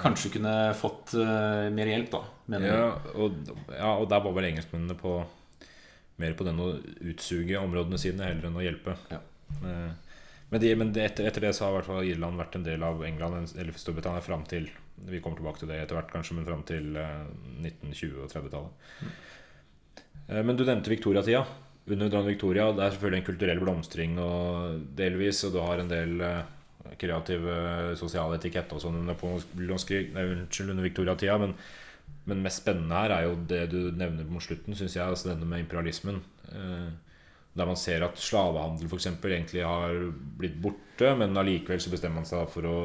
kanskje 0.00 0.32
kunne 0.34 0.52
fått 0.74 1.12
uh, 1.14 1.70
mer 1.70 1.86
hjelp. 1.86 2.10
da 2.10 2.20
Ja 2.58 2.86
og, 3.14 3.36
ja, 3.70 3.92
og 3.94 4.08
der 4.10 4.22
var 4.24 4.32
vel 4.34 4.48
engelskmennene 4.50 4.96
på 4.98 5.12
mer 6.20 6.34
på 6.38 6.46
den 6.46 6.58
å 6.62 6.66
utsuge 7.10 7.58
områdene 7.58 7.98
sine 7.98 8.26
heller 8.26 8.48
enn 8.48 8.58
å 8.58 8.64
hjelpe. 8.64 8.96
Ja. 9.10 9.20
Eh, 9.62 9.92
Men, 10.50 10.60
de, 10.60 10.74
men 10.78 10.90
etter, 10.92 11.26
etter 11.26 11.42
det 11.42 11.54
så 11.56 11.64
har 11.64 11.72
i 11.72 11.76
hvert 11.78 11.88
fall 11.88 12.06
Irland 12.06 12.38
vært 12.38 12.54
en 12.58 12.66
del 12.66 12.82
av 12.86 13.00
England 13.06 13.54
eller 13.58 13.74
Storbritannia 13.80 14.22
fram 14.22 14.44
til 14.46 14.68
Vi 15.08 15.18
kommer 15.22 15.40
tilbake 15.40 15.58
til 15.62 15.70
det 15.72 15.80
etter 15.82 15.96
hvert, 15.98 16.12
kanskje, 16.12 16.36
men 16.36 16.46
fram 16.46 16.62
til 16.68 16.94
eh, 17.00 17.24
1920- 17.64 18.20
og 18.22 18.28
30-tallet. 18.30 19.08
Eh, 20.28 20.42
Men 20.42 20.54
du 20.56 20.62
nevnte 20.64 20.92
Victoria-tida. 20.92 21.42
Under 21.84 22.08
dronning 22.08 22.32
Victoria 22.32 22.70
det 22.72 22.80
er 22.84 22.94
selvfølgelig 22.94 23.20
en 23.20 23.26
kulturell 23.26 23.60
blomstring 23.60 24.18
og 24.22 24.84
delvis, 24.96 25.42
og 25.44 25.52
du 25.52 25.60
har 25.60 25.80
en 25.82 25.90
del 25.90 26.20
eh, 26.24 26.42
kreative 27.00 27.56
sosiale 28.00 28.38
etiketter 28.38 28.78
og 28.78 28.84
sånn 28.84 29.02
under 29.02 29.18
under 30.72 30.86
Victoria-tida. 30.86 31.36
Men, 31.42 31.52
men 32.30 32.44
mest 32.44 32.62
spennende 32.62 33.02
her 33.02 33.16
er 33.18 33.26
jo 33.28 33.36
det 33.50 33.64
du 33.72 33.80
nevner 33.92 34.28
mot 34.28 34.44
slutten, 34.44 34.76
syns 34.78 34.96
jeg. 34.96 35.04
Altså 35.04 35.32
denne 35.32 35.48
med 35.48 35.64
imperialismen. 35.66 36.22
Eh, 36.52 36.88
der 37.54 37.68
man 37.70 37.78
ser 37.78 38.02
at 38.02 38.18
slavehandel 38.18 38.88
f.eks. 38.88 39.12
egentlig 39.12 39.62
har 39.62 39.92
blitt 40.40 40.56
borte, 40.62 41.12
men 41.20 41.36
allikevel 41.38 41.82
så 41.82 41.92
bestemmer 41.92 42.22
man 42.22 42.26
seg 42.28 42.48
for 42.50 42.66
å 42.66 42.78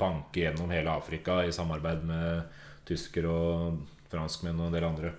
banke 0.00 0.40
gjennom 0.40 0.70
hele 0.72 0.94
Afrika 0.94 1.42
i 1.44 1.52
samarbeid 1.52 2.06
med 2.08 2.46
tyskere 2.88 3.28
og 3.28 3.82
franskmenn 4.10 4.62
og 4.62 4.70
en 4.70 4.78
del 4.78 4.86
andre. 4.88 5.12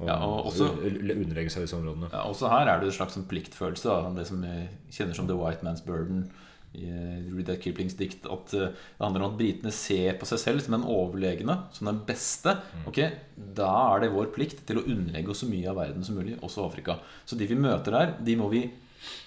Og, 0.00 0.06
Ja, 0.08 0.16
og 0.24 0.46
også- 0.50 0.70
underlegge 0.82 1.50
seg 1.50 1.62
disse 1.66 1.76
områdene. 1.76 2.10
Ja, 2.12 2.22
også 2.28 2.48
her 2.50 2.66
er 2.68 2.80
det 2.80 2.88
en 2.88 2.96
slags 2.98 3.14
sånn 3.16 3.28
pliktfølelse. 3.28 3.84
Da, 3.84 4.10
det 4.16 4.26
som 4.26 4.42
jeg 4.42 4.68
kjenner 4.90 5.14
som 5.14 5.26
The 5.28 5.36
White 5.36 5.62
Man's 5.62 5.84
Burden 5.84 6.30
i 6.74 6.86
eh, 6.88 7.30
Rudyard 7.30 7.60
Kiplings 7.60 7.94
dikt. 7.94 8.24
At 8.24 8.54
eh, 8.54 8.70
det 8.72 8.98
handler 9.04 9.22
om 9.26 9.32
at 9.34 9.38
britene 9.38 9.70
ser 9.70 10.14
på 10.18 10.24
seg 10.26 10.38
selv 10.40 10.62
som 10.64 10.72
den 10.72 10.88
overlegne, 10.88 11.58
som 11.72 11.86
den 11.90 12.00
beste. 12.08 12.56
Ok, 12.88 12.98
Da 13.36 13.68
er 13.94 14.00
det 14.00 14.12
vår 14.14 14.32
plikt 14.32 14.64
til 14.66 14.78
å 14.80 14.86
underlegge 14.86 15.28
oss 15.30 15.42
så 15.44 15.50
mye 15.50 15.68
av 15.68 15.76
verden 15.76 16.02
som 16.04 16.16
mulig, 16.16 16.38
også 16.40 16.64
Afrika. 16.66 16.98
Så 17.26 17.36
de 17.36 17.46
vi 17.46 17.54
møter 17.54 17.90
der, 17.92 18.14
de 18.24 18.36
må 18.36 18.48
vi 18.50 18.70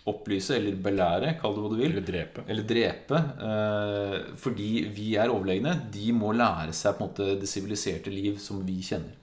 opplyse 0.07 0.55
eller 0.55 0.75
belære, 0.79 1.33
kall 1.41 1.53
det 1.55 1.61
hva 1.63 1.69
du 1.69 1.77
vil. 1.81 1.91
Eller 1.91 2.05
drepe. 2.07 2.43
Eller 2.47 2.63
drepe. 2.63 3.19
Eh, 3.45 4.17
fordi 4.41 4.85
vi 4.95 5.15
er 5.19 5.29
overlegne. 5.33 5.75
De 5.91 6.11
må 6.15 6.33
lære 6.33 6.73
seg 6.73 6.95
på 6.97 7.03
en 7.03 7.09
måte 7.09 7.39
det 7.39 7.49
siviliserte 7.51 8.07
liv 8.13 8.37
som 8.39 8.63
vi 8.65 8.79
kjenner. 8.81 9.13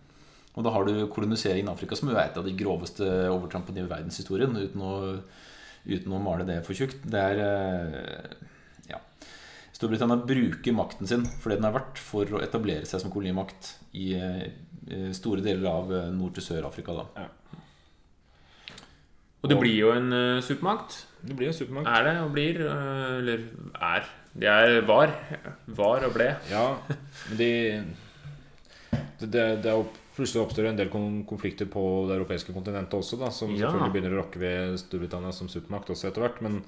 Og 0.53 0.65
da 0.67 0.73
har 0.75 0.85
du 0.85 1.07
koloniseringen 1.09 1.71
i 1.71 1.73
Afrika, 1.73 1.97
som 1.97 2.11
jo 2.11 2.17
er 2.19 2.27
et 2.29 2.37
av 2.37 2.45
de 2.45 2.53
groveste 2.57 3.07
overtrampene 3.33 3.81
i 3.81 3.89
verdenshistorien. 3.89 4.53
Uten 4.53 4.83
å, 4.85 4.95
uten 5.89 6.13
å 6.13 6.21
male 6.21 6.45
det 6.49 6.59
for 6.67 6.77
tjukt. 6.77 7.07
Det 7.09 7.23
er 7.31 7.41
eh, 7.47 8.35
Ja. 8.91 8.99
Storbritannia 9.73 10.19
bruker 10.29 10.77
makten 10.77 11.09
sin 11.09 11.25
for 11.41 11.49
det 11.51 11.57
den 11.63 11.71
er 11.71 11.77
verdt, 11.79 11.97
for 11.99 12.29
å 12.37 12.43
etablere 12.45 12.85
seg 12.89 13.01
som 13.01 13.15
kolonimakt 13.15 13.71
i 13.97 14.11
eh, 14.19 15.09
store 15.17 15.41
deler 15.41 15.71
av 15.73 15.95
eh, 15.97 16.11
Nord- 16.13 16.37
til 16.37 16.45
Sør-Afrika. 16.51 16.99
da 17.01 17.25
Og 19.43 19.49
det 19.51 19.57
blir 19.59 19.75
jo 19.75 19.89
en 19.97 20.13
supermakt. 20.45 21.01
Det 21.25 21.35
blir 21.39 21.49
en 21.49 21.57
supermakt. 21.57 21.89
Er 21.89 22.05
det 22.11 22.13
og 22.21 22.31
blir. 22.37 22.61
eller 22.61 23.49
er. 23.81 24.05
Det 24.37 24.53
er 24.53 24.85
var. 24.87 25.17
Var 25.67 26.07
og 26.07 26.15
ble. 26.15 26.29
Ja, 26.53 26.67
men 27.31 27.41
de 27.41 27.51
det, 28.93 29.33
det, 29.33 29.49
det 29.65 29.71
er 29.73 29.81
jo 29.81 29.89
plutselig 30.17 30.43
oppstår 30.45 30.69
en 30.69 30.77
del 30.77 30.91
konflikter 30.93 31.67
på 31.73 31.83
det 32.09 32.17
europeiske 32.19 32.53
kontinentet 32.55 32.95
også, 32.99 33.19
da, 33.21 33.31
som 33.31 33.51
Ja. 33.55 33.71
selvfølgelig 33.71 33.93
begynner 33.95 34.17
å 34.17 34.23
rokke 34.25 34.39
ved 34.43 34.79
Storbritannia 34.79 35.33
som 35.33 35.49
supermakt 35.49 35.89
også 35.91 36.09
etter 36.11 36.21
hvert. 36.27 36.43
Men 36.43 36.63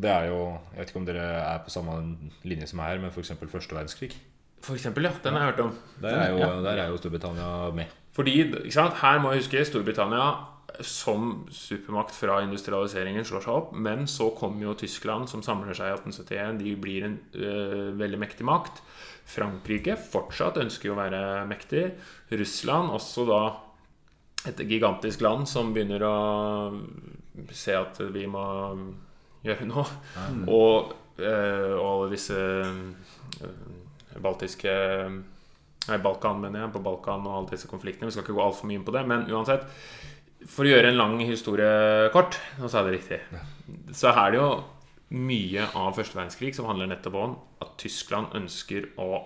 det 0.00 0.10
er 0.10 0.28
jo 0.28 0.58
Jeg 0.74 0.78
vet 0.80 0.88
ikke 0.90 0.96
om 1.02 1.06
dere 1.06 1.24
er 1.54 1.58
på 1.64 1.70
samme 1.70 2.16
linje 2.44 2.66
som 2.68 2.78
her, 2.80 2.98
men 2.98 3.10
f.eks. 3.10 3.32
første 3.50 3.74
verdenskrig. 3.74 4.12
For 4.62 4.74
eksempel, 4.74 5.04
ja. 5.04 5.12
Den 5.22 5.32
har 5.34 5.40
jeg 5.46 5.52
hørt 5.54 5.60
om. 5.64 5.78
Der 6.02 6.08
er 6.20 6.30
jo, 6.30 6.62
der 6.62 6.76
er 6.76 6.88
jo 6.90 6.96
Storbritannia 6.96 7.70
med. 7.74 7.86
Fordi, 8.12 8.34
ikke 8.52 8.72
sant, 8.72 8.94
Her 9.00 9.18
må 9.20 9.32
jeg 9.32 9.42
huske 9.42 9.64
Storbritannia 9.64 10.34
som 10.80 11.46
supermakt 11.52 12.14
fra 12.14 12.40
industrialiseringen 12.44 13.24
slår 13.26 13.44
seg 13.44 13.54
opp. 13.54 13.72
Men 13.76 14.06
så 14.10 14.30
kommer 14.36 14.68
jo 14.68 14.76
Tyskland, 14.78 15.30
som 15.30 15.42
samler 15.44 15.76
seg 15.76 15.90
i 15.90 15.96
1871. 15.96 16.60
De 16.60 16.74
blir 16.80 17.06
en 17.08 17.16
uh, 17.36 17.90
veldig 17.98 18.20
mektig 18.20 18.46
makt. 18.48 18.82
Frankrike 19.30 19.96
fortsatt 20.10 20.60
ønsker 20.62 20.90
jo 20.90 20.96
å 20.96 21.00
være 21.00 21.22
mektig. 21.50 21.84
Russland 22.34 22.94
også 22.96 23.26
da 23.28 23.42
et 24.48 24.62
gigantisk 24.64 25.20
land 25.20 25.44
som 25.48 25.74
begynner 25.74 26.02
å 26.06 26.16
se 27.52 27.74
at 27.76 28.00
vi 28.14 28.24
må 28.30 28.44
gjøre 29.44 29.68
noe. 29.68 29.84
Og, 30.46 30.94
uh, 31.20 31.74
og 31.76 31.84
alle 31.90 32.14
disse 32.14 32.38
uh, 32.40 33.52
baltiske 34.20 34.72
Nei, 35.88 35.96
Balkan, 35.98 36.38
mener 36.42 36.64
jeg. 36.64 36.72
På 36.74 36.82
Balkan 36.84 37.24
og 37.26 37.36
alle 37.36 37.54
disse 37.54 37.70
konfliktene. 37.70 38.10
Vi 38.10 38.14
skal 38.14 38.26
ikke 38.26 38.36
gå 38.36 38.44
altfor 38.44 38.68
mye 38.68 38.78
inn 38.78 38.86
på 38.86 38.94
det. 38.94 39.00
Men 39.08 39.24
uansett, 39.32 39.64
for 40.48 40.64
å 40.64 40.70
gjøre 40.72 40.88
en 40.92 40.96
lang 41.00 41.18
historie 41.20 42.08
kort, 42.14 42.38
nå 42.60 42.68
sa 42.70 42.80
jeg 42.82 42.90
det 42.90 42.98
riktig, 42.98 43.20
så 43.96 44.12
er 44.14 44.30
det 44.32 44.40
jo 44.40 44.50
mye 45.10 45.64
av 45.74 45.96
første 45.98 46.14
verdenskrig 46.16 46.54
som 46.54 46.68
handler 46.70 46.86
nettopp 46.92 47.16
om 47.18 47.32
at 47.64 47.72
Tyskland 47.82 48.32
ønsker 48.38 48.88
å 49.02 49.24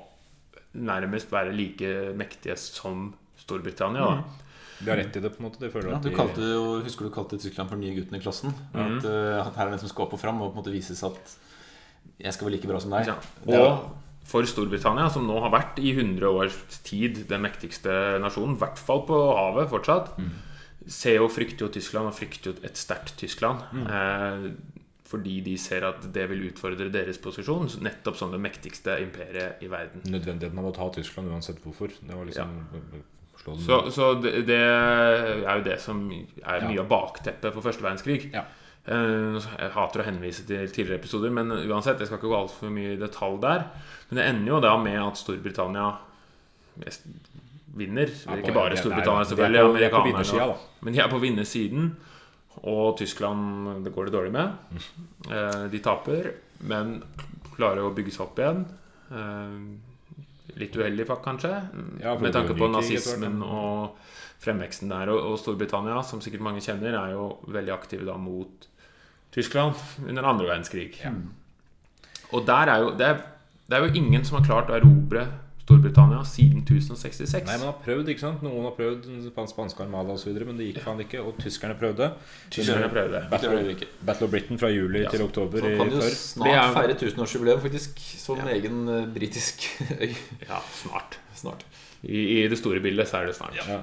nærmest 0.75 1.31
være 1.31 1.53
like 1.55 1.91
mektige 2.19 2.57
som 2.59 3.13
Storbritannia. 3.39 4.01
Da. 4.09 4.41
De 4.85 4.91
har 4.91 4.99
rett 4.99 5.17
i 5.17 5.21
det, 5.23 5.31
på 5.37 5.43
en 5.43 5.47
måte. 5.51 5.69
Ja, 5.69 5.97
at 5.97 6.03
du 6.03 6.11
kalte, 6.11 6.41
jo- 6.51 6.81
husker 6.83 7.07
du 7.07 7.13
kalte 7.15 7.39
Tyskland 7.39 7.71
for 7.71 7.77
nye 7.79 7.95
gutten 7.95 8.17
i 8.17 8.21
klassen? 8.25 8.53
At, 8.75 9.05
eh, 9.05 9.47
at 9.47 9.55
her 9.55 9.67
er 9.69 9.71
den 9.77 9.79
som 9.85 9.89
skal 9.93 10.07
opp 10.07 10.15
og 10.17 10.21
fram 10.21 10.41
og 10.43 10.51
på 10.53 10.59
en 10.59 10.63
måte 10.65 10.73
vises 10.75 11.03
at 11.07 11.37
jeg 12.19 12.33
skal 12.33 12.49
være 12.49 12.57
like 12.57 12.67
bra 12.69 12.81
som 12.81 12.91
deg. 12.91 13.07
Ja. 13.07 13.15
Og 13.47 13.93
for 14.25 14.43
Storbritannia, 14.43 15.11
som 15.13 15.27
nå 15.29 15.39
har 15.41 15.51
vært 15.53 15.79
i 15.79 15.93
100 15.95 16.27
års 16.33 16.57
tid 16.83 17.27
den 17.29 17.43
mektigste 17.45 18.19
nasjonen, 18.21 18.57
i 18.57 18.59
hvert 18.65 18.79
fall 18.79 19.05
på 19.07 19.15
havet 19.37 19.69
fortsatt, 19.71 20.17
ser 20.87 21.17
jo, 21.17 21.29
frykter 21.33 21.67
jo 21.67 21.73
Tyskland 21.73 22.07
og 22.11 22.15
frykter 22.17 22.53
jo 22.53 22.57
et 22.67 22.77
sterkt 22.77 23.17
Tyskland. 23.21 23.63
Eh, 23.85 24.51
fordi 25.09 25.41
de 25.45 25.55
ser 25.61 25.85
at 25.87 26.03
det 26.15 26.25
vil 26.31 26.47
utfordre 26.51 26.89
deres 26.91 27.19
posisjon, 27.23 27.69
nettopp 27.85 28.17
som 28.19 28.33
det 28.33 28.41
mektigste 28.43 28.97
imperiet 29.05 29.63
i 29.63 29.69
verden. 29.71 30.03
Nødvendigheten 30.11 30.59
av 30.59 30.67
å 30.71 30.75
ta 30.75 30.89
Tyskland 30.97 31.29
uansett 31.31 31.61
hvorfor. 31.63 31.93
Det 32.01 32.15
var 32.17 32.25
liksom 32.25 32.55
ja. 32.73 33.03
Så, 33.45 33.79
så 33.93 34.07
det, 34.23 34.47
det 34.49 34.57
er 34.57 35.59
jo 35.59 35.65
det 35.67 35.79
som 35.83 35.99
er 36.11 36.63
Ja. 36.63 36.69
mye 36.69 36.81
av 36.81 36.89
bakteppet 36.89 37.53
for 37.53 37.61
første 37.67 37.83
verdenskrig. 37.85 38.31
Ja. 38.33 38.45
Eh, 38.87 39.37
Jeg 39.61 39.71
hater 39.75 40.01
å 40.01 40.07
henvise 40.09 40.47
til 40.49 40.65
tidligere 40.73 40.99
episoder, 41.03 41.31
men 41.31 41.53
uansett, 41.53 41.99
jeg 42.01 42.07
skal 42.09 42.19
ikke 42.19 42.31
gå 42.33 42.39
altfor 42.41 42.71
mye 42.73 42.95
i 42.95 43.01
detalj 43.01 43.39
der. 43.43 43.67
Men 44.09 44.17
det 44.21 44.27
ender 44.31 44.53
jo 44.55 44.61
da 44.65 44.77
med 44.81 44.99
at 45.03 45.17
Storbritannia 45.21 45.91
vinner. 47.77 48.11
Ja, 48.27 48.37
ikke 48.41 48.55
bare 48.55 48.77
Storbritannia, 48.79 49.25
selvfølgelig. 49.31 49.79
de 49.79 49.85
er 49.89 49.95
på 49.95 50.03
vinnersida, 50.07 50.47
da. 50.53 50.57
Men 50.87 50.93
de 50.97 51.01
er 51.05 51.09
på 51.13 51.21
vinnersiden. 51.23 51.89
Og 52.65 52.97
Tyskland 52.99 53.83
det 53.85 53.93
går 53.95 54.07
det 54.09 54.15
dårlig 54.15 54.33
med. 54.33 54.53
Eh, 55.31 55.65
De 55.73 55.81
taper, 55.83 56.31
men 56.61 57.03
klarer 57.57 57.83
å 57.83 57.95
bygge 57.95 58.13
seg 58.15 58.27
opp 58.29 58.39
igjen. 58.39 58.65
Eh, 59.11 59.59
Litt 60.61 60.77
uheldig, 60.77 61.07
kanskje, 61.25 61.51
Ja, 62.05 62.13
med 62.21 62.33
tanke 62.33 62.55
på 62.55 62.69
nazismen 62.71 63.41
og 63.43 63.97
fremveksten 64.45 64.89
der. 64.93 65.09
Og, 65.11 65.39
Storbritannia, 65.41 66.03
som 66.05 66.21
sikkert 66.21 66.45
mange 66.47 66.61
kjenner, 66.63 66.95
er 66.95 67.15
jo 67.17 67.39
veldig 67.49 67.73
aktive 67.75 68.05
da 68.07 68.15
mot 68.17 68.69
Tyskland 69.33 69.75
under 70.07 70.23
andre 70.23 70.47
verdenskrig. 70.47 70.95
Og 72.33 72.45
der 72.47 72.71
er 72.71 72.79
jo 72.85 72.91
det, 72.95 73.07
er, 73.09 73.19
det 73.69 73.77
er 73.79 73.87
jo 73.89 73.95
ingen 73.99 74.25
som 74.25 74.39
har 74.39 74.47
klart 74.47 74.71
å 74.71 74.77
erobre 74.79 75.27
Storbritannia 75.65 76.19
siden 76.29 76.61
1066. 76.61 77.47
Nei, 77.49 77.55
man 77.57 77.71
har 77.71 77.79
prøvd, 77.81 78.09
ikke 78.13 78.21
sant? 78.21 78.43
Noen 78.45 78.67
har 78.69 78.75
prøvd 78.77 79.07
den 79.09 79.23
spanske 79.49 79.81
armada 79.81 80.13
osv., 80.13 80.35
men 80.45 80.59
det 80.61 80.67
gikk 80.69 80.83
faen 80.85 81.01
ikke. 81.01 81.23
Og 81.25 81.39
tyskerne 81.41 81.77
prøvde. 81.81 82.11
Tyskerne 82.53 82.91
prøvde. 82.93 83.23
Battle, 83.33 83.55
klarer. 83.63 83.87
Battle 84.11 84.29
of 84.29 84.35
Britain 84.35 84.61
fra 84.61 84.69
juli 84.75 85.01
Ja, 85.07 85.09
til 85.15 85.25
oktober 85.25 85.65
Så 85.65 85.71
kan 85.79 85.95
jo. 85.95 86.03
Det 86.05 86.13
snart 86.21 86.53
er- 86.53 86.77
feire 86.77 86.99
tusenårsjubileum, 87.01 87.65
faktisk, 87.65 88.05
som 88.21 88.45
egen 88.53 88.85
uh, 88.93 89.09
britisk 89.17 89.65
øy. 90.05 90.13
Ja, 90.45 90.61
snart. 90.83 91.19
Snart. 91.35 91.65
I, 92.05 92.21
I 92.45 92.49
det 92.53 92.61
store 92.61 92.85
bildet 92.85 93.09
så 93.09 93.23
er 93.23 93.33
det 93.33 93.37
snart. 93.41 93.57
Ja. 93.65 93.81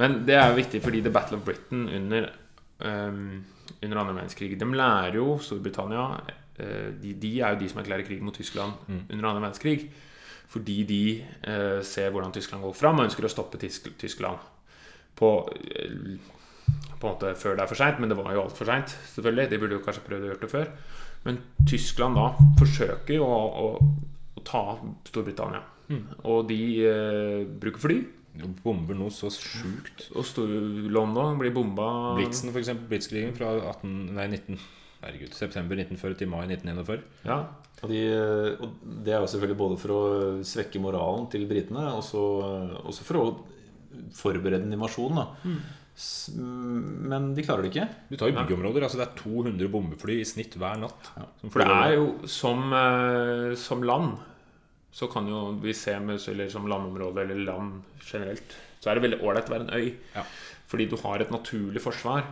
Men 0.00 0.22
det 0.24 0.34
er 0.40 0.48
jo 0.48 0.56
viktig 0.56 0.80
fordi 0.82 1.02
The 1.04 1.12
Battle 1.12 1.36
of 1.36 1.44
Britain 1.44 1.84
under, 2.00 2.30
um, 2.80 3.44
under 3.82 3.98
andre 4.00 4.14
verdenskrig 4.14 4.54
De 4.60 4.64
lærer 4.72 5.18
jo 5.20 5.34
Storbritannia 5.44 6.06
uh, 6.16 6.86
de, 7.02 7.12
de 7.12 7.40
er 7.44 7.52
jo 7.52 7.60
de 7.60 7.68
som 7.68 7.82
erklærer 7.84 8.06
krig 8.08 8.22
mot 8.24 8.32
Tyskland 8.34 8.72
under 8.88 9.28
andre 9.28 9.42
verdenskrig. 9.42 9.90
Fordi 10.50 10.82
de 10.88 11.02
eh, 11.20 11.80
ser 11.86 12.10
hvordan 12.10 12.34
Tyskland 12.34 12.64
går 12.66 12.74
fram 12.74 12.98
og 12.98 13.06
ønsker 13.06 13.26
å 13.26 13.30
stoppe 13.30 13.60
Tysk 13.62 13.92
Tyskland 14.00 14.40
på 15.18 15.30
eh, 15.70 16.18
på 17.00 17.08
en 17.08 17.14
måte 17.14 17.32
før 17.38 17.56
det 17.56 17.64
er 17.64 17.70
for 17.70 17.80
seint, 17.80 18.00
men 18.00 18.10
det 18.12 18.16
var 18.18 18.34
jo 18.34 18.42
altfor 18.44 18.68
seint. 18.68 18.92
selvfølgelig. 19.14 19.50
De 19.50 19.58
burde 19.58 19.76
jo 19.78 19.84
kanskje 19.84 20.02
prøvd 20.06 20.26
å 20.26 20.28
gjøre 20.30 20.42
det 20.42 20.50
før. 20.52 20.72
Men 21.24 21.38
Tyskland 21.68 22.18
da 22.18 22.26
forsøker 22.60 23.16
jo 23.16 23.26
å, 23.26 23.40
å, 23.64 23.68
å 24.36 24.42
ta 24.46 24.62
Storbritannia. 25.08 25.62
Og 26.30 26.44
de 26.50 26.60
eh, 26.86 27.46
bruker 27.62 27.82
fly. 27.82 27.98
Bomber 28.62 28.94
noe 28.94 29.10
så 29.12 29.30
sjukt. 29.34 30.06
Og 30.14 30.28
London 30.92 31.40
blir 31.40 31.54
bomba 31.54 31.88
Blitzen, 32.18 32.52
for 32.52 32.62
eksempel. 32.62 32.86
Blitzkrigen 32.92 33.34
fra 33.36 33.50
18, 33.72 33.96
nei, 34.16 34.28
19, 34.36 34.60
herregud, 35.02 35.34
september 35.36 35.78
1940 35.80 36.18
til 36.20 36.30
mai 36.30 36.44
1941. 36.46 37.04
Ja. 37.26 37.40
Og, 37.80 37.88
de, 37.88 38.00
og 38.60 38.80
det 39.04 39.14
er 39.14 39.22
jo 39.22 39.28
selvfølgelig 39.32 39.60
både 39.60 39.78
for 39.80 39.94
å 39.96 40.00
svekke 40.44 40.82
moralen 40.82 41.28
til 41.32 41.46
britene, 41.48 41.86
og 41.96 42.02
så 42.04 42.22
også 42.84 43.06
for 43.06 43.20
å 43.20 43.28
forberede 44.14 44.66
en 44.66 44.76
invasjon. 44.76 45.20
Da. 45.20 45.28
mm. 45.44 45.60
Men 47.10 47.32
de 47.36 47.44
klarer 47.44 47.66
det 47.66 47.72
ikke. 47.72 47.86
Du 48.08 48.16
tar 48.16 48.30
jo 48.30 48.36
byggeområder. 48.38 48.86
altså 48.86 49.00
Det 49.00 49.06
er 49.08 49.18
200 49.20 49.68
bombefly 49.72 50.20
i 50.20 50.28
snitt 50.28 50.54
hver 50.56 50.78
natt. 50.80 51.10
Ja. 51.18 51.26
For 51.50 51.60
det 51.60 51.76
er 51.76 51.96
jo 51.98 52.06
som, 52.30 52.72
eh, 52.72 53.54
som 53.60 53.84
land 53.84 54.14
Så 54.96 55.06
kan 55.12 55.28
jo 55.28 55.52
vi 55.60 55.74
se 55.76 55.92
med 56.00 56.18
Eller 56.28 56.48
som 56.48 56.66
landområde 56.66 57.22
eller 57.22 57.44
land 57.44 57.82
generelt 58.00 58.56
Så 58.80 58.90
er 58.90 58.94
det 58.94 59.04
veldig 59.04 59.20
ålreit 59.22 59.50
å 59.50 59.54
være 59.54 59.66
en 59.68 59.76
øy. 59.76 59.94
Ja. 60.14 60.24
Fordi 60.70 60.88
du 60.88 60.96
har 61.02 61.20
et 61.20 61.30
naturlig 61.30 61.82
forsvar. 61.82 62.24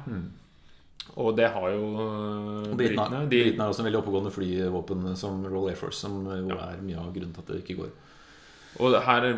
Og 1.17 1.37
det 1.37 1.49
har 1.55 1.71
jo 1.73 1.87
eh, 2.03 2.77
Britene 2.77 3.25
britene. 3.31 3.63
har 3.65 3.73
også 3.73 3.81
en 3.83 3.89
veldig 3.89 4.01
oppegående 4.03 4.31
flyvåpen 4.35 5.17
som 5.17 5.41
Royal 5.47 5.71
Air 5.73 5.77
Force, 5.81 6.01
som 6.05 6.21
jo 6.27 6.57
er 6.59 6.83
mye 6.85 6.99
av 7.01 7.13
grunnen 7.15 7.33
til 7.35 7.43
at 7.43 7.53
det 7.55 7.63
ikke 7.65 7.79
går. 7.83 7.91
Og 8.85 8.95
her 9.03 9.29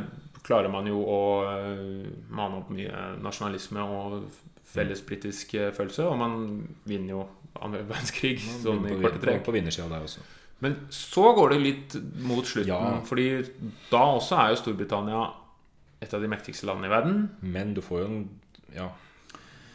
klarer 0.44 0.68
man 0.72 0.86
jo 0.90 1.00
å 1.04 1.20
eh, 1.48 2.08
mane 2.32 2.60
opp 2.60 2.70
mye 2.74 3.04
nasjonalisme 3.22 3.80
og 3.84 4.22
felles 4.70 5.00
britisk 5.06 5.54
eh, 5.54 5.70
følelse, 5.76 6.04
og 6.06 6.18
man 6.20 6.36
vinner 6.88 7.14
jo 7.16 7.24
andre 7.60 7.82
verdenskrig 7.90 8.38
sånn 8.40 8.84
i 8.88 8.98
korte 9.00 9.20
trekk. 9.22 9.44
på 9.46 9.54
vinnersida 9.56 9.88
der 9.90 10.04
også. 10.06 10.20
Men 10.60 10.74
så 10.92 11.30
går 11.34 11.54
det 11.54 11.60
litt 11.64 11.94
mot 12.20 12.44
slutten, 12.44 12.68
Ja. 12.68 12.98
fordi 13.08 13.30
da 13.90 14.02
også 14.18 14.36
er 14.42 14.50
jo 14.52 14.58
Storbritannia 14.60 15.22
et 16.04 16.12
av 16.16 16.20
de 16.20 16.28
mektigste 16.28 16.66
landene 16.68 16.88
i 16.90 16.92
verden. 16.92 17.22
Men 17.40 17.72
du 17.76 17.80
får 17.84 18.02
jo 18.02 18.06
en 18.10 18.20
ja, 18.76 18.90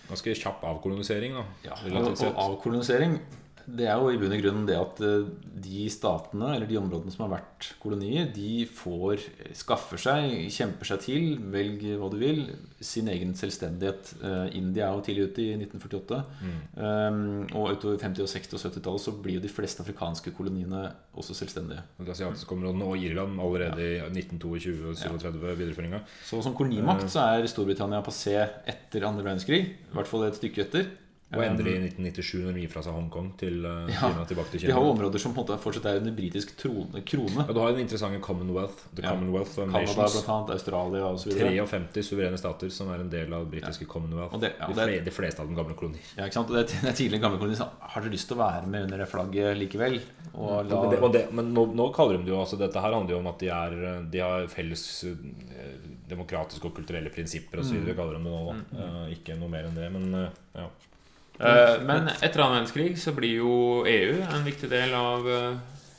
ganske 0.09 0.35
kjapp 0.37 0.63
avkolonisering, 0.63 1.35
da. 1.37 1.45
Ja, 1.65 1.79
og, 1.99 2.13
og 2.13 2.39
avkolonisering 2.49 3.19
det 3.66 3.88
er 3.89 3.97
jo 3.97 4.11
i 4.13 4.18
bunn 4.22 4.34
og 4.36 4.41
grunn 4.43 4.66
det 4.68 4.76
at 4.78 4.99
eh, 5.05 5.28
de 5.66 5.86
statene 5.89 6.51
eller 6.53 6.70
de 6.70 6.78
områdene 6.78 7.13
som 7.13 7.24
har 7.26 7.32
vært 7.38 7.70
kolonier, 7.82 8.28
de 8.34 8.66
får 8.70 9.24
skaffer 9.57 10.01
seg, 10.01 10.36
kjemper 10.53 10.89
seg 10.89 11.01
til, 11.05 11.26
velg 11.53 11.82
hva 11.97 12.09
du 12.13 12.18
vil, 12.22 12.43
sin 12.86 13.09
egen 13.11 13.34
selvstendighet. 13.38 14.11
Eh, 14.22 14.57
India 14.59 14.89
er 14.89 14.99
jo 14.99 15.05
tidlig 15.07 15.30
ute 15.32 15.43
i 15.43 15.47
1948. 15.57 16.20
Um, 16.76 17.22
og 17.57 17.72
utover 17.74 17.97
50-, 18.01 18.26
og 18.26 18.30
60- 18.30 18.57
og 18.57 18.63
70-tallet 18.68 19.05
så 19.05 19.16
blir 19.26 19.39
jo 19.39 19.45
de 19.45 19.51
fleste 19.51 19.82
afrikanske 19.86 20.34
koloniene 20.38 20.84
også 21.18 21.38
selvstendige. 21.38 21.82
De 21.97 22.13
asiatiske 22.13 22.57
områdene 22.57 22.89
og 22.91 23.01
Irland 23.01 23.39
allerede 23.41 23.88
i 23.95 24.03
1922 24.11 24.91
og 24.91 24.99
37 24.99 25.39
videreføringa. 25.55 26.03
Så 26.28 26.43
som 26.45 26.57
kolonimakt 26.57 27.09
så 27.11 27.26
er 27.32 27.49
Storbritannia 27.49 28.03
passé 28.05 28.38
etter 28.43 29.07
andre 29.07 29.26
verdenskrig. 29.26 29.63
I 29.89 29.97
hvert 29.97 30.11
fall 30.11 30.28
et 30.28 30.38
stykke 30.38 30.68
etter. 30.68 30.93
Og 31.34 31.41
endelig 31.41 31.71
i 31.73 31.80
1997, 31.89 32.43
når 32.45 32.53
de 32.53 32.61
gir 32.61 32.69
fra 32.69 32.82
seg 32.86 32.93
Hongkong 32.93 33.32
til 33.36 33.55
Kina. 33.65 33.89
Ja, 33.89 34.26
tilbake 34.30 34.51
til 34.53 34.61
Vi 34.61 34.71
har 34.71 34.84
jo 34.86 34.91
områder 34.93 35.19
som 35.19 35.34
på 35.34 35.41
en 35.41 35.47
måte 35.47 35.55
fortsatt 35.59 35.88
er 35.89 35.97
under 35.97 36.13
britisk 36.15 36.53
trone. 36.55 37.01
krone. 37.03 37.41
Ja, 37.47 37.51
du 37.51 37.59
har 37.59 37.71
den 37.73 37.82
interessante 37.82 38.19
Commonwealth. 38.21 38.84
The 38.95 39.01
Ja. 39.03 39.09
Commonwealth 39.09 39.49
of 39.57 39.65
Canada, 39.65 39.80
Nations. 39.82 40.13
blant 40.13 40.30
annet, 40.30 40.49
Australia 40.53 41.01
osv. 41.09 41.32
53 41.34 42.03
suverene 42.05 42.38
stater 42.38 42.69
som 42.69 42.91
er 42.93 43.01
en 43.01 43.09
del 43.09 43.34
av 43.34 43.49
britiske 43.51 43.88
Commonwealth. 43.89 44.36
Og 44.38 44.41
det- 44.45 44.53
ja, 44.59 44.67
de, 44.67 44.73
det- 44.86 45.03
de 45.05 45.11
fleste 45.11 45.39
av 45.41 45.49
de 45.49 45.55
gamle 45.55 45.73
kolonier. 45.76 46.05
Ja, 46.15 46.23
ikke 46.30 46.34
sant? 46.39 46.49
Og 46.51 46.55
det, 46.55 46.69
er- 46.69 46.82
det 46.86 46.89
er 46.93 46.97
tidligere 47.01 47.21
gamle 47.26 47.39
kolonier 47.41 47.69
har 47.82 48.01
dere 48.01 48.11
lyst 48.13 48.28
til 48.30 48.38
å 48.38 48.39
være 48.45 48.67
med 48.67 48.84
under 48.84 48.97
det 48.97 49.09
flagget 49.09 49.57
likevel. 49.57 49.99
Og 50.36 50.69
la, 50.69 50.76
og 51.01 51.11
det, 51.11 51.34
men 51.34 51.51
nå, 51.53 51.65
nå 51.73 51.89
kaller 51.93 52.17
de 52.17 52.23
det 52.26 52.34
jo 52.36 52.39
altså 52.39 52.57
Dette 52.59 52.80
her 52.80 52.93
handler 52.93 53.09
jo 53.15 53.19
om 53.19 53.28
at 53.28 53.39
de, 53.39 53.47
er, 53.49 54.03
de 54.11 54.19
har 54.19 54.47
felles 54.47 55.03
eh, 55.05 55.76
demokratiske 56.07 56.63
og 56.65 56.76
kulturelle 56.76 57.09
prinsipper 57.09 57.59
osv. 57.59 57.82
Mm. 57.82 57.95
kaller 57.95 58.13
de 58.13 58.23
det 58.23 58.32
nå. 58.32 58.45
da. 58.45 58.80
Eh, 58.80 59.15
ikke 59.17 59.39
noe 59.39 59.49
mer 59.49 59.65
enn 59.65 59.76
det. 59.76 59.91
Men 59.91 60.13
uh, 60.13 60.30
ja. 60.53 60.67
Eh, 61.39 61.81
men 61.83 62.07
etter 62.23 62.39
annen 62.39 62.61
verdenskrig 62.61 62.93
så 63.01 63.11
blir 63.15 63.41
jo 63.41 63.55
EU 63.89 64.21
en 64.23 64.45
viktig 64.45 64.69
del 64.71 64.93
av 64.95 65.25
eh, 65.27 65.57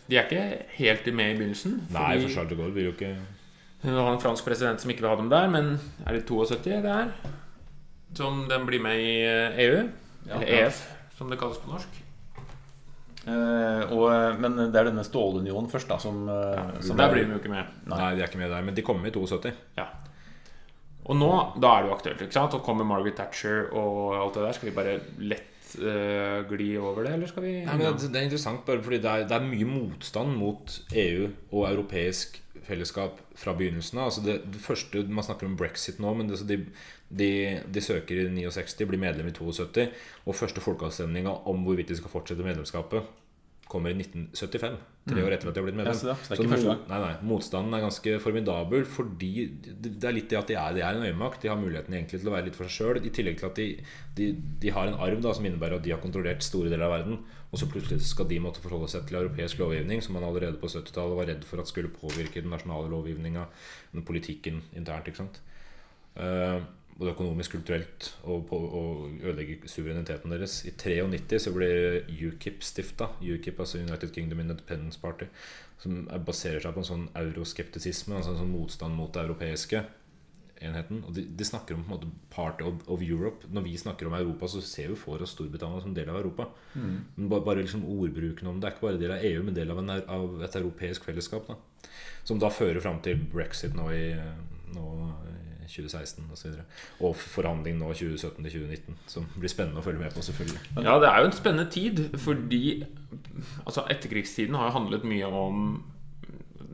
De 0.09 0.17
er 0.17 0.25
ikke 0.25 0.45
helt 0.79 1.09
med 1.13 1.35
i 1.35 1.39
begynnelsen. 1.41 1.75
Nei, 1.93 2.15
for 2.23 2.33
Charles 2.33 2.53
de 2.55 2.57
Gaulle 2.57 2.73
vil 2.77 2.87
jo 2.89 2.95
ikke 2.95 3.11
Hun 3.83 3.99
har 3.99 4.13
en 4.15 4.23
fransk 4.23 4.47
president 4.47 4.81
som 4.81 4.91
ikke 4.95 5.05
vil 5.05 5.11
ha 5.13 5.19
dem 5.21 5.29
der, 5.29 5.51
men 5.53 5.75
er 6.07 6.17
det 6.17 6.25
72 6.31 6.63
det 6.65 6.95
er? 6.95 7.11
Som 8.17 8.47
den 8.49 8.65
blir 8.67 8.81
med 8.81 8.97
i 9.03 9.13
eh, 9.29 9.61
EU? 9.67 9.85
Eller 10.31 10.47
ja. 10.49 10.67
EF, 10.67 10.81
som 11.19 11.29
det 11.31 11.39
kalles 11.39 11.61
på 11.63 11.71
norsk. 11.75 12.03
Uh, 13.27 13.83
og, 13.91 14.37
men 14.39 14.55
det 14.71 14.79
er 14.79 14.87
denne 14.87 15.03
stålunionen 15.03 15.67
først, 15.71 15.89
da, 15.91 15.97
som, 15.99 16.21
ja, 16.31 16.61
som 16.81 16.95
der 16.99 17.09
er- 17.09 17.13
blir 17.17 17.25
de 17.27 17.35
jo 17.35 17.39
ikke 17.41 17.51
med. 17.51 17.73
Nei. 17.91 17.97
Nei, 17.99 18.11
de 18.15 18.23
er 18.23 18.29
ikke 18.31 18.39
med 18.39 18.53
der. 18.55 18.63
Men 18.63 18.77
de 18.77 18.85
kommer 18.87 19.09
i 19.11 19.15
72. 19.15 19.51
Ja. 19.79 19.87
Og 21.07 21.19
nå, 21.19 21.33
da 21.63 21.73
er 21.73 21.85
det 21.85 21.91
jo 21.91 21.97
aktuelt. 21.97 22.25
ikke 22.25 22.35
sant? 22.35 22.57
Og 22.57 22.65
kommer 22.67 22.87
Margaret 22.89 23.19
Thatcher 23.19 23.69
og 23.77 24.17
alt 24.19 24.39
det 24.39 24.47
der. 24.47 24.57
Skal 24.57 24.71
vi 24.71 24.75
bare 24.75 24.97
lett 25.23 25.69
uh, 25.79 26.41
gli 26.51 26.73
over 26.81 27.07
det, 27.07 27.13
eller 27.15 27.31
skal 27.31 27.47
vi 27.47 27.53
Nei, 27.67 27.77
men 27.79 28.01
det, 28.01 28.11
er 28.11 28.27
interessant 28.27 28.65
bare 28.67 28.83
fordi 28.83 28.99
det 29.05 29.13
er, 29.13 29.29
det 29.31 29.37
er 29.39 29.47
mye 29.47 29.69
motstand 29.71 30.35
mot 30.39 30.75
EU 30.97 31.29
og 31.53 31.69
europeisk 31.71 32.41
fellesskap 32.67 33.21
fra 33.39 33.55
begynnelsen 33.55 34.01
av. 34.01 34.11
Altså 34.11 34.25
det, 34.25 34.41
det 34.51 34.63
første, 34.63 35.05
Man 35.07 35.27
snakker 35.27 35.47
om 35.47 35.59
brexit 35.59 36.01
nå, 36.03 36.15
men 36.19 36.31
det, 36.31 36.41
så 36.41 36.49
de, 36.49 36.59
de, 37.09 37.31
de 37.71 37.85
søker 37.85 38.25
i 38.25 38.27
69, 38.33 38.89
blir 38.91 39.03
medlem 39.03 39.31
i 39.31 39.37
72. 39.37 39.87
Og 40.27 40.39
første 40.39 40.65
folkeavstemninga 40.65 41.37
om 41.47 41.63
hvorvidt 41.67 41.93
de 41.93 42.01
skal 42.01 42.13
fortsette 42.13 42.47
medlemskapet, 42.47 43.07
kommer 43.69 43.91
i 43.91 43.97
1975. 43.99 44.77
Tre 45.07 45.23
år 45.23 45.35
etter 45.37 45.49
at 45.51 45.55
de 45.55 45.61
har 45.61 45.67
blitt 45.67 45.77
medlem. 45.79 45.95
Ja, 45.95 45.99
så 45.99 46.07
det- 46.09 46.17
så 46.27 46.33
er 46.33 46.37
Så 46.37 46.43
ikke 46.45 46.65
gang. 46.67 46.81
Nei, 46.89 46.99
nei, 46.99 47.15
Motstanden 47.23 47.75
er 47.75 47.81
ganske 47.85 48.21
formidabel 48.21 48.85
fordi 48.85 49.33
det 49.81 50.05
er 50.05 50.13
litt 50.13 50.29
det 50.29 50.39
at 50.39 50.47
de 50.47 50.55
er, 50.55 50.75
de 50.75 50.81
er 50.83 50.95
en 50.95 51.07
øyemakt. 51.07 51.41
De 51.43 51.49
har 51.49 51.57
muligheten 51.57 51.95
egentlig 51.95 52.21
til 52.21 52.31
å 52.31 52.35
være 52.35 52.45
litt 52.47 52.57
for 52.57 52.67
seg 52.67 52.75
sjøl. 52.97 53.07
I 53.07 53.11
tillegg 53.11 53.39
til 53.39 53.47
at 53.47 53.55
de, 53.55 53.81
de, 54.17 54.33
de 54.61 54.71
har 54.71 54.87
en 54.89 54.95
arv 54.99 55.21
da, 55.23 55.33
som 55.33 55.45
innebærer 55.45 55.77
at 55.77 55.83
de 55.83 55.91
har 55.91 56.01
kontrollert 56.01 56.43
store 56.43 56.71
deler 56.71 56.87
av 56.87 56.95
verden. 56.99 57.19
Og 57.53 57.59
så 57.59 57.67
plutselig 57.71 58.01
skal 58.03 58.27
de 58.27 58.39
måtte 58.41 58.59
forholde 58.63 58.89
seg 58.91 59.07
til 59.07 59.19
europeisk 59.19 59.59
lovgivning, 59.59 60.03
som 60.03 60.15
man 60.15 60.25
allerede 60.25 60.59
på 60.59 60.67
70-tallet 60.67 61.17
var 61.17 61.27
redd 61.27 61.45
for 61.45 61.61
at 61.61 61.67
skulle 61.71 61.89
påvirke 61.89 62.43
den 62.43 62.51
nasjonale 62.51 62.91
lovgivninga, 62.91 63.47
den 63.95 64.03
politikken 64.03 64.63
internt. 64.75 65.07
ikke 65.07 65.23
sant? 65.23 65.41
Eh, 66.17 66.61
både 66.99 67.13
økonomisk, 67.13 67.59
kulturelt, 67.59 68.09
og, 68.25 68.47
på, 68.49 68.57
og 68.57 69.11
ødelegge 69.21 69.69
suvereniteten 69.69 70.33
deres. 70.33 70.63
I 70.65 70.73
93 70.73 71.43
så 71.45 71.53
ble 71.53 71.69
UKIP 72.09 72.65
stifta. 72.65 73.11
UKIP, 73.21 73.61
altså 73.61 73.83
United 73.83 74.15
Kingdom 74.15 74.41
Independence 74.41 75.01
Party. 75.01 75.29
Som 75.83 76.07
er, 76.09 76.25
baserer 76.25 76.65
seg 76.65 76.73
på 76.73 76.83
en 76.83 76.89
sånn 76.89 77.07
euroskeptisisme, 77.21 78.17
altså 78.17 78.33
en 78.33 78.43
sånn 78.45 78.55
motstand 78.55 78.97
mot 78.97 79.13
det 79.13 79.27
europeiske 79.27 79.85
enheten. 80.65 81.03
Og 81.05 81.13
de, 81.19 81.27
de 81.37 81.45
snakker 81.45 81.77
om 81.77 81.85
på 81.85 81.91
en 81.91 81.99
måte 81.99 82.11
part 82.33 82.65
of, 82.65 82.81
of 82.89 83.05
Europe. 83.05 83.49
Når 83.53 83.67
vi 83.69 83.77
snakker 83.81 84.09
om 84.09 84.17
Europa, 84.17 84.49
så 84.49 84.65
ser 84.65 84.89
vi 84.95 84.99
for 85.01 85.21
oss 85.21 85.37
Storbritannia 85.37 85.85
som 85.85 85.95
del 85.95 86.09
av 86.09 86.23
Europa. 86.23 86.49
Men 87.19 87.29
bare, 87.29 87.45
bare 87.45 87.67
liksom 87.67 87.85
ordbruken 87.85 88.49
om 88.49 88.61
det 88.61 88.71
er 88.71 88.77
ikke 88.77 88.89
bare 88.89 89.03
del 89.03 89.17
av 89.19 89.25
EU, 89.29 89.45
men 89.45 89.59
del 89.59 89.75
av, 89.75 89.85
en, 89.85 89.97
av 90.17 90.45
et 90.49 90.61
europeisk 90.63 91.05
fellesskap. 91.05 91.53
Da. 91.53 91.91
Som 92.25 92.41
da 92.41 92.49
fører 92.49 92.81
fram 92.81 93.03
til 93.05 93.21
brexit 93.33 93.77
nå 93.77 93.91
i, 93.93 94.07
nå 94.73 94.87
2016 95.69 96.25
osv. 96.33 96.33
Og, 96.33 96.39
så 96.39 97.09
og 97.09 97.17
forhandling 97.17 97.79
nå 97.81 97.91
2017-2019, 97.93 98.97
som 99.11 99.27
blir 99.37 99.53
spennende 99.53 99.83
å 99.83 99.87
følge 99.87 100.03
med 100.05 100.15
på, 100.15 100.25
selvfølgelig. 100.27 100.63
Ja, 100.87 100.97
det 101.03 101.11
er 101.11 101.21
jo 101.21 101.29
en 101.31 101.37
spennende 101.37 101.71
tid, 101.73 102.03
fordi 102.23 102.63
altså, 103.65 103.85
etterkrigstiden 103.93 104.57
har 104.59 104.71
jo 104.71 104.79
handlet 104.79 105.07
mye 105.09 105.29
om 105.31 105.69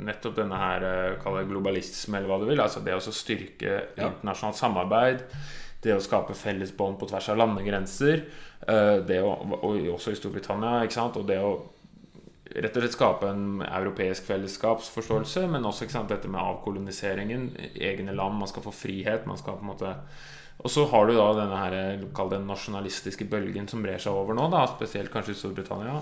nettopp 0.02 0.38
denne 0.38 0.58
her 0.58 0.84
eh, 0.86 1.16
kall 1.22 1.40
det 1.40 1.48
globalisme, 1.50 2.18
eller 2.18 2.30
hva 2.30 2.40
du 2.42 2.48
vil. 2.48 2.62
Altså 2.62 2.82
det 2.84 2.94
å 2.96 3.02
styrke 3.12 3.74
internasjonalt 3.96 4.58
samarbeid. 4.58 5.26
Det 5.82 5.96
å 5.96 6.02
skape 6.02 6.34
felles 6.38 6.72
bånd 6.78 6.98
på 7.00 7.08
tvers 7.10 7.28
av 7.32 7.40
landegrenser. 7.42 8.24
eh, 8.66 8.98
Det 9.06 9.20
å, 9.22 9.34
og 9.60 9.88
også 9.96 10.14
i 10.14 10.18
Storbritannia. 10.18 10.82
ikke 10.84 10.98
sant? 10.98 11.18
Og 11.20 11.26
det 11.28 11.38
å 11.42 11.56
rett 12.54 12.76
og 12.76 12.84
slett 12.84 12.96
skape 12.96 13.30
en 13.30 13.62
europeisk 13.64 14.26
fellesskapsforståelse, 14.28 15.46
men 15.50 15.64
også 15.68 15.88
sant, 15.90 16.12
dette 16.12 16.28
med 16.28 16.40
avkoloniseringen. 16.42 17.48
Egne 17.74 18.14
land, 18.16 18.38
man 18.38 18.50
skal 18.50 18.66
få 18.66 18.74
frihet. 18.74 19.26
man 19.26 19.40
skal 19.40 19.58
på 19.58 19.66
en 19.66 19.72
måte 19.72 19.96
og 20.62 20.70
så 20.70 20.84
har 20.92 21.08
du 21.08 21.16
da 21.16 21.30
denne 21.34 21.58
her, 21.58 22.02
kall 22.14 22.30
det 22.30 22.42
nasjonalistiske 22.46 23.26
bølgen 23.30 23.66
som 23.70 23.82
brer 23.82 23.98
seg 24.02 24.14
over 24.14 24.36
nå, 24.36 24.46
da, 24.52 24.66
spesielt 24.70 25.10
kanskje 25.10 25.34
i 25.34 25.40
Storbritannia, 25.40 25.96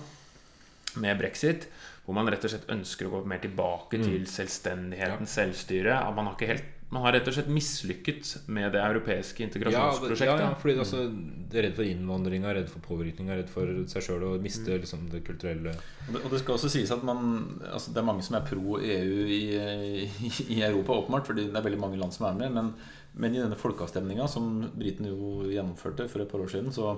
med 1.01 1.21
brexit, 1.21 1.69
hvor 2.05 2.17
man 2.19 2.29
rett 2.29 2.45
og 2.45 2.53
slett 2.53 2.69
ønsker 2.73 3.07
å 3.07 3.13
gå 3.15 3.21
mer 3.31 3.41
tilbake 3.41 4.01
Mm. 4.01 4.05
til 4.05 4.27
selvstendigheten, 4.27 5.27
selvstyret. 5.27 5.95
At 5.95 6.15
man 6.15 6.27
har, 6.27 6.35
ikke 6.35 6.51
helt, 6.51 6.65
man 6.91 7.05
har 7.05 7.15
rett 7.15 7.29
og 7.31 7.35
slett 7.37 7.51
mislykket 7.55 8.33
med 8.51 8.73
det 8.75 8.81
europeiske 8.83 9.45
integrasjonsprosjektet. 9.47 10.27
ja, 10.27 10.49
ja, 10.49 10.55
fordi 10.59 10.75
altså, 10.83 11.05
de 11.07 11.59
er 11.61 11.69
redd 11.69 11.77
for 11.77 11.87
innvandringa, 11.87 12.55
redd 12.57 12.71
for 12.73 12.83
påvirkninga, 12.83 13.37
redd 13.39 13.53
for 13.53 13.71
seg 13.93 14.07
sjøl 14.09 14.25
og 14.27 14.43
miste 14.43 14.75
liksom, 14.75 15.05
det 15.13 15.23
kulturelle 15.27 15.77
Og 16.09 16.17
det, 16.17 16.25
og 16.25 16.35
det 16.35 16.41
skal 16.43 16.57
også 16.57 16.73
sies 16.73 16.91
at 16.91 17.05
man 17.07 17.61
altså 17.71 17.95
Det 17.95 18.03
er 18.03 18.09
mange 18.09 18.27
som 18.27 18.41
er 18.41 18.47
pro 18.49 18.81
EU 18.83 19.21
i, 19.31 19.43
i, 19.55 20.33
i 20.57 20.63
Europa, 20.67 20.99
åpenbart, 20.99 21.31
fordi 21.31 21.47
det 21.47 21.61
er 21.61 21.69
veldig 21.69 21.85
mange 21.85 22.01
land 22.01 22.17
som 22.17 22.27
er 22.27 22.43
med. 22.43 22.59
Men, 22.59 22.75
men 23.15 23.35
i 23.35 23.41
denne 23.43 23.57
folkeavstemninga 23.59 24.29
som 24.31 24.71
britene 24.79 25.11
jo 25.11 25.43
gjennomførte 25.51 26.07
for 26.09 26.23
et 26.23 26.31
par 26.31 26.41
år 26.45 26.51
siden, 26.53 26.71
så, 26.73 26.97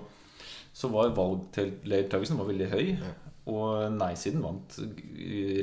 så 0.76 0.90
var 0.92 1.14
valgdeltakelsen 1.16 2.38
veldig 2.38 2.68
høy. 2.72 2.86
Og 3.50 3.88
nei-siden 3.96 4.42
vant 4.44 4.76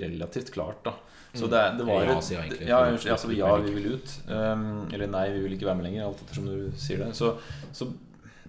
relativt 0.03 0.49
klart, 0.51 0.81
da. 0.83 0.95
Så 1.37 1.45
det, 1.47 1.61
det 1.77 1.85
var 1.85 2.03
Ja, 2.03 2.17
et- 2.17 2.23
sier 2.25 2.39
egentlig. 2.41 2.67
Ja, 2.67 2.79
ja, 2.89 2.97
altså, 3.13 3.29
ja, 3.37 3.55
vi 3.61 3.71
vil 3.77 3.93
ut. 3.93 4.13
Um, 4.27 4.89
eller 4.91 5.07
nei, 5.07 5.29
vi 5.35 5.43
vil 5.45 5.53
ikke 5.55 5.67
være 5.69 5.77
med 5.77 5.85
lenger. 5.85 6.07
Alt 6.09 6.23
ettersom 6.25 6.47
du 6.49 6.71
sier 6.75 6.97
det. 7.05 7.11
Så, 7.15 7.35
så 7.71 7.87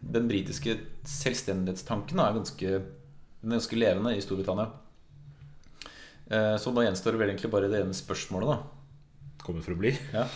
den 0.00 0.26
britiske 0.30 0.78
selvstendighetstanken 1.04 2.18
er 2.24 2.32
ganske, 2.40 2.70
den 3.42 3.52
er 3.52 3.58
ganske 3.60 3.76
levende 3.78 4.16
i 4.16 4.22
Storbritannia. 4.24 4.70
Uh, 6.30 6.56
Så 6.62 6.72
da 6.74 6.86
gjenstår 6.88 7.12
det 7.14 7.20
vel 7.20 7.32
egentlig 7.34 7.50
bare 7.52 7.68
det 7.70 7.82
ene 7.84 7.94
spørsmålet, 7.96 8.48
da. 8.56 8.58
Kommet 9.50 9.66
for 9.66 9.76
å 9.76 9.82
bli. 9.82 9.94
Ja. 10.14 10.26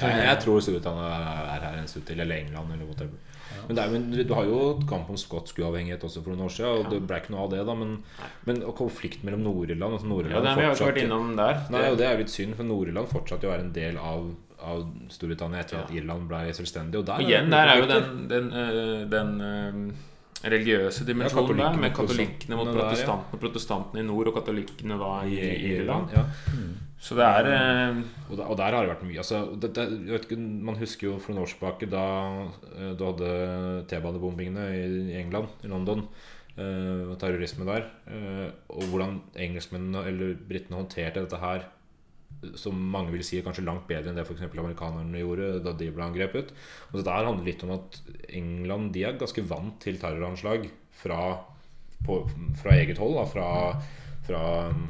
Jeg, 0.00 0.22
jeg 0.24 0.36
tror 0.40 0.62
Storbritannia 0.64 1.08
er 1.52 1.64
her 1.66 1.74
en 1.82 1.88
stund 1.90 2.06
til, 2.08 2.20
eller 2.24 2.40
England, 2.40 2.70
eller 2.72 2.88
whatever. 2.88 3.18
Men, 3.66 3.76
det 3.76 3.82
er, 3.82 3.90
men 3.92 4.26
du 4.28 4.32
har 4.34 4.46
jo 4.48 4.60
kamp 4.88 5.10
om 5.12 5.18
skotsk 5.20 5.58
uavhengighet 5.60 6.04
også 6.06 6.22
for 6.22 6.32
noen 6.32 6.46
år 6.46 6.54
siden, 6.54 6.80
og 6.80 6.90
det 6.92 7.00
ble 7.04 7.18
ikke 7.20 7.34
noe 7.34 7.44
av 7.44 7.52
det, 7.52 7.60
da. 7.68 7.74
Men, 7.78 7.92
men 8.48 8.62
og 8.66 8.74
konflikten 8.78 9.26
mellom 9.28 9.44
Nord-Irland 9.46 9.98
altså 9.98 10.08
Ja, 10.08 10.12
Nord 10.12 10.30
Ja, 10.30 10.42
det, 10.46 10.56
vi 10.56 10.64
har 10.64 10.72
jo 10.72 10.78
ikke 10.78 10.90
vært 10.92 11.02
innom 11.02 11.30
der. 11.38 11.62
Nei, 11.74 11.84
og 11.90 12.00
det 12.00 12.08
er 12.08 12.16
jo 12.16 12.24
litt 12.24 12.34
synd, 12.34 12.56
for 12.58 12.70
Nord-Irland 12.70 13.12
fortsatte 13.12 13.46
jo 13.46 13.52
å 13.52 13.54
være 13.54 13.66
en 13.66 13.72
del 13.76 14.00
av, 14.00 14.28
av 14.72 14.84
Storbritannia 15.12 15.64
etter 15.64 15.80
at 15.82 15.94
Irland 15.96 16.28
ble 16.30 16.42
selvstendig. 16.56 17.00
Og 17.02 17.08
der 17.10 17.24
Og 17.24 17.32
igjen, 17.32 17.50
der 17.52 17.72
er 17.72 17.82
jo 17.82 17.88
den, 17.90 18.12
den, 18.32 18.52
den, 18.52 18.52
øh, 18.62 19.00
den 19.12 19.34
øh, 19.50 20.04
religiøse 20.44 21.06
dimensjonen 21.08 21.58
Ja, 21.62 21.70
der, 21.70 21.78
med 21.80 21.94
katolikkene 21.96 22.58
mot 22.58 22.68
protestantene, 22.68 23.32
ja. 23.32 23.40
protestantene, 23.40 24.02
i 24.02 24.06
nord 24.06 24.28
og 24.30 24.36
katolikkene 24.40 24.98
da 25.00 25.12
i, 25.24 25.38
i 25.40 25.70
Irland. 25.78 26.12
Ja. 26.12 26.26
Så 26.98 27.14
det 27.18 27.24
er 27.24 27.48
Og, 28.30 28.36
der, 28.38 28.44
og 28.44 28.56
der 28.58 28.74
har 28.74 28.82
det 28.82 28.90
vært 28.94 29.04
mye 29.06 29.20
altså, 29.22 29.42
det, 29.60 29.74
det, 29.76 29.84
ikke, 30.20 30.36
Man 30.40 30.78
husker 30.80 31.06
jo 31.10 31.18
for 31.22 31.32
noen 31.34 31.44
år 31.44 31.52
tilbake 31.52 31.88
da 31.92 32.04
eh, 32.72 32.92
du 32.96 33.04
hadde 33.04 33.28
T-banebombingene 33.90 34.64
i, 34.74 34.86
i 35.12 35.18
England, 35.20 35.52
i 35.62 35.70
London, 35.70 36.06
eh, 36.56 37.12
terrorisme 37.20 37.68
der. 37.68 37.88
eh, 38.08 38.48
og 38.72 38.88
hvordan 38.90 39.20
engelskmennene 39.36 40.06
eller 40.08 40.34
britene 40.48 40.80
håndterte 40.80 41.22
dette 41.22 41.40
her, 41.42 41.68
som 42.60 42.76
mange 42.92 43.10
vil 43.14 43.24
si 43.26 43.38
er 43.40 43.44
kanskje 43.46 43.64
langt 43.66 43.86
bedre 43.88 44.10
enn 44.12 44.18
det 44.18 44.24
f.eks. 44.26 44.44
amerikanerne 44.46 45.22
gjorde 45.22 45.48
da 45.64 45.72
de 45.76 45.88
ble 45.94 46.04
angrepet. 46.06 46.52
Og 46.90 46.98
det 47.00 47.06
der 47.08 47.26
handler 47.26 47.48
litt 47.48 47.64
om 47.66 47.74
at 47.76 47.98
England 48.28 48.92
de 48.94 49.02
er 49.08 49.18
ganske 49.20 49.44
vant 49.50 49.80
til 49.82 49.98
terroranslag 50.02 50.68
fra, 50.96 51.18
på, 52.06 52.20
fra 52.62 52.76
eget 52.78 52.98
hold. 53.02 53.16
Da, 53.18 53.24
fra, 53.32 53.48
fra 54.28 54.42
um, 54.70 54.86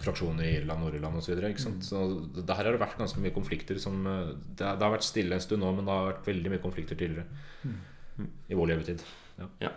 fraksjoner 0.00 0.46
i 0.46 0.52
Irland, 0.60 0.80
Nord-Irland 0.84 1.18
osv. 1.20 1.36
Så, 1.60 1.72
så 1.84 2.02
der 2.40 2.54
har 2.56 2.68
det 2.70 2.80
vært 2.80 2.98
ganske 3.00 3.20
mye 3.20 3.34
konflikter 3.36 3.76
som 3.82 3.98
eh, 4.08 4.30
det, 4.56 4.64
har- 4.64 4.78
det 4.80 4.86
har 4.86 4.94
vært 4.96 5.04
stille 5.08 5.36
en 5.36 5.44
stund 5.44 5.60
nå, 5.64 5.72
men 5.76 5.84
det 5.88 5.92
har 5.96 6.06
vært 6.12 6.28
veldig 6.30 6.54
mye 6.54 6.62
konflikter 6.64 6.96
tidligere. 7.00 7.26
I 8.48 8.56
vår 8.56 8.72
levetid. 8.74 9.02
Ja. 9.60 9.72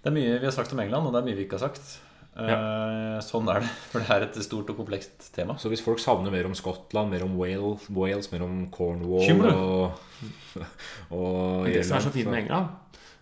Det 0.00 0.08
er 0.08 0.14
mye 0.16 0.38
vi 0.40 0.46
har 0.48 0.54
sagt 0.56 0.72
om 0.72 0.80
England, 0.80 1.06
og 1.08 1.12
det 1.12 1.20
er 1.20 1.26
mye 1.28 1.36
vi 1.38 1.44
ikke 1.46 1.58
har 1.60 1.68
sagt. 1.70 1.98
Eh, 2.36 3.16
Sånn 3.26 3.48
er 3.52 3.60
det, 3.60 3.68
for 3.90 4.00
det 4.00 4.10
er 4.14 4.22
et 4.28 4.36
stort 4.46 4.70
og 4.70 4.76
komplekst 4.78 5.32
tema. 5.34 5.56
Så 5.60 5.68
hvis 5.68 5.82
folk 5.84 5.98
savner 6.00 6.30
mer 6.32 6.46
om 6.48 6.54
Skottland, 6.56 7.10
mer 7.10 7.24
om 7.26 7.34
Wales, 7.36 7.88
Wales 7.90 8.30
mer 8.32 8.44
om 8.46 8.62
Cornwall 8.72 9.24
Skimle. 9.26 9.50
og, 9.52 10.64
og 11.10 11.66
Det 11.66 11.82
som 11.86 11.98
er 11.98 12.06
så 12.06 12.12
fint 12.14 12.30
med 12.30 12.44
England, 12.44 12.68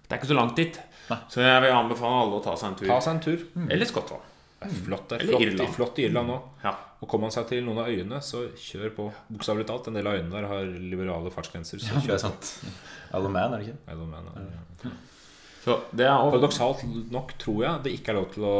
Det 0.08 0.12
er 0.14 0.20
ikke 0.22 0.30
så 0.32 0.38
langt 0.38 0.56
dit. 0.56 0.78
Nei. 1.08 1.18
Så 1.32 1.40
jeg 1.44 1.60
vil 1.64 1.72
anbefale 1.72 2.20
alle 2.24 2.38
å 2.38 2.44
ta 2.44 2.54
seg 2.56 2.70
en 2.70 2.76
tur. 2.80 2.86
Ta 2.88 2.98
seg 3.04 3.14
en 3.16 3.20
tur. 3.24 3.46
Eller 3.68 3.88
Skottland. 3.88 4.24
Det 4.58 4.66
er 4.66 4.78
flott, 4.88 5.04
det 5.08 5.16
er 5.20 5.26
flott, 5.28 5.42
Irland. 5.44 5.74
flott 5.76 5.98
i 6.00 6.04
Irland 6.08 6.30
òg. 6.34 6.46
Ja. 6.64 6.72
Og 6.98 7.06
kommer 7.08 7.28
man 7.28 7.34
seg 7.34 7.44
til 7.46 7.60
noen 7.62 7.78
av 7.78 7.86
øyene, 7.92 8.18
så 8.26 8.40
kjør 8.58 8.90
på. 8.96 9.04
Bokstavelig 9.30 9.68
talt. 9.68 9.86
En 9.86 9.94
del 10.00 10.08
av 10.10 10.16
øyene 10.18 10.32
der 10.34 10.48
har 10.50 10.64
liberale 10.66 11.30
fartsgrenser. 11.30 11.78
Så 11.78 11.94
Det 11.94 12.02
kjør 12.08 12.16
er 12.16 12.22
sant. 12.24 12.48
Isle 13.12 13.22
of 13.28 13.30
Man, 13.30 13.54
er 13.54 13.62
det 13.62 13.68
ikke? 13.68 13.78
Alle 13.94 14.08
man, 14.10 14.32
er 14.34 14.48
det. 14.48 14.88
ja. 14.88 14.96
Så 15.68 15.76
det 15.92 16.06
er 16.08 16.14
også... 16.16 16.32
Paradoksalt 16.38 17.12
nok 17.12 17.34
tror 17.40 17.58
jeg 17.66 17.82
det 17.84 17.92
ikke 17.98 18.12
er 18.14 18.16
lov 18.18 18.28
til 18.34 18.46
å 18.48 18.54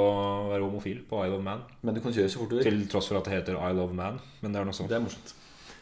være 0.52 0.66
homofil 0.66 0.98
på 1.08 1.22
Isle 1.24 1.38
of 1.38 1.44
Man. 1.46 1.62
Men 1.82 1.96
du 1.96 2.02
kan 2.04 2.12
kjøre 2.14 2.28
så 2.32 2.42
fort 2.42 2.52
du 2.52 2.58
vil. 2.60 2.66
Til 2.68 2.82
tross 2.92 3.08
for 3.10 3.18
at 3.20 3.28
det 3.30 3.38
heter 3.38 3.56
Isle 3.70 3.86
of 3.86 3.94
Man. 3.96 4.20
Men 4.42 4.54
det 4.54 4.60
er 4.60 4.68
noe 4.68 4.76
sånt. 4.76 4.90
Det 4.92 4.98
er 4.98 5.04
morsomt. 5.06 5.32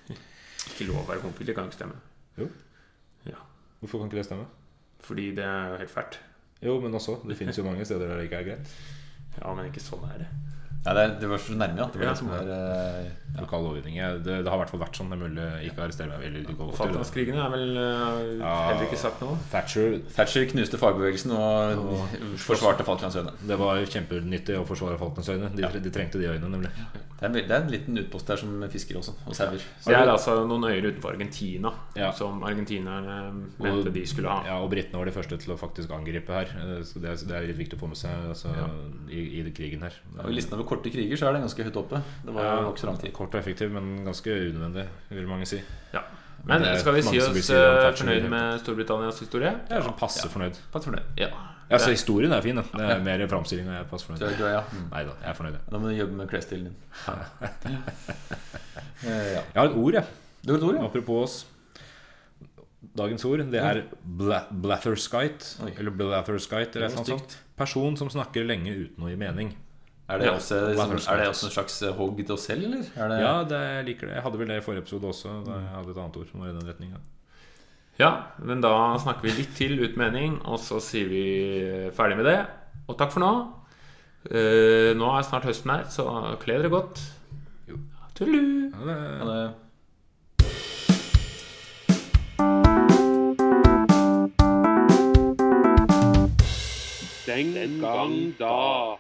ikke 0.71 0.89
lov 0.93 1.03
å 1.03 1.07
være 1.11 1.25
homofil. 1.27 1.51
Det 1.51 1.57
kan 1.59 1.69
ikke 1.71 1.81
stemme. 1.81 1.99
Jo. 2.41 2.49
Ja. 3.27 3.43
Hvorfor 3.83 4.01
kan 4.05 4.11
ikke 4.13 4.21
det 4.23 4.27
stemme? 4.31 4.47
Fordi 5.07 5.29
det 5.37 5.45
er 5.47 5.73
jo 5.75 5.81
helt 5.83 5.93
fælt. 5.93 6.21
Jo, 6.65 6.79
men 6.83 6.95
også. 6.97 7.19
Det 7.29 7.37
finnes 7.39 7.59
jo 7.59 7.67
mange 7.67 7.85
steder 7.85 8.09
der 8.09 8.23
det 8.23 8.31
ikke 8.31 8.43
er 8.45 8.51
greit. 8.53 8.77
Ja, 9.37 9.51
men 9.53 9.67
ikke 9.69 9.83
sånn 9.85 10.05
er 10.09 10.23
det. 10.23 10.27
Ja, 10.87 10.93
det, 10.97 11.03
det 11.21 11.29
var 11.29 11.41
så 11.43 11.53
nærme, 11.59 11.77
ja. 11.83 11.87
Det 11.93 11.99
var 12.01 12.07
Ja. 12.07 12.13
det 12.15 12.21
som 12.23 12.31
var 12.31 12.47
ja. 12.49 13.01
Lokal 13.37 13.63
lovgivning. 13.67 13.97
Det, 14.25 14.37
det 14.45 14.49
har 14.49 14.57
i 14.57 14.61
hvert 14.63 14.71
fall 14.73 14.81
vært 14.81 14.97
sånn. 14.97 15.11
Det 15.13 15.17
er 15.19 15.23
mulig 15.27 15.47
ikke 15.69 15.83
å 15.83 15.85
arrestere 15.87 16.09
meg. 16.15 16.23
Eller 16.29 16.47
da. 16.49 16.69
Falklandskrigene 16.79 17.43
er 17.45 17.51
vel 17.53 17.75
uh, 17.77 18.21
Ja. 18.41 18.53
heller 18.71 18.87
ikke 18.87 19.01
sagt 19.01 19.21
noe. 19.25 19.37
Thatcher 19.53 19.99
Thatcher 20.17 20.47
knuste 20.53 20.81
fagbevegelsen 20.81 21.35
og 21.37 22.07
forsvarte 22.41 22.87
Falklandsøyene. 22.87 23.35
Det 23.51 23.59
var 23.61 23.83
kjempenyttig 23.93 24.57
å 24.61 24.65
forsvare 24.69 24.97
Falklandsøyene. 25.03 25.51
De, 25.57 25.69
de 25.85 25.93
trengte 25.93 26.23
de 26.23 26.31
øyene, 26.31 26.49
nemlig. 26.49 26.73
Det 27.17 27.25
er, 27.25 27.29
en 27.31 27.37
det 27.37 27.45
er 27.57 27.63
en 27.65 27.71
liten 27.73 27.97
utpost 28.01 28.29
der 28.29 28.37
som 28.41 28.51
fisker 28.69 28.99
også, 29.01 29.15
og 29.25 29.37
sauer. 29.37 29.63
Det 29.87 29.95
er 29.97 30.11
altså 30.13 30.35
noen 30.45 30.67
øyer 30.69 30.85
utenfor 30.91 31.15
Argentina 31.15 31.71
Ja. 31.97 32.11
som 32.13 32.43
argentinerne 32.45 33.15
mente 33.57 33.93
de 33.95 34.03
skulle 34.09 34.29
ha. 34.29 34.43
Ja, 34.45 34.59
og 34.61 34.69
britene 34.75 35.01
var 35.01 35.09
de 35.09 35.15
første 35.17 35.39
til 35.41 35.55
å 35.55 35.57
faktisk 35.61 35.95
angripe 35.97 36.35
her. 36.37 36.53
Eh, 36.61 36.83
Så 36.85 37.01
det 37.01 37.09
er, 37.15 37.23
det 37.31 37.37
er 37.39 37.47
litt 37.49 37.57
viktig 37.63 37.79
å 37.79 37.85
få 37.87 37.89
med 37.89 37.97
seg 37.97 38.29
altså, 38.35 38.53
i, 39.09 39.23
i 39.41 39.45
krigen 39.57 39.81
her. 39.87 39.97
Og 40.19 40.29
I 40.29 40.37
listen 40.37 40.59
over 40.59 40.69
korte 40.69 40.93
kriger 40.93 41.17
så 41.17 41.31
er 41.31 41.39
det 41.39 41.45
ganske 41.47 41.65
høyt 41.71 41.81
oppe. 41.81 42.03
Det 42.27 42.37
var 42.37 42.51
jo 42.51 42.67
nokså 42.69 42.91
lang 42.91 43.01
tid. 43.01 43.15
Kort 43.17 43.33
og 43.33 43.41
effektiv, 43.41 43.71
men 43.73 44.05
ganske 44.05 44.29
unødvendig, 44.29 44.87
vil 45.09 45.29
mange 45.31 45.49
si. 45.49 45.63
Ja. 45.95 46.05
Men 46.47 46.63
er 46.63 46.79
skal 46.79 46.95
vi 46.95 47.03
si 47.03 47.19
oss 47.19 47.49
i 47.51 47.57
fornøyd 47.97 48.29
med 48.31 48.61
Storbritannias 48.63 49.19
historie? 49.25 49.55
Jeg 49.67 49.79
er 49.81 49.87
sånn 49.87 49.97
passe 49.99 50.29
fornøyd. 50.31 50.59
Pass 50.75 50.85
fornøyd. 50.87 51.09
Ja. 51.19 51.31
Ja, 51.67 51.81
så 51.83 51.91
historien 51.91 52.31
er 52.31 52.45
fin, 52.45 52.61
da. 52.61 52.63
Det 52.71 52.91
er 52.95 53.01
mer 53.03 53.25
framstillinga 53.27 53.73
jeg 53.75 53.83
er 53.83 53.89
passe 53.91 54.07
fornøyd. 54.07 54.23
er, 54.29 54.53
ja. 54.53 54.61
Mm. 54.71 54.85
Nei 54.93 55.03
da, 55.09 55.17
jeg 55.25 55.31
er 55.33 55.39
fornøyd. 55.41 55.57
Da 55.73 55.81
må 55.83 55.91
du 55.91 55.97
jobbe 55.97 56.21
med 56.21 56.31
klesstilen 56.31 56.71
din. 56.71 56.77
Eh, 59.05 59.27
ja. 59.35 59.43
Jeg 59.53 59.59
har 59.59 59.67
et 59.69 59.75
ord, 59.77 59.93
jeg. 59.93 60.09
Du 60.41 60.55
har 60.55 60.57
et 60.57 60.65
ord, 60.65 60.77
ja? 60.79 60.85
Apropos 60.87 61.19
oss. 61.27 61.35
Dagens 62.97 63.27
ord, 63.29 63.43
det 63.53 63.61
er 63.61 63.83
bla 64.01 64.39
blatherskite. 64.49 65.67
Eller 65.75 65.93
blatherskite, 65.93 66.81
eller 66.81 66.95
noe 66.97 67.05
sånt. 67.05 67.37
Person 67.61 67.99
som 68.01 68.09
snakker 68.13 68.47
lenge 68.49 68.73
uten 68.73 69.05
å 69.05 69.11
gi 69.11 69.19
mening. 69.21 69.53
Er 70.09 70.19
det, 70.19 70.27
Ja. 70.29 70.33
også, 70.39 70.55
er 70.55 71.17
det 71.19 71.29
også 71.29 71.47
en 71.49 71.53
slags 71.53 71.83
eh, 71.83 71.93
hogg 71.99 72.17
til 72.21 72.33
oss 72.37 72.45
selv, 72.47 72.63
eller? 72.65 72.85
Er 72.97 73.09
det, 73.11 73.19
Ja, 73.21 73.33
det, 73.43 73.59
jeg 73.77 73.85
liker 73.89 74.07
det. 74.07 74.15
Jeg 74.15 74.23
hadde 74.23 74.39
vel 74.39 74.49
det 74.49 74.57
i 74.61 74.65
forrige 74.65 74.85
episode 74.85 75.09
også. 75.11 75.33
Da 75.47 75.53
jeg 75.59 75.69
hadde 75.75 75.91
et 75.91 75.99
annet 75.99 76.17
ord 76.21 76.29
som 76.31 76.41
var 76.41 76.49
i 76.53 76.55
den 76.55 76.69
retninga. 76.69 76.97
ja, 77.99 78.11
men 78.39 78.61
da 78.61 78.71
snakker 79.03 79.23
vi 79.23 79.31
litt 79.35 79.55
til 79.57 79.79
ut 79.83 79.97
mening, 79.97 80.39
og 80.45 80.59
så 80.61 80.79
sier 80.85 81.09
vi 81.09 81.25
øh, 81.65 81.93
ferdig 81.93 82.17
med 82.17 82.25
det. 82.29 82.39
Og 82.89 82.99
takk 82.99 83.11
for 83.13 83.21
nå. 83.21 83.33
Uh, 84.27 84.91
nå 84.99 85.07
er 85.15 85.23
snart 85.23 85.45
høsten 85.47 85.71
her, 85.71 85.85
så 85.89 86.03
kle 86.43 86.57
dere 86.59 86.69
godt. 86.71 86.99
Tudelu! 88.19 88.73
Ha 88.75 88.85
det, 88.89 88.97
Ha 89.21 89.25
det 89.31 90.57
Den 97.27 97.81
gang 97.81 98.35
da. 98.39 98.97